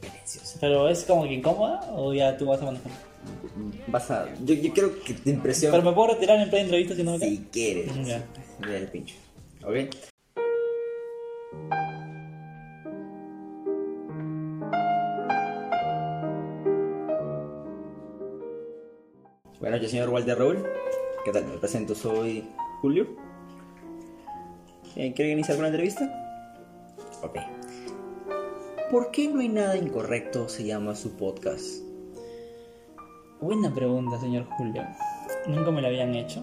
pretenciosa. 0.00 0.58
Pero 0.60 0.88
es 0.88 1.04
como 1.04 1.24
que 1.24 1.34
incómoda 1.34 1.80
o 1.92 2.12
ya 2.12 2.36
tú 2.36 2.46
vas 2.46 2.60
a 2.62 2.66
manejar. 2.66 2.92
Vas 3.88 4.10
a. 4.10 4.26
Yo, 4.44 4.54
yo 4.54 4.72
quiero 4.72 5.02
que 5.02 5.14
te 5.14 5.30
impresione. 5.30 5.76
Pero 5.76 5.90
me 5.90 5.94
puedo 5.94 6.14
retirar 6.14 6.40
en 6.40 6.48
plena 6.50 6.64
entrevista 6.64 6.94
si 6.94 7.02
no 7.02 7.12
me. 7.12 7.18
Si 7.18 7.46
quieres. 7.52 7.86
Ya. 8.06 8.22
Mira 8.60 8.78
el 8.78 8.88
pincho. 8.88 9.14
¿Ok? 9.64 9.94
Buenas 19.76 19.92
noches, 19.92 20.00
señor 20.00 20.08
Walter 20.08 20.38
Raúl. 20.38 20.64
¿Qué 21.22 21.32
tal? 21.32 21.44
Me 21.44 21.58
presento, 21.58 21.94
soy 21.94 22.48
Julio. 22.80 23.08
Eh, 24.96 25.12
¿Quiere 25.14 25.32
iniciar 25.32 25.58
con 25.58 25.64
la 25.64 25.68
entrevista? 25.68 26.10
Ok. 27.22 27.36
¿Por 28.90 29.10
qué 29.10 29.28
no 29.28 29.40
hay 29.40 29.50
nada 29.50 29.76
incorrecto 29.76 30.48
se 30.48 30.64
llama 30.64 30.96
su 30.96 31.14
podcast? 31.18 31.82
Buena 33.38 33.74
pregunta, 33.74 34.18
señor 34.18 34.46
Julio. 34.56 34.82
Nunca 35.46 35.70
me 35.70 35.82
la 35.82 35.88
habían 35.88 36.14
hecho. 36.14 36.42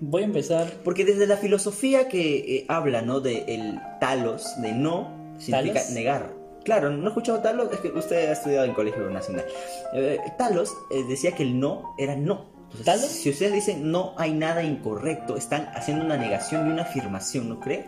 Voy 0.00 0.24
a 0.24 0.26
empezar. 0.26 0.70
Porque 0.84 1.06
desde 1.06 1.26
la 1.26 1.38
filosofía 1.38 2.10
que 2.10 2.36
eh, 2.36 2.66
habla, 2.68 3.00
¿no? 3.00 3.20
De 3.20 3.46
el 3.48 3.80
talos, 3.98 4.60
de 4.60 4.72
no, 4.72 5.36
significa 5.38 5.80
¿Talos? 5.80 5.90
negar. 5.94 6.37
Claro, 6.68 6.90
¿no 6.90 7.06
ha 7.06 7.08
escuchado 7.08 7.38
talos? 7.40 7.72
Es 7.72 7.80
que 7.80 7.88
usted 7.88 8.28
ha 8.28 8.32
estudiado 8.32 8.66
en 8.66 8.74
colegio 8.74 9.08
nacional. 9.08 9.46
Eh, 9.94 10.18
talos 10.36 10.76
eh, 10.90 11.02
decía 11.08 11.32
que 11.32 11.42
el 11.44 11.58
no 11.58 11.94
era 11.96 12.14
no. 12.14 12.44
Entonces, 12.64 12.84
¿Talos? 12.84 13.06
Si 13.06 13.30
ustedes 13.30 13.54
dicen 13.54 13.90
no 13.90 14.12
hay 14.18 14.32
nada 14.32 14.62
incorrecto, 14.62 15.36
están 15.38 15.70
haciendo 15.74 16.04
una 16.04 16.18
negación 16.18 16.68
y 16.68 16.70
una 16.72 16.82
afirmación, 16.82 17.48
¿no 17.48 17.58
cree? 17.58 17.86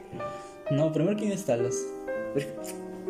No, 0.70 0.91
primero 0.95 1.14
quién 1.18 1.31
es 1.33 1.45
Talos. 1.45 1.76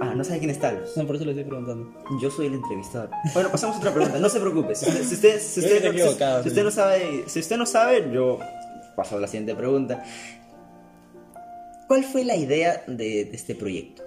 Ah, 0.01 0.13
no 0.17 0.25
sabe 0.25 0.39
quién 0.41 0.51
es 0.51 0.59
talos. 0.59 0.97
No, 0.97 1.07
por 1.07 1.15
eso 1.15 1.25
le 1.27 1.33
estoy 1.33 1.45
preguntando. 1.45 1.93
Yo 2.21 2.31
soy 2.33 2.47
el 2.47 2.55
entrevistador. 2.55 3.11
Bueno, 3.35 3.51
pasamos 3.51 3.77
a 3.77 3.79
otra 3.79 3.93
pregunta. 3.93 4.19
No 4.19 4.29
se 4.31 4.41
preocupe. 4.41 4.75
Si 4.75 4.87
usted, 4.87 5.05
si 5.05 5.15
usted, 5.15 5.39
si 5.41 5.61
Creo 5.61 5.75
usted, 5.77 5.83
que 5.83 5.89
no, 5.89 5.93
te 5.93 5.99
he 5.99 6.01
equivocado, 6.03 6.43
si- 6.43 6.43
si 6.43 6.49
sí. 6.49 6.49
usted 6.53 6.65
no 6.65 6.71
sabe, 6.73 7.25
si 7.29 7.39
usted 7.39 7.57
no 7.59 7.67
sabe, 7.67 8.11
yo 8.13 8.39
paso 8.97 9.17
a 9.19 9.21
la 9.21 9.27
siguiente 9.29 9.55
pregunta. 9.55 10.03
¿Cuál 11.87 12.03
fue 12.05 12.25
la 12.25 12.35
idea 12.35 12.83
de, 12.87 13.27
de 13.27 13.31
este 13.35 13.55
proyecto? 13.55 14.03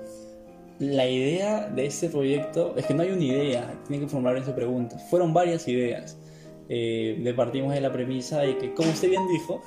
La 0.83 1.07
idea 1.07 1.69
de 1.69 1.85
este 1.85 2.09
proyecto 2.09 2.73
es 2.75 2.85
que 2.85 2.93
no 2.93 3.03
hay 3.03 3.11
una 3.11 3.23
idea, 3.23 3.73
tiene 3.87 4.03
que 4.03 4.09
formular 4.09 4.35
esa 4.35 4.53
pregunta. 4.53 4.97
Fueron 5.09 5.33
varias 5.33 5.65
ideas. 5.67 6.17
Eh, 6.67 7.17
le 7.19 7.33
partimos 7.33 7.73
de 7.73 7.79
la 7.79 7.91
premisa 7.91 8.41
de 8.41 8.57
que, 8.57 8.73
como 8.73 8.89
usted 8.89 9.09
bien 9.09 9.25
dijo, 9.29 9.61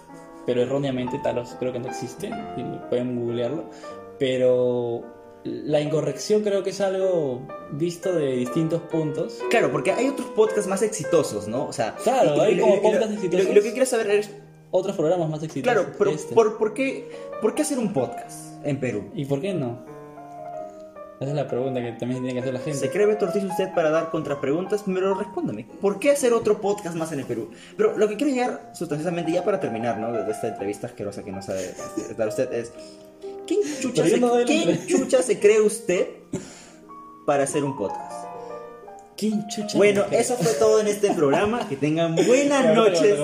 pero 0.44 0.60
erróneamente 0.60 1.18
Talos 1.22 1.56
creo 1.58 1.72
que 1.72 1.78
no 1.78 1.88
existe, 1.88 2.28
y 2.56 2.62
pueden 2.90 3.18
googlearlo, 3.18 3.70
pero 4.18 5.02
la 5.44 5.80
incorrección 5.80 6.42
creo 6.42 6.62
que 6.62 6.70
es 6.70 6.80
algo 6.82 7.40
visto 7.72 8.12
de 8.12 8.36
distintos 8.36 8.82
puntos. 8.82 9.38
Claro, 9.48 9.72
porque 9.72 9.92
hay 9.92 10.08
otros 10.08 10.28
podcasts 10.28 10.66
más 10.66 10.82
exitosos, 10.82 11.48
¿no? 11.48 11.66
O 11.66 11.72
sea, 11.72 11.94
Claro, 12.02 12.42
hay 12.42 12.58
como 12.58 12.82
podcasts 12.82 13.14
exitosos. 13.14 13.48
Lo, 13.48 13.54
lo 13.54 13.62
que 13.62 13.70
quiero 13.70 13.86
saber 13.86 14.10
es, 14.10 14.30
Otros 14.70 14.96
programas 14.96 15.30
más 15.30 15.42
exitosos. 15.42 15.62
claro, 15.62 15.92
pero 15.98 16.10
este. 16.10 16.34
por, 16.34 16.58
¿por, 16.58 16.74
qué, 16.74 17.08
¿por 17.40 17.54
qué 17.54 17.62
hacer 17.62 17.78
un 17.78 17.92
podcast 17.92 18.64
en 18.66 18.78
Perú? 18.80 19.10
¿Y 19.14 19.24
por 19.24 19.40
qué 19.40 19.54
no? 19.54 19.95
Esa 21.18 21.30
es 21.30 21.36
la 21.36 21.48
pregunta 21.48 21.80
que 21.80 21.92
también 21.92 22.22
tiene 22.22 22.34
que 22.34 22.40
hacer 22.40 22.52
la 22.52 22.60
gente. 22.60 22.78
¿Se 22.78 22.90
cree 22.90 23.06
Beto 23.06 23.24
Ortiz 23.24 23.42
usted 23.44 23.72
para 23.74 23.90
dar 23.90 24.10
contrapreguntas? 24.10 24.82
Pero 24.84 25.14
respóndame, 25.14 25.66
¿por 25.80 25.98
qué 25.98 26.10
hacer 26.10 26.34
otro 26.34 26.60
podcast 26.60 26.94
más 26.94 27.10
en 27.12 27.20
el 27.20 27.24
Perú? 27.24 27.50
Pero 27.76 27.96
lo 27.96 28.06
que 28.08 28.16
quiero 28.16 28.32
llegar 28.32 28.70
sustanciosamente, 28.74 29.32
ya 29.32 29.42
para 29.42 29.58
terminar, 29.58 29.98
¿no? 29.98 30.12
De 30.12 30.30
esta 30.30 30.48
entrevista 30.48 30.88
asquerosa 30.88 31.22
que 31.22 31.32
nos 31.32 31.46
sabe 31.46 31.74
dar 32.18 32.28
usted 32.28 32.52
es... 32.52 32.72
¿Quién 33.46 33.60
chucha, 33.80 34.04
se, 34.04 34.18
no 34.18 34.32
¿quién 34.44 34.86
chucha 34.86 35.22
se 35.22 35.38
cree 35.38 35.60
usted 35.60 36.08
para 37.24 37.44
hacer 37.44 37.64
un 37.64 37.76
podcast? 37.76 38.26
¿Quién 39.16 39.46
chucha? 39.48 39.78
Bueno, 39.78 40.04
eso 40.10 40.36
fue 40.36 40.52
todo 40.54 40.80
en 40.80 40.88
este 40.88 41.12
programa. 41.14 41.66
Que 41.68 41.76
tengan 41.76 42.16
buenas 42.16 42.74
noches. 42.74 43.18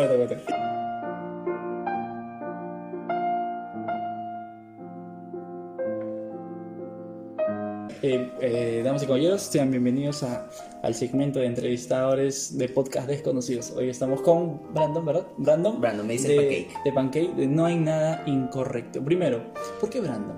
Eh, 8.04 8.30
eh, 8.40 8.82
damas 8.84 9.02
y 9.04 9.06
caballeros, 9.06 9.42
sean 9.42 9.70
bienvenidos 9.70 10.24
a- 10.24 10.48
al 10.82 10.92
segmento 10.94 11.38
de 11.38 11.46
entrevistadores 11.46 12.58
de 12.58 12.68
podcast 12.68 13.06
desconocidos. 13.06 13.70
Hoy 13.76 13.88
estamos 13.90 14.20
con 14.22 14.72
Brandon, 14.74 15.04
¿verdad? 15.06 15.26
Brandon. 15.36 15.80
Brandon, 15.80 16.04
me 16.06 16.14
dice 16.14 16.28
de, 16.28 16.36
Pancake. 16.36 16.68
De 16.84 16.92
Pancake, 16.92 17.34
de 17.36 17.46
No 17.46 17.64
hay 17.64 17.76
nada 17.76 18.24
incorrecto. 18.26 19.04
Primero, 19.04 19.40
¿por 19.80 19.88
qué 19.88 20.00
Brandon? 20.00 20.36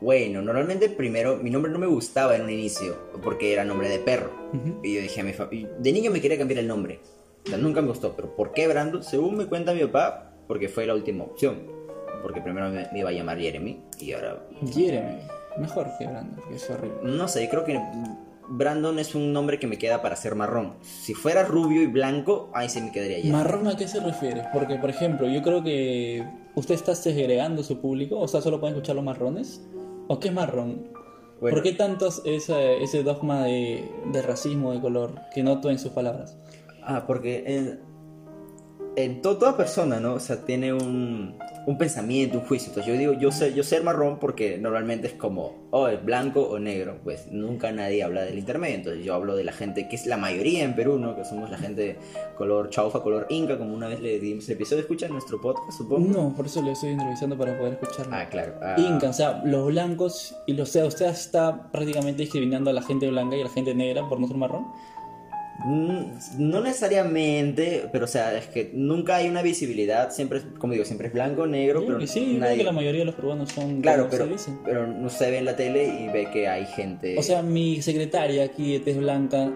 Bueno, 0.00 0.40
normalmente 0.40 0.88
primero 0.88 1.36
mi 1.36 1.50
nombre 1.50 1.70
no 1.70 1.78
me 1.78 1.86
gustaba 1.86 2.36
en 2.36 2.42
un 2.42 2.50
inicio 2.50 2.96
porque 3.22 3.52
era 3.52 3.64
nombre 3.64 3.88
de 3.90 3.98
perro. 3.98 4.30
Y 4.82 4.94
yo 4.94 5.02
dije 5.02 5.20
a 5.20 5.24
mi 5.24 5.32
familia, 5.34 5.68
de 5.78 5.92
niño 5.92 6.10
me 6.10 6.20
quería 6.22 6.38
cambiar 6.38 6.60
el 6.60 6.68
nombre. 6.68 7.00
O 7.44 7.48
sea, 7.50 7.58
nunca 7.58 7.82
me 7.82 7.88
gustó, 7.88 8.14
pero 8.16 8.34
¿por 8.34 8.52
qué 8.52 8.66
Brandon? 8.66 9.02
Según 9.02 9.36
me 9.36 9.46
cuenta 9.46 9.74
mi 9.74 9.80
papá, 9.84 10.32
porque 10.46 10.68
fue 10.68 10.86
la 10.86 10.94
última 10.94 11.24
opción. 11.24 11.76
Porque 12.22 12.40
primero 12.40 12.70
me, 12.70 12.88
me 12.92 13.00
iba 13.00 13.10
a 13.10 13.12
llamar 13.12 13.38
Jeremy 13.38 13.82
y 14.00 14.12
ahora 14.12 14.42
Jeremy. 14.72 15.18
Mejor 15.58 15.88
que 15.98 16.06
Brandon, 16.06 16.34
porque 16.36 16.54
es 16.56 16.70
horrible. 16.70 16.98
no 17.02 17.28
sé, 17.28 17.48
creo 17.48 17.64
que 17.64 17.80
Brandon 18.50 18.98
es 18.98 19.14
un 19.14 19.32
nombre 19.32 19.58
que 19.58 19.66
me 19.66 19.76
queda 19.78 20.00
para 20.00 20.16
ser 20.16 20.34
marrón. 20.34 20.74
Si 20.82 21.12
fuera 21.14 21.44
rubio 21.44 21.82
y 21.82 21.86
blanco, 21.86 22.50
ahí 22.54 22.68
sí 22.68 22.80
me 22.80 22.90
quedaría 22.92 23.16
Jeremy. 23.18 23.32
¿Marrón 23.32 23.68
a 23.68 23.76
qué 23.76 23.86
se 23.88 24.00
refiere? 24.00 24.44
Porque, 24.52 24.76
por 24.76 24.88
ejemplo, 24.90 25.28
yo 25.28 25.42
creo 25.42 25.62
que 25.62 26.24
usted 26.54 26.74
está 26.74 26.94
segregando 26.94 27.62
su 27.62 27.80
público, 27.80 28.18
o 28.18 28.26
sea, 28.28 28.40
solo 28.40 28.58
pueden 28.60 28.74
escuchar 28.76 28.96
los 28.96 29.04
marrones. 29.04 29.62
¿O 30.08 30.18
qué 30.18 30.28
es 30.28 30.34
marrón? 30.34 30.88
Bueno. 31.40 31.54
¿Por 31.56 31.62
qué 31.62 31.72
tantos 31.72 32.22
ese, 32.24 32.82
ese 32.82 33.02
dogma 33.02 33.44
de, 33.44 33.88
de 34.12 34.22
racismo 34.22 34.72
de 34.72 34.80
color 34.80 35.20
que 35.34 35.42
noto 35.42 35.68
en 35.70 35.78
sus 35.78 35.92
palabras? 35.92 36.36
Ah, 36.82 37.04
porque 37.06 37.44
en, 37.46 37.80
en 38.96 39.20
to- 39.20 39.36
toda 39.36 39.56
persona, 39.56 40.00
¿no? 40.00 40.14
O 40.14 40.20
sea, 40.20 40.44
tiene 40.46 40.72
un, 40.72 41.36
un 41.68 41.76
pensamiento, 41.76 42.38
un 42.38 42.46
juicio. 42.46 42.68
Entonces 42.70 42.90
yo 42.90 42.98
digo, 42.98 43.12
yo 43.12 43.30
sé, 43.30 43.52
yo 43.52 43.62
ser 43.62 43.82
marrón 43.82 44.18
porque 44.18 44.56
normalmente 44.56 45.06
es 45.06 45.12
como, 45.12 45.68
oh, 45.70 45.88
es 45.88 46.02
blanco 46.02 46.40
o 46.40 46.58
negro. 46.58 46.96
Pues 47.04 47.30
nunca 47.30 47.70
nadie 47.72 48.02
habla 48.02 48.22
del 48.22 48.38
intermedio. 48.38 48.76
Entonces 48.76 49.04
yo 49.04 49.12
hablo 49.12 49.36
de 49.36 49.44
la 49.44 49.52
gente 49.52 49.86
que 49.86 49.96
es 49.96 50.06
la 50.06 50.16
mayoría 50.16 50.64
en 50.64 50.74
Perú, 50.74 50.98
¿no? 50.98 51.14
Que 51.14 51.26
somos 51.26 51.50
la 51.50 51.58
gente 51.58 51.98
color 52.38 52.70
chaufa, 52.70 53.02
color 53.02 53.26
inca, 53.28 53.58
como 53.58 53.74
una 53.74 53.86
vez 53.86 54.00
le 54.00 54.18
dimos 54.18 54.48
el 54.48 54.54
episodio. 54.54 54.80
¿Escuchan 54.80 55.12
nuestro 55.12 55.42
podcast, 55.42 55.76
supongo? 55.76 56.08
No, 56.08 56.34
por 56.34 56.46
eso 56.46 56.62
le 56.62 56.72
estoy 56.72 56.92
entrevistando 56.92 57.36
para 57.36 57.58
poder 57.58 57.74
escucharlo. 57.74 58.16
Ah, 58.16 58.26
claro. 58.30 58.54
ah, 58.62 58.76
Inca, 58.78 59.10
o 59.10 59.12
sea, 59.12 59.42
los 59.44 59.66
blancos, 59.66 60.34
y 60.46 60.54
los, 60.54 60.70
sea, 60.70 60.86
usted 60.86 61.04
está 61.04 61.70
prácticamente 61.70 62.22
discriminando 62.22 62.70
a 62.70 62.72
la 62.72 62.80
gente 62.80 63.10
blanca 63.10 63.36
y 63.36 63.42
a 63.42 63.44
la 63.44 63.50
gente 63.50 63.74
negra 63.74 64.08
por 64.08 64.18
no 64.18 64.26
ser 64.26 64.38
marrón. 64.38 64.68
Mm, 65.64 66.02
No 66.38 66.60
necesariamente, 66.60 67.88
pero 67.92 68.04
o 68.04 68.08
sea, 68.08 68.36
es 68.38 68.46
que 68.46 68.70
nunca 68.74 69.16
hay 69.16 69.28
una 69.28 69.42
visibilidad, 69.42 70.10
siempre, 70.10 70.38
es- 70.38 70.44
como 70.58 70.72
digo, 70.72 70.84
siempre 70.84 71.08
es 71.08 71.12
blanco, 71.12 71.46
negro, 71.46 71.80
Yo 71.80 71.86
pero 71.86 71.98
creo 71.98 72.06
que 72.06 72.12
sí, 72.12 72.20
yo 72.20 72.26
creo 72.26 72.40
nadie... 72.40 72.58
que 72.58 72.64
la 72.64 72.72
mayoría 72.72 73.00
de 73.00 73.04
los 73.06 73.14
peruanos 73.16 73.50
son 73.50 73.80
Claro, 73.82 74.06
pero, 74.10 74.24
se 74.26 74.30
dice. 74.32 74.52
pero 74.64 74.86
no 74.86 75.08
se 75.08 75.30
ve 75.30 75.38
en 75.38 75.44
la 75.44 75.56
tele 75.56 75.84
y 75.86 76.08
ve 76.08 76.28
que 76.32 76.46
hay 76.48 76.64
gente... 76.66 77.16
O 77.18 77.22
sea, 77.22 77.42
mi 77.42 77.82
secretaria 77.82 78.44
aquí 78.44 78.78
tez 78.78 78.96
blanca, 78.98 79.50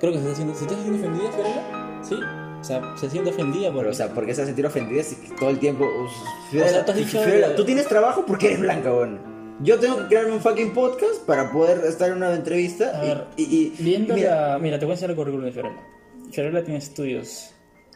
creo 0.00 0.12
que 0.12 0.18
se 0.18 0.22
está 0.24 0.32
haciendo, 0.32 0.54
¿se 0.54 0.64
está 0.64 0.74
haciendo 0.76 0.98
ofendida, 0.98 1.32
Fiorella? 1.32 2.02
Sí. 2.02 2.14
O 2.60 2.64
sea, 2.64 2.96
se 2.96 3.08
siente 3.10 3.30
ofendida 3.30 3.68
por 3.70 3.80
Pero, 3.80 3.90
o 3.90 3.94
sea, 3.94 4.08
¿por 4.12 4.26
qué 4.26 4.34
se 4.34 4.40
va 4.40 4.44
a 4.44 4.46
sentir 4.46 4.66
ofendida 4.66 5.02
si 5.02 5.16
todo 5.38 5.50
el 5.50 5.58
tiempo... 5.58 5.84
us- 5.84 6.10
O 6.12 6.50
Fiorella, 6.50 6.72
sea, 6.72 6.84
tú 6.84 6.90
has 6.92 6.96
dicho- 6.98 7.20
Fiorella, 7.22 7.54
tú 7.56 7.64
tienes 7.64 7.86
trabajo 7.88 8.24
porque 8.26 8.46
eres 8.48 8.60
blanca, 8.60 8.90
bueno. 8.92 9.18
Yo 9.60 9.78
tengo 9.78 9.96
que 9.98 10.06
crearme 10.06 10.32
un 10.32 10.40
fucking 10.40 10.72
podcast 10.72 11.24
para 11.26 11.50
poder 11.50 11.84
estar 11.84 12.08
en 12.10 12.16
una 12.18 12.32
entrevista 12.34 12.98
A 13.00 13.04
y- 13.04 13.08
ver, 13.08 13.24
y, 13.36 13.42
y- 13.42 13.82
Viendo 13.82 14.14
mira, 14.14 14.52
la... 14.52 14.58
Mira, 14.58 14.78
te 14.78 14.84
voy 14.84 14.92
a 14.92 14.94
enseñar 14.94 15.10
el 15.10 15.16
currículum 15.16 15.46
de 15.46 15.52
Fiorella. 15.52 15.82
Fiorella 16.30 16.62
tiene 16.64 16.78
estudios. 16.78 17.50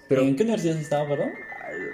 Pero- 0.08 0.22
¿En 0.22 0.34
qué 0.36 0.42
universidad 0.42 0.76
estaba, 0.76 1.08
perdón? 1.08 1.30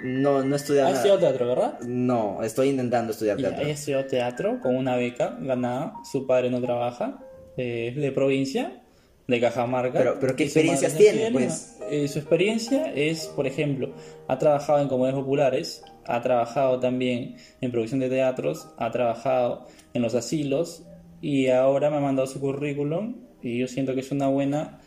no, 0.03 0.43
no 0.43 0.49
he 0.49 0.53
Ha 0.53 0.55
estudiado 0.57 0.87
nada. 0.89 0.97
estudiado 0.97 1.19
teatro, 1.19 1.47
¿verdad? 1.47 1.79
No, 1.81 2.41
estoy 2.43 2.69
intentando 2.69 3.11
estudiar 3.13 3.39
Y 3.39 3.43
teatro. 3.43 3.61
ella 3.63 3.73
estudió 3.73 4.05
teatro 4.07 4.59
con 4.59 4.75
una 4.75 4.95
beca 4.95 5.37
ganada. 5.39 5.93
Su 6.09 6.25
padre 6.27 6.49
no 6.49 6.59
trabaja. 6.61 7.19
eh, 7.55 7.89
Es 7.89 7.95
de 8.01 8.11
provincia, 8.11 8.78
de 9.29 9.39
Cajamarca. 9.39 9.97
Pero- 9.99 10.17
pero 10.19 10.35
¿qué 10.35 10.43
experiencias 10.45 10.95
tiene, 10.95 11.31
pues? 11.31 11.77
Eh, 11.89 12.07
su 12.07 12.19
experiencia 12.19 12.91
es, 12.93 13.27
por 13.27 13.47
ejemplo, 13.47 13.93
ha 14.27 14.37
trabajado 14.37 14.79
en 14.81 14.87
comunidades 14.87 15.19
populares, 15.21 15.83
ha 16.05 16.21
trabajado 16.21 16.79
también 16.79 17.35
en 17.61 17.71
producción 17.71 17.99
de 17.99 18.09
teatros, 18.09 18.67
ha 18.77 18.91
trabajado 18.91 19.67
en 19.93 20.01
los 20.01 20.15
asilos 20.15 20.83
y 21.21 21.47
ahora 21.47 21.89
me 21.89 21.97
ha 21.97 21.99
mandado 21.99 22.27
su 22.27 22.39
currículum 22.39 23.15
y 23.41 23.59
yo 23.59 23.67
siento 23.67 23.93
que 23.93 24.01
es 24.01 24.11
una 24.11 24.27
buena 24.27 24.79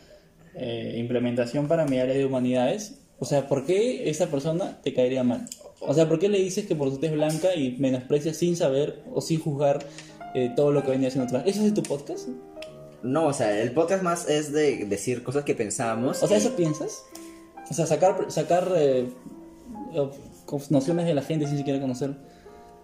eh, 0.55 0.95
implementación 0.97 1.67
para 1.67 1.85
mi 1.85 1.97
área 1.99 2.13
de 2.13 2.25
humanidades. 2.25 2.99
O 3.19 3.25
sea, 3.25 3.47
¿por 3.47 3.65
qué 3.65 4.09
esa 4.09 4.27
persona 4.27 4.79
te 4.83 4.93
caería 4.93 5.23
mal? 5.23 5.45
O 5.79 5.93
sea, 5.93 6.07
¿por 6.07 6.19
qué 6.19 6.29
le 6.29 6.39
dices 6.39 6.65
que 6.65 6.75
por 6.75 6.89
su 6.91 6.97
tez 6.99 7.11
blanca 7.11 7.55
y 7.55 7.75
menosprecias 7.79 8.37
sin 8.37 8.55
saber 8.55 9.01
o 9.13 9.19
sin 9.21 9.39
juzgar 9.39 9.79
eh, 10.35 10.51
todo 10.55 10.71
lo 10.71 10.83
que 10.83 10.91
venía 10.91 11.07
haciendo 11.09 11.25
atrás? 11.27 11.43
¿Eso 11.45 11.59
es 11.63 11.73
de 11.73 11.81
tu 11.81 11.83
podcast? 11.87 12.27
No, 13.03 13.27
o 13.27 13.33
sea, 13.33 13.59
el 13.59 13.71
podcast 13.73 14.01
más 14.03 14.29
es 14.29 14.51
de 14.53 14.85
decir 14.85 15.23
cosas 15.23 15.43
que 15.43 15.55
pensamos. 15.55 16.23
O 16.23 16.27
sea, 16.27 16.37
y- 16.37 16.41
¿eso 16.41 16.55
piensas? 16.55 17.03
O 17.69 17.73
sea, 17.73 17.85
sacar, 17.85 18.25
sacar 18.29 18.71
eh, 18.75 19.07
eh, 19.93 20.09
nociones 20.69 21.05
de 21.05 21.13
la 21.13 21.21
gente 21.21 21.47
sin 21.47 21.57
siquiera 21.57 21.79
conocer 21.79 22.15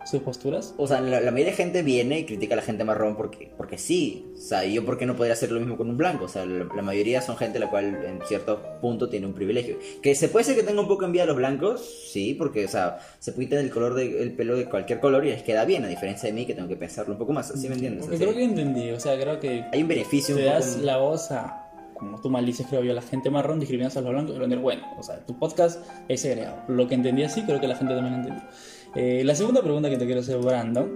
sus 0.05 0.21
posturas. 0.21 0.73
O 0.77 0.87
sea, 0.87 1.01
la, 1.01 1.19
la 1.19 1.31
mayoría 1.31 1.51
de 1.51 1.57
gente 1.57 1.83
viene 1.83 2.19
y 2.19 2.25
critica 2.25 2.53
a 2.55 2.57
la 2.57 2.61
gente 2.61 2.83
marrón 2.83 3.15
porque, 3.15 3.51
porque 3.57 3.77
sí. 3.77 4.25
O 4.33 4.37
sea, 4.37 4.65
¿y 4.65 4.73
yo 4.73 4.85
por 4.85 4.97
qué 4.97 5.05
no 5.05 5.15
podría 5.15 5.33
hacer 5.33 5.51
lo 5.51 5.59
mismo 5.59 5.77
con 5.77 5.89
un 5.89 5.97
blanco? 5.97 6.25
O 6.25 6.27
sea, 6.27 6.45
la, 6.45 6.67
la 6.73 6.81
mayoría 6.81 7.21
son 7.21 7.37
gente 7.37 7.59
la 7.59 7.69
cual 7.69 8.03
en 8.05 8.19
cierto 8.25 8.61
punto 8.81 9.09
tiene 9.09 9.27
un 9.27 9.33
privilegio. 9.33 9.77
Que 10.01 10.15
se 10.15 10.29
puede 10.29 10.45
ser 10.45 10.55
que 10.55 10.63
tenga 10.63 10.81
un 10.81 10.87
poco 10.87 11.05
envidia 11.05 11.23
a 11.23 11.27
los 11.27 11.35
blancos, 11.35 11.81
sí, 12.11 12.33
porque, 12.33 12.65
o 12.65 12.69
sea, 12.69 12.99
se 13.19 13.33
pintan 13.33 13.59
el 13.59 13.69
color 13.69 13.93
del 13.93 14.31
pelo 14.33 14.55
de 14.55 14.65
cualquier 14.65 14.99
color 14.99 15.25
y 15.25 15.29
les 15.29 15.43
queda 15.43 15.65
bien, 15.65 15.83
a 15.83 15.87
diferencia 15.87 16.27
de 16.27 16.33
mí 16.33 16.45
que 16.45 16.53
tengo 16.53 16.67
que 16.67 16.75
pensarlo 16.77 17.13
un 17.13 17.19
poco 17.19 17.33
más. 17.33 17.47
¿Sí 17.55 17.67
me 17.67 17.75
entiendes? 17.75 18.05
Porque 18.05 18.17
creo 18.17 18.33
que 18.33 18.43
entendí, 18.43 18.91
o 18.91 18.99
sea, 18.99 19.19
creo 19.19 19.39
que 19.39 19.65
Hay 19.71 19.81
un 19.81 19.87
beneficio 19.87 20.35
te 20.35 20.41
un 20.43 20.47
poco... 20.47 20.59
das 20.59 20.77
la 20.77 20.97
voz 20.97 21.31
a, 21.31 21.69
como 21.93 22.21
tú 22.21 22.29
maldices, 22.29 22.65
creo 22.67 22.83
yo, 22.83 22.91
a 22.93 22.95
la 22.95 23.01
gente 23.01 23.29
marrón, 23.29 23.59
discriminas 23.59 23.95
a 23.97 24.01
los 24.01 24.11
blancos, 24.11 24.35
pero 24.39 24.45
en 24.45 24.61
bueno, 24.61 24.83
o 24.97 25.03
sea, 25.03 25.19
tu 25.25 25.37
podcast 25.37 25.85
es 26.07 26.21
segregado. 26.21 26.63
Lo 26.67 26.87
que 26.87 26.95
entendí 26.95 27.23
así, 27.23 27.43
creo 27.43 27.59
que 27.59 27.67
la 27.67 27.75
gente 27.75 27.93
también 27.93 28.13
lo 28.13 28.19
entendió. 28.21 28.49
Eh, 28.95 29.23
la 29.23 29.35
segunda 29.35 29.61
pregunta 29.61 29.89
que 29.89 29.97
te 29.97 30.05
quiero 30.05 30.21
hacer, 30.21 30.37
Brandon, 30.37 30.89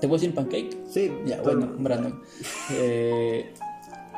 ¿te 0.00 0.06
puedo 0.08 0.20
decir 0.20 0.34
pancake? 0.34 0.76
Sí, 0.86 1.10
Ya, 1.24 1.38
todo- 1.42 1.56
bueno, 1.56 1.72
Brandon. 1.78 2.20
Eh, 2.72 3.52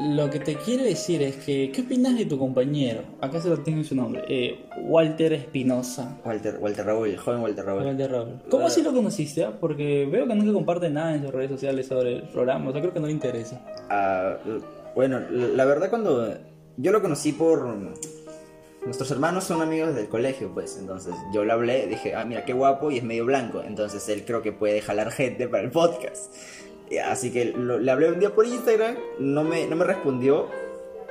lo 0.00 0.30
que 0.30 0.40
te 0.40 0.56
quiero 0.56 0.82
decir 0.82 1.22
es 1.22 1.36
que, 1.36 1.70
¿qué 1.72 1.82
opinas 1.82 2.16
de 2.16 2.24
tu 2.24 2.38
compañero? 2.38 3.02
Acá 3.20 3.40
se 3.40 3.48
lo 3.50 3.60
en 3.66 3.84
su 3.84 3.94
nombre. 3.94 4.24
eh, 4.28 4.64
Walter 4.84 5.32
Espinosa. 5.34 6.18
Walter, 6.24 6.56
Walter 6.58 6.86
Raúl, 6.86 7.08
el 7.10 7.18
joven 7.18 7.42
Walter 7.42 7.64
Raúl. 7.66 7.84
Walter 7.84 8.10
Raúl. 8.10 8.40
¿Cómo 8.50 8.66
así 8.66 8.82
lo 8.82 8.92
conociste? 8.94 9.44
ah? 9.44 9.52
Porque 9.60 10.06
veo 10.10 10.26
que 10.26 10.34
nunca 10.34 10.52
comparte 10.52 10.88
nada 10.88 11.14
en 11.14 11.22
sus 11.22 11.30
redes 11.32 11.50
sociales 11.50 11.86
sobre 11.86 12.16
el 12.16 12.22
programa. 12.30 12.70
O 12.70 12.72
sea, 12.72 12.80
creo 12.80 12.94
que 12.94 13.00
no 13.00 13.06
le 13.06 13.12
interesa. 13.12 13.60
Ah, 13.90 14.38
bueno, 14.96 15.20
la 15.30 15.64
verdad 15.66 15.90
cuando 15.90 16.34
yo 16.78 16.92
lo 16.92 17.02
conocí 17.02 17.32
por 17.32 17.66
nuestros 18.90 19.10
hermanos 19.12 19.44
son 19.44 19.62
amigos 19.62 19.94
del 19.94 20.08
colegio, 20.08 20.50
pues 20.52 20.76
entonces 20.76 21.14
yo 21.32 21.44
le 21.44 21.52
hablé, 21.52 21.86
dije, 21.86 22.16
ah, 22.16 22.24
mira 22.24 22.44
qué 22.44 22.52
guapo 22.52 22.90
y 22.90 22.98
es 22.98 23.04
medio 23.04 23.24
blanco, 23.24 23.62
entonces 23.62 24.08
él 24.08 24.24
creo 24.26 24.42
que 24.42 24.50
puede 24.50 24.80
jalar 24.82 25.12
gente 25.12 25.46
para 25.46 25.62
el 25.62 25.70
podcast. 25.70 26.34
Así 27.06 27.30
que 27.30 27.44
lo- 27.46 27.78
le 27.78 27.88
hablé 27.88 28.10
un 28.10 28.18
día 28.18 28.34
por 28.34 28.46
Instagram, 28.46 28.96
no 29.20 29.44
me, 29.44 29.66
no 29.68 29.76
me 29.76 29.84
respondió 29.84 30.48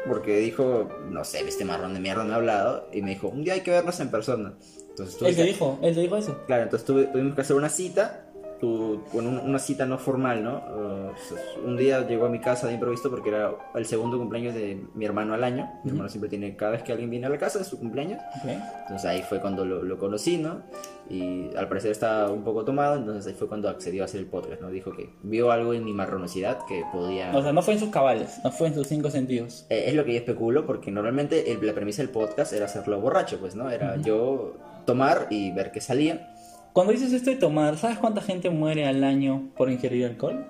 porque 0.07 0.37
dijo, 0.39 0.89
no 1.09 1.23
sé, 1.23 1.39
este 1.47 1.63
marrón 1.63 1.93
de 1.93 2.01
mierda 2.01 2.25
me 2.25 2.33
ha 2.33 2.35
hablado 2.35 2.89
y 2.91 3.01
me 3.01 3.11
dijo, 3.11 3.29
un 3.29 3.45
día 3.45 3.53
hay 3.53 3.61
que 3.61 3.71
vernos 3.71 3.97
en 4.01 4.11
persona. 4.11 4.53
Entonces 4.89 5.21
Él 5.21 5.35
te 5.37 5.43
dijo, 5.43 5.79
él 5.81 5.95
te 5.95 6.01
dijo 6.01 6.17
eso. 6.17 6.37
Claro, 6.47 6.63
entonces 6.63 6.85
tuve- 6.85 7.05
tuvimos 7.05 7.33
que 7.35 7.41
hacer 7.41 7.55
una 7.55 7.69
cita 7.69 8.25
tu, 8.59 9.01
bueno, 9.13 9.29
un- 9.29 9.39
una 9.39 9.59
cita 9.59 9.85
no 9.85 9.97
formal, 9.97 10.43
¿no? 10.43 10.57
Uh, 10.57 11.67
un 11.67 11.77
día 11.77 12.05
llegó 12.07 12.25
a 12.25 12.29
mi 12.29 12.39
casa 12.39 12.67
de 12.67 12.73
improviso 12.73 13.09
porque 13.09 13.29
era 13.29 13.51
el 13.75 13.85
segundo 13.85 14.17
cumpleaños 14.17 14.53
de 14.53 14.81
mi 14.95 15.05
hermano 15.05 15.33
al 15.33 15.43
año. 15.43 15.71
Mi 15.83 15.91
hermano 15.91 16.09
siempre 16.09 16.29
tiene, 16.29 16.55
cada 16.55 16.71
vez 16.71 16.83
que 16.83 16.91
alguien 16.91 17.09
viene 17.09 17.25
a 17.27 17.29
la 17.29 17.37
casa, 17.37 17.59
es 17.61 17.67
su 17.67 17.79
cumpleaños. 17.79 18.19
Ok. 18.43 18.49
Entonces 18.81 19.05
ahí 19.05 19.21
fue 19.21 19.39
cuando 19.39 19.65
lo, 19.65 19.83
lo 19.83 19.97
conocí, 19.97 20.37
¿no? 20.37 20.61
Y 21.09 21.49
al 21.55 21.67
parecer 21.67 21.91
estaba 21.91 22.29
un 22.31 22.43
poco 22.43 22.63
tomado, 22.65 22.95
entonces 22.97 23.25
ahí 23.27 23.33
fue 23.33 23.47
cuando 23.47 23.67
accedió 23.69 24.03
a 24.03 24.05
hacer 24.05 24.19
el 24.19 24.27
podcast, 24.27 24.61
¿no? 24.61 24.69
Dijo 24.69 24.91
que 24.95 25.09
vio 25.23 25.51
algo 25.51 25.73
en 25.73 25.83
mi 25.83 25.93
marronosidad 25.93 26.59
que 26.67 26.83
podía... 26.91 27.35
O 27.35 27.41
sea, 27.41 27.51
no 27.51 27.61
fue 27.61 27.73
en 27.75 27.79
sus 27.79 27.89
cabales, 27.89 28.39
no 28.43 28.51
fue 28.51 28.67
en 28.67 28.75
sus 28.75 28.87
cinco 28.87 29.09
sentidos. 29.09 29.65
Eh, 29.69 29.85
es 29.87 29.95
lo 29.95 30.05
que 30.05 30.11
yo 30.13 30.19
especulo, 30.19 30.65
porque 30.65 30.91
normalmente 30.91 31.51
el- 31.51 31.65
la 31.65 31.73
premisa 31.73 32.01
del 32.03 32.11
podcast 32.11 32.53
era 32.53 32.65
hacerlo 32.65 32.99
borracho, 32.99 33.39
pues, 33.39 33.55
¿no? 33.55 33.69
Era 33.71 33.95
yo 33.97 34.53
tomar 34.85 35.27
y 35.29 35.51
ver 35.51 35.71
qué 35.71 35.81
salía. 35.81 36.35
Cuando 36.73 36.93
dices 36.93 37.11
esto 37.13 37.31
de 37.31 37.35
tomar, 37.35 37.77
¿sabes 37.77 37.97
cuánta 37.97 38.21
gente 38.21 38.49
muere 38.49 38.85
al 38.85 39.03
año 39.03 39.49
por 39.57 39.71
ingerir 39.71 40.05
alcohol? 40.05 40.45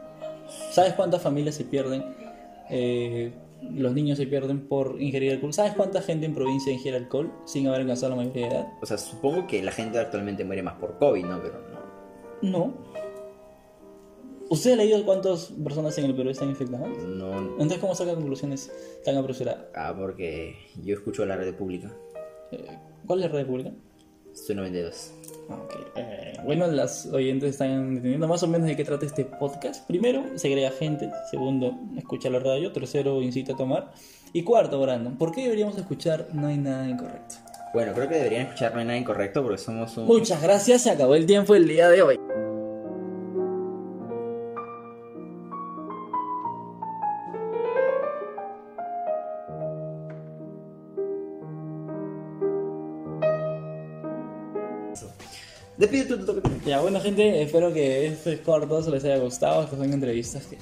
¿Sabes 0.71 0.93
cuántas 0.93 1.21
familias 1.21 1.55
se 1.55 1.63
pierden? 1.63 2.03
Eh, 2.69 3.31
los 3.73 3.93
niños 3.93 4.17
se 4.17 4.27
pierden 4.27 4.67
por 4.67 5.01
ingerir 5.01 5.33
alcohol. 5.33 5.53
¿Sabes 5.53 5.73
cuánta 5.73 6.01
gente 6.01 6.25
en 6.25 6.33
provincia 6.33 6.71
ingiere 6.71 6.97
alcohol 6.97 7.31
sin 7.45 7.67
haber 7.67 7.81
alcanzado 7.81 8.11
la 8.11 8.15
mayoría 8.17 8.47
de 8.47 8.55
edad? 8.55 8.67
O 8.81 8.85
sea, 8.85 8.97
supongo 8.97 9.47
que 9.47 9.61
la 9.63 9.71
gente 9.71 9.97
actualmente 9.99 10.43
muere 10.43 10.61
más 10.61 10.75
por 10.75 10.97
COVID, 10.97 11.25
¿no? 11.25 11.41
Pero 11.41 11.55
no. 12.41 12.49
No. 12.51 12.73
¿Usted 14.49 14.71
ha 14.71 14.75
leído 14.77 15.05
cuántas 15.05 15.53
personas 15.63 15.97
en 15.99 16.05
el 16.05 16.15
Perú 16.15 16.31
están 16.31 16.49
infectadas? 16.49 16.89
No. 16.89 17.37
Entonces, 17.37 17.77
¿cómo 17.77 17.93
saca 17.93 18.15
conclusiones 18.15 18.71
tan 19.05 19.15
apresuradas? 19.15 19.65
Ah, 19.75 19.93
porque 19.95 20.55
yo 20.83 20.95
escucho 20.95 21.25
la 21.25 21.35
red 21.35 21.53
pública. 21.53 21.93
Eh, 22.51 22.65
¿Cuál 23.05 23.23
es 23.23 23.31
la 23.31 23.37
red 23.37 23.45
pública? 23.45 23.71
Estoy 24.33 24.55
92. 24.55 25.13
Ah, 25.49 25.55
ok. 25.55 25.75
Eh, 25.95 26.33
bueno, 26.45 26.67
las 26.67 27.07
oyentes 27.07 27.51
están 27.51 27.71
entendiendo 27.71 28.27
más 28.27 28.43
o 28.43 28.47
menos 28.47 28.67
de 28.67 28.75
qué 28.75 28.83
trata 28.83 29.05
este 29.05 29.25
podcast. 29.25 29.85
Primero, 29.87 30.23
segrega 30.37 30.71
gente. 30.71 31.09
Segundo, 31.29 31.77
escucha 31.97 32.29
la 32.29 32.39
radio. 32.39 32.71
Tercero, 32.71 33.21
incita 33.21 33.53
a 33.53 33.55
tomar. 33.57 33.91
Y 34.33 34.43
cuarto, 34.43 34.79
Brandon, 34.79 35.17
¿por 35.17 35.31
qué 35.31 35.43
deberíamos 35.43 35.77
escuchar 35.77 36.27
No 36.33 36.47
hay 36.47 36.57
nada 36.57 36.87
incorrecto? 36.87 37.35
Bueno, 37.73 37.93
creo 37.93 38.07
que 38.07 38.15
deberían 38.15 38.43
escuchar 38.43 38.73
No 38.73 38.79
hay 38.79 38.85
nada 38.85 38.97
incorrecto 38.97 39.41
porque 39.41 39.57
somos 39.57 39.95
un... 39.97 40.05
Muchas 40.05 40.41
gracias, 40.41 40.83
se 40.83 40.91
acabó 40.91 41.15
el 41.15 41.25
tiempo 41.25 41.55
el 41.55 41.67
día 41.67 41.89
de 41.89 42.01
hoy. 42.01 42.19
Despide 55.79 56.03
tú, 56.05 56.17
tú, 56.25 56.41
tú. 56.41 56.49
Ya, 56.65 56.81
bueno, 56.81 56.99
gente, 56.99 57.41
espero 57.41 57.73
que 57.73 58.05
estos 58.07 58.35
cortos 58.41 58.87
les 58.89 59.03
haya 59.05 59.17
gustado. 59.17 59.63
Estas 59.63 59.79
son 59.79 59.93
entrevistas 59.93 60.45
que 60.45 60.57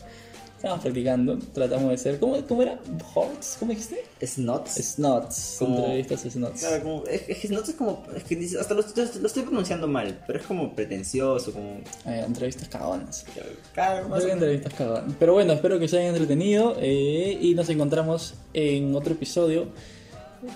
estamos 0.56 0.80
practicando. 0.80 1.40
Tratamos 1.54 1.90
de 1.90 1.98
ser. 1.98 2.20
¿Cómo, 2.20 2.40
cómo 2.48 2.62
era? 2.62 2.80
¿Horts? 3.16 3.58
¿Cómo 3.60 3.72
dijiste? 3.72 4.06
Snots. 4.24 4.76
Snots. 4.76 5.56
Como- 5.58 5.78
Entrevistas 5.80 6.22
snots. 6.22 6.60
Claro, 6.60 6.84
como, 6.84 7.04
es, 7.06 7.22
que 7.24 7.48
Snots 7.48 7.70
es 7.70 7.76
como... 7.76 8.04
Es 8.16 8.24
que 8.26 8.48
hasta 8.60 8.74
lo, 8.76 8.82
lo 8.84 9.28
estoy 9.28 9.44
pronunciando 9.44 9.88
mal, 9.88 10.24
pero 10.28 10.40
es 10.40 10.46
como 10.46 10.76
pretencioso, 10.76 11.52
como... 11.52 11.80
Eh, 12.06 12.24
entrevistas 12.26 12.70
cagonas. 12.70 13.26
Claro, 13.74 14.10
más 14.10 14.24
entrevistas 14.24 14.74
cagonas. 14.76 15.16
Pero 15.18 15.34
bueno, 15.34 15.54
espero 15.54 15.80
que 15.80 15.88
se 15.88 15.98
hayan 15.98 16.10
entretenido 16.10 16.76
eh, 16.80 17.38
y 17.42 17.56
nos 17.56 17.68
encontramos 17.70 18.36
en 18.54 18.96
otro 18.96 19.14
episodio 19.14 19.68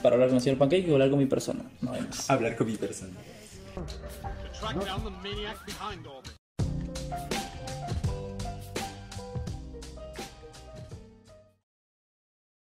para 0.04 0.14
hablar 0.14 0.30
con 0.30 0.38
el 0.38 0.44
señor 0.44 0.60
Pancake 0.60 0.88
y 0.88 0.92
hablar 0.94 1.10
con 1.10 1.18
mi 1.18 1.26
persona. 1.26 1.64
Nos 1.82 1.94
vemos. 1.94 2.30
Hablar 2.30 2.56
con 2.56 2.68
mi 2.68 2.76
persona. 2.78 3.14
Track 4.62 4.80
down 4.86 5.04
the 5.04 5.10
maniac 5.24 5.66
behind 5.66 6.06
all 6.06 6.22
this. 6.22 7.41